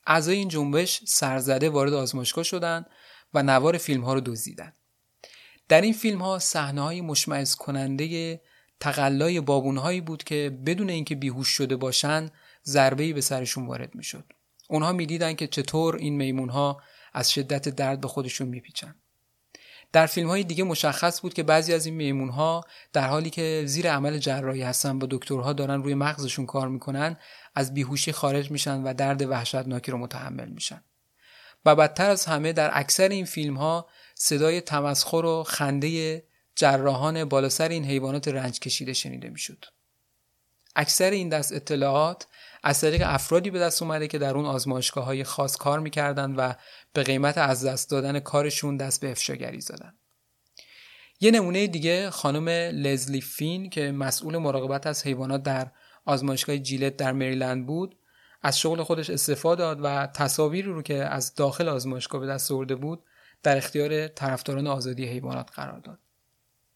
اعضای 0.08 0.36
این 0.36 0.48
جنبش 0.48 1.02
سرزده 1.06 1.70
وارد 1.70 1.94
آزمایشگاه 1.94 2.44
شدن 2.44 2.86
و 3.34 3.44
نوار 3.44 3.78
فیلم 3.78 4.04
ها 4.04 4.14
رو 4.14 4.22
دزدیدن 4.22 4.74
در 5.68 5.82
این 5.82 5.94
فیلم 5.94 6.22
ها 6.22 6.40
صحنه 6.40 6.82
های 6.82 7.02
مشمعز 7.02 7.56
کننده 7.56 8.42
تقلای 8.80 9.42
بابونهایی 9.42 10.02
بود 10.02 10.24
که 10.24 10.58
بدون 10.66 10.90
اینکه 10.90 11.16
بیهوش 11.16 11.48
شده 11.48 11.76
باشن 11.76 12.30
ضربه‌ای 12.66 13.14
به 13.14 13.22
سرشون 13.22 13.68
وارد 13.68 13.96
می‌شد. 13.96 14.26
اونها 14.70 14.92
می‌دیدن 14.92 15.34
که 15.34 15.48
چطور 15.48 15.96
این 15.96 16.16
میمون 16.16 16.50
ها 16.50 16.82
از 17.14 17.32
شدت 17.32 17.70
درد 17.70 18.02
به 18.02 18.08
خودشون 18.08 18.48
میپیچن. 18.48 18.96
در 19.92 20.06
فیلم 20.06 20.28
های 20.30 20.44
دیگه 20.44 20.64
مشخص 20.64 21.22
بود 21.22 21.34
که 21.34 21.44
بعضی 21.44 21.74
از 21.74 21.86
این 21.86 21.96
میمون 21.96 22.30
ها 22.30 22.64
در 22.94 23.08
حالی 23.08 23.30
که 23.30 23.64
زیر 23.66 23.92
عمل 23.92 24.18
جراحی 24.18 24.62
هستن 24.62 25.00
با 25.00 25.08
دکترها 25.12 25.54
دارن 25.54 25.84
روی 25.84 25.96
مغزشون 25.96 26.46
کار 26.46 26.68
می‌کنن 26.68 27.18
از 27.56 27.74
بیهوشی 27.74 28.12
خارج 28.12 28.52
میشن 28.52 28.84
و 28.84 28.94
درد 28.94 29.22
وحشتناکی 29.22 29.92
رو 29.92 29.98
متحمل 29.98 30.50
میشن. 30.50 30.84
و 31.66 31.76
بدتر 31.76 32.10
از 32.10 32.26
همه 32.26 32.54
در 32.54 32.70
اکثر 32.74 33.10
این 33.10 33.26
فیلم 33.26 33.58
ها 33.58 33.88
صدای 34.16 34.62
تمسخر 34.62 35.26
و 35.26 35.44
خنده 35.44 36.24
جراحان 36.56 37.26
بالا 37.26 37.50
سر 37.50 37.70
این 37.70 37.86
حیوانات 37.86 38.28
رنج 38.28 38.60
کشیده 38.60 38.94
شنیده 38.94 39.30
می‌شد. 39.30 39.66
اکثر 40.76 41.12
این 41.12 41.30
دست 41.30 41.54
اطلاعات 41.54 42.28
از 42.64 42.82
طریق 42.82 43.02
افرادی 43.06 43.50
به 43.50 43.60
دست 43.60 43.82
اومده 43.82 44.08
که 44.08 44.18
در 44.18 44.38
اون 44.38 44.46
آزمایشگاه 44.46 45.06
های 45.06 45.24
خاص 45.24 45.58
کار 45.58 45.80
می‌کردن 45.80 46.36
و 46.36 46.54
به 46.94 47.04
قیمت 47.04 47.38
از 47.38 47.66
دست 47.66 47.92
دادن 47.92 48.20
کارشون 48.20 48.78
دست 48.78 49.02
به 49.02 49.12
افشاگری 49.12 49.62
زدن. 49.62 49.94
یه 51.20 51.32
نمونه 51.32 51.68
دیگه 51.68 52.10
خانم 52.10 52.50
لزلی 52.50 53.22
فین 53.22 53.70
که 53.70 53.92
مسئول 53.92 54.38
مراقبت 54.38 54.88
از 54.88 55.04
حیوانات 55.06 55.44
در 55.44 55.72
آزمایشگاه 56.06 56.58
جیلت 56.58 56.98
در 56.98 57.12
مریلند 57.12 57.66
بود 57.66 57.98
از 58.42 58.60
شغل 58.60 58.84
خودش 58.84 59.10
استفاده 59.10 59.64
داد 59.64 59.80
و 59.84 60.08
تصاویری 60.08 60.68
رو 60.68 60.82
که 60.82 60.96
از 60.96 61.36
داخل 61.36 61.70
آزمایشگاه 61.70 62.22
به 62.22 62.28
دست 62.28 62.52
آورده 62.52 62.76
بود 62.76 63.04
در 63.44 63.58
اختیار 63.58 64.08
طرفداران 64.08 64.68
آزادی 64.68 65.06
حیوانات 65.06 65.50
قرار 65.54 65.80
داد. 65.80 66.00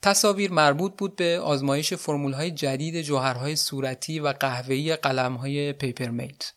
تصاویر 0.01 0.51
مربوط 0.51 0.93
بود 0.97 1.15
به 1.15 1.39
آزمایش 1.39 1.93
های 1.93 2.51
جدید 2.51 3.01
جوهرهای 3.01 3.55
صورتی 3.55 4.20
و 4.20 4.28
قهوه‌ای 4.28 4.95
قلم‌های 4.95 5.74
پیپرمیت. 5.74 6.53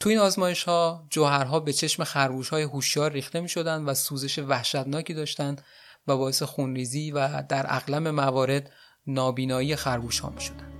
تو 0.00 0.08
این 0.08 0.18
آزمایش 0.18 0.64
ها 0.64 1.06
جوهرها 1.10 1.60
به 1.60 1.72
چشم 1.72 2.04
خرگوش 2.04 2.48
های 2.48 2.62
هوشیار 2.62 3.12
ریخته 3.12 3.40
می 3.40 3.48
شدن 3.48 3.84
و 3.84 3.94
سوزش 3.94 4.38
وحشتناکی 4.38 5.14
داشتند 5.14 5.64
و 6.06 6.16
باعث 6.16 6.42
خونریزی 6.42 7.10
و 7.10 7.42
در 7.42 7.66
اغلب 7.68 8.08
موارد 8.08 8.72
نابینایی 9.06 9.76
خرگوش 9.76 10.20
ها 10.20 10.30
می 10.30 10.40
شدن. 10.40 10.77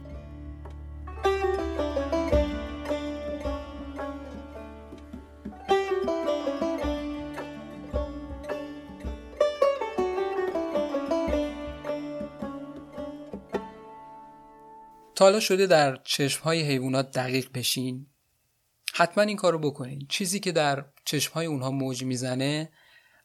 تا 15.19 15.41
شده 15.41 15.67
در 15.67 15.97
چشم 16.05 16.43
های 16.45 16.63
حیوانات 16.63 17.11
دقیق 17.11 17.53
بشین. 17.55 18.07
حتما 18.95 19.25
این 19.25 19.37
کارو 19.37 19.59
بکنین. 19.59 20.07
چیزی 20.09 20.41
که 20.41 20.53
در 20.53 20.85
چشم 21.05 21.33
های 21.35 21.47
اونها 21.47 21.71
موج 21.71 22.05
می‌زنه 22.05 22.73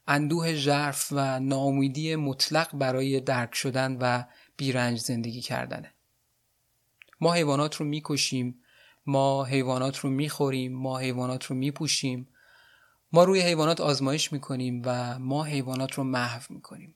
اندوه 0.07 0.53
ژرف 0.53 1.07
و 1.11 1.39
ناامیدی 1.39 2.15
مطلق 2.15 2.77
برای 2.77 3.19
درک 3.19 3.55
شدن 3.55 3.97
و 4.01 4.23
بیرنج 4.57 4.99
زندگی 4.99 5.41
کردنه. 5.41 5.93
ما 7.21 7.33
حیوانات 7.33 7.75
رو 7.75 7.85
می‌کشیم 7.85 8.61
ما 9.05 9.43
حیوانات 9.43 9.97
رو 9.97 10.09
می‌خوریم 10.09 10.73
ما 10.73 10.97
حیوانات 10.97 11.45
رو 11.45 11.55
میپوشیم. 11.55 12.27
ما 13.11 13.23
روی 13.23 13.41
حیوانات 13.41 13.81
آزمایش 13.81 14.33
می‌کنیم 14.33 14.81
و 14.85 15.19
ما 15.19 15.43
حیوانات 15.43 15.93
رو 15.93 16.03
محو 16.03 16.41
می‌کنیم. 16.49 16.95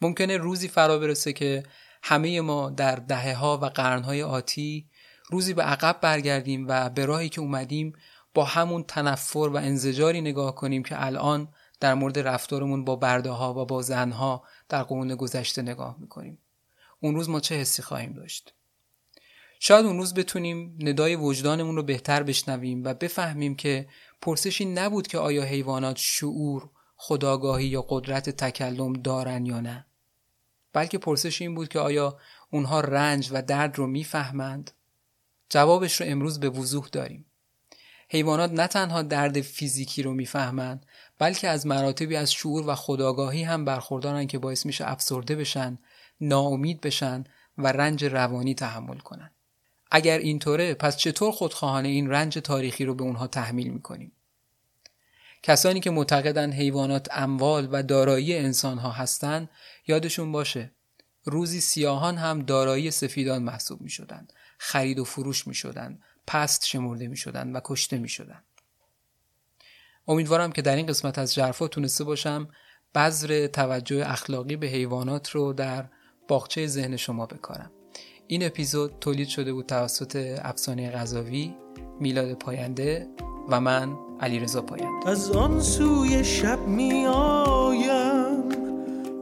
ممکنه 0.00 0.36
روزی 0.36 0.68
فرا 0.68 0.98
برسه 0.98 1.32
که 1.32 1.62
همه 2.08 2.40
ما 2.40 2.70
در 2.70 2.96
دهه 2.96 3.34
ها 3.34 3.58
و 3.62 3.64
قرن 3.64 4.02
های 4.02 4.22
آتی 4.22 4.88
روزی 5.30 5.54
به 5.54 5.62
عقب 5.62 6.00
برگردیم 6.00 6.66
و 6.68 6.90
به 6.90 7.06
راهی 7.06 7.28
که 7.28 7.40
اومدیم 7.40 7.92
با 8.34 8.44
همون 8.44 8.82
تنفر 8.82 9.38
و 9.38 9.56
انزجاری 9.56 10.20
نگاه 10.20 10.54
کنیم 10.54 10.82
که 10.82 11.04
الان 11.04 11.48
در 11.80 11.94
مورد 11.94 12.18
رفتارمون 12.18 12.84
با 12.84 12.96
برده 12.96 13.30
ها 13.30 13.54
و 13.54 13.64
با 13.64 13.82
زنها 13.82 14.44
در 14.68 14.82
قرون 14.82 15.14
گذشته 15.14 15.62
نگاه 15.62 15.96
می‌کنیم. 16.00 16.38
اون 17.00 17.14
روز 17.14 17.28
ما 17.28 17.40
چه 17.40 17.54
حسی 17.54 17.82
خواهیم 17.82 18.12
داشت؟ 18.12 18.54
شاید 19.60 19.86
اون 19.86 19.98
روز 19.98 20.14
بتونیم 20.14 20.78
ندای 20.80 21.16
وجدانمون 21.16 21.76
رو 21.76 21.82
بهتر 21.82 22.22
بشنویم 22.22 22.84
و 22.84 22.94
بفهمیم 22.94 23.54
که 23.54 23.88
پرسشی 24.22 24.64
نبود 24.64 25.06
که 25.06 25.18
آیا 25.18 25.42
حیوانات 25.42 25.96
شعور، 25.96 26.70
خداگاهی 26.96 27.66
یا 27.66 27.86
قدرت 27.88 28.30
تکلم 28.30 28.92
دارن 28.92 29.46
یا 29.46 29.60
نه. 29.60 29.86
بلکه 30.76 30.98
پرسش 30.98 31.42
این 31.42 31.54
بود 31.54 31.68
که 31.68 31.78
آیا 31.78 32.18
اونها 32.50 32.80
رنج 32.80 33.28
و 33.32 33.42
درد 33.42 33.78
رو 33.78 33.86
می‌فهمند؟ 33.86 34.70
جوابش 35.48 36.00
رو 36.00 36.06
امروز 36.06 36.40
به 36.40 36.50
وضوح 36.50 36.88
داریم. 36.92 37.24
حیوانات 38.08 38.52
نه 38.52 38.66
تنها 38.66 39.02
درد 39.02 39.40
فیزیکی 39.40 40.02
رو 40.02 40.14
می‌فهمند 40.14 40.86
بلکه 41.18 41.48
از 41.48 41.66
مراتبی 41.66 42.16
از 42.16 42.32
شعور 42.32 42.68
و 42.68 42.74
خداگاهی 42.74 43.42
هم 43.42 43.64
برخوردارن 43.64 44.26
که 44.26 44.38
باعث 44.38 44.66
میشه 44.66 44.90
افسرده 44.90 45.36
بشن، 45.36 45.78
ناامید 46.20 46.80
بشن 46.80 47.24
و 47.58 47.72
رنج 47.72 48.04
روانی 48.04 48.54
تحمل 48.54 48.98
کنن. 48.98 49.30
اگر 49.90 50.18
اینطوره 50.18 50.74
پس 50.74 50.96
چطور 50.96 51.32
خودخواهانه 51.32 51.88
این 51.88 52.10
رنج 52.10 52.38
تاریخی 52.38 52.84
رو 52.84 52.94
به 52.94 53.02
اونها 53.02 53.26
تحمیل 53.26 53.68
می‌کنیم؟ 53.68 54.12
کسانی 55.42 55.80
که 55.80 55.90
معتقدن 55.90 56.52
حیوانات 56.52 57.08
اموال 57.10 57.68
و 57.72 57.82
دارایی 57.82 58.36
انسانها 58.36 58.90
هستند 58.90 59.48
یادشون 59.86 60.32
باشه 60.32 60.72
روزی 61.24 61.60
سیاهان 61.60 62.16
هم 62.16 62.42
دارایی 62.42 62.90
سفیدان 62.90 63.42
محسوب 63.42 63.80
می 63.80 63.90
شدن. 63.90 64.26
خرید 64.58 64.98
و 64.98 65.04
فروش 65.04 65.46
می 65.46 65.54
شدن. 65.54 65.98
پست 66.26 66.66
شمرده 66.66 67.08
می 67.08 67.16
شدن 67.16 67.52
و 67.52 67.60
کشته 67.64 67.98
می 67.98 68.08
شدن. 68.08 68.42
امیدوارم 70.08 70.52
که 70.52 70.62
در 70.62 70.76
این 70.76 70.86
قسمت 70.86 71.18
از 71.18 71.34
جرفا 71.34 71.68
تونسته 71.68 72.04
باشم 72.04 72.48
بذر 72.94 73.46
توجه 73.46 74.04
اخلاقی 74.06 74.56
به 74.56 74.66
حیوانات 74.66 75.30
رو 75.30 75.52
در 75.52 75.88
باغچه 76.28 76.66
ذهن 76.66 76.96
شما 76.96 77.26
بکارم 77.26 77.70
این 78.26 78.46
اپیزود 78.46 78.98
تولید 79.00 79.28
شده 79.28 79.52
بود 79.52 79.66
توسط 79.66 80.38
افسانه 80.42 80.90
غذاوی 80.90 81.54
میلاد 82.00 82.32
پاینده 82.32 83.08
و 83.48 83.60
من 83.60 83.96
علیرضا 84.20 84.62
پاینده 84.62 85.08
از 85.08 85.30
آن 85.30 85.60
سوی 85.60 86.24
شب 86.24 86.60
می 86.60 87.06
آیم 87.06 87.45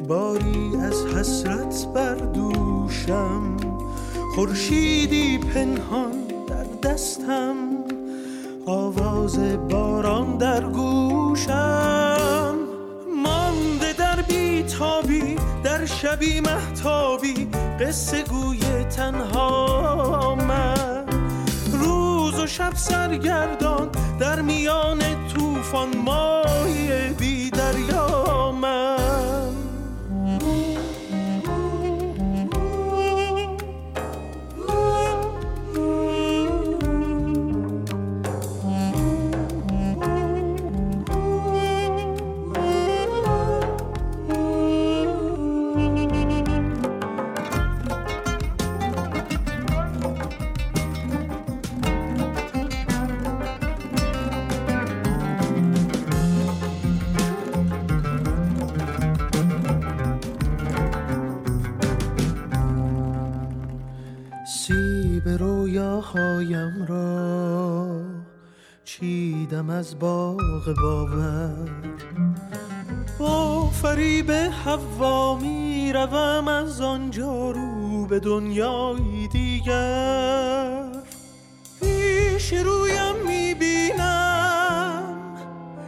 باری 0.08 0.76
از 0.82 1.06
حسرت 1.06 1.86
بر 1.94 2.14
دوشم. 2.14 3.56
خورشیدی 4.34 5.38
پنهان 5.38 6.12
در 6.46 6.88
دستم. 6.88 7.56
آواز 8.66 9.38
باران 9.68 10.38
در 10.38 10.60
گوشم. 10.60 12.54
مانده 13.24 13.92
در 13.92 14.22
بیتابی 14.22 15.36
در 15.64 15.86
شبی 15.86 16.40
محتابی 16.40 17.48
قصه 17.80 18.22
گوی 18.22 18.84
تنها 18.96 20.34
من. 20.34 21.04
روز 21.72 22.40
و 22.40 22.46
شب 22.46 22.72
سرگردان 22.74 23.88
در 24.20 24.42
میان 24.42 24.98
طوفان 25.34 25.96
ماهی 25.96 27.12
بی 27.18 27.43
از 69.84 69.98
باغ 69.98 70.74
باور. 70.82 71.68
با 73.18 73.66
فریب 73.66 74.30
حوا 74.30 75.38
می 75.38 75.92
روم 75.92 76.48
از 76.48 76.80
آنجا 76.80 77.50
رو 77.50 78.06
به 78.06 78.20
دنیای 78.20 79.28
دیگر. 79.32 80.88
پیش 81.80 82.52
رویم 82.52 83.26
می 83.26 83.54
بینم 83.54 85.14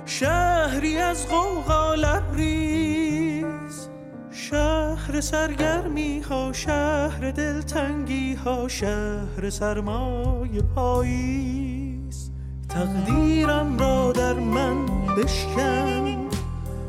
شهری 0.06 0.98
از 0.98 1.28
غوغا 1.28 1.94
لبریز. 1.94 3.88
شهر 4.30 5.20
سرگرمی 5.20 6.20
ها 6.20 6.52
شهر 6.52 7.30
دلتنگی 7.30 8.34
ها 8.34 8.68
شهر 8.68 9.50
سرمای 9.50 10.62
پاییز 10.74 11.55
تقدیرم 12.76 13.78
را 13.78 14.12
در 14.12 14.32
من 14.34 14.86
بشکن. 15.16 16.16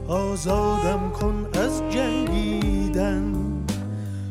آزادم 0.08 1.12
کن 1.20 1.46
از 1.54 1.82
جنگیدن. 1.90 3.34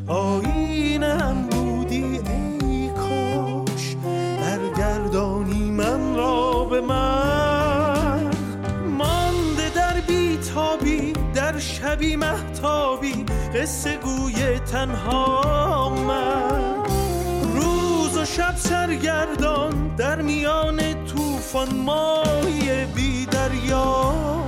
آینم 0.07 1.49
بودی 1.51 2.05
ای 2.05 2.89
کاش 2.89 3.97
برگردانی 4.41 5.71
من 5.71 6.17
را 6.17 6.65
به 6.65 6.81
من 6.81 8.31
مانده 8.99 9.71
در 9.75 10.01
بیتابی 10.01 11.13
در 11.35 11.59
شبی 11.59 12.17
محتابی 12.17 13.25
قصه 13.55 13.97
گوی 13.97 14.59
تنها 14.59 15.95
من. 16.09 16.75
روز 17.55 18.17
و 18.17 18.25
شب 18.25 18.57
سرگردان 18.57 19.97
در 19.97 20.23
میان 20.23 20.81
طوفان 21.47 21.75
مای 21.75 22.87
بی 22.95 23.27
دریا. 23.27 24.46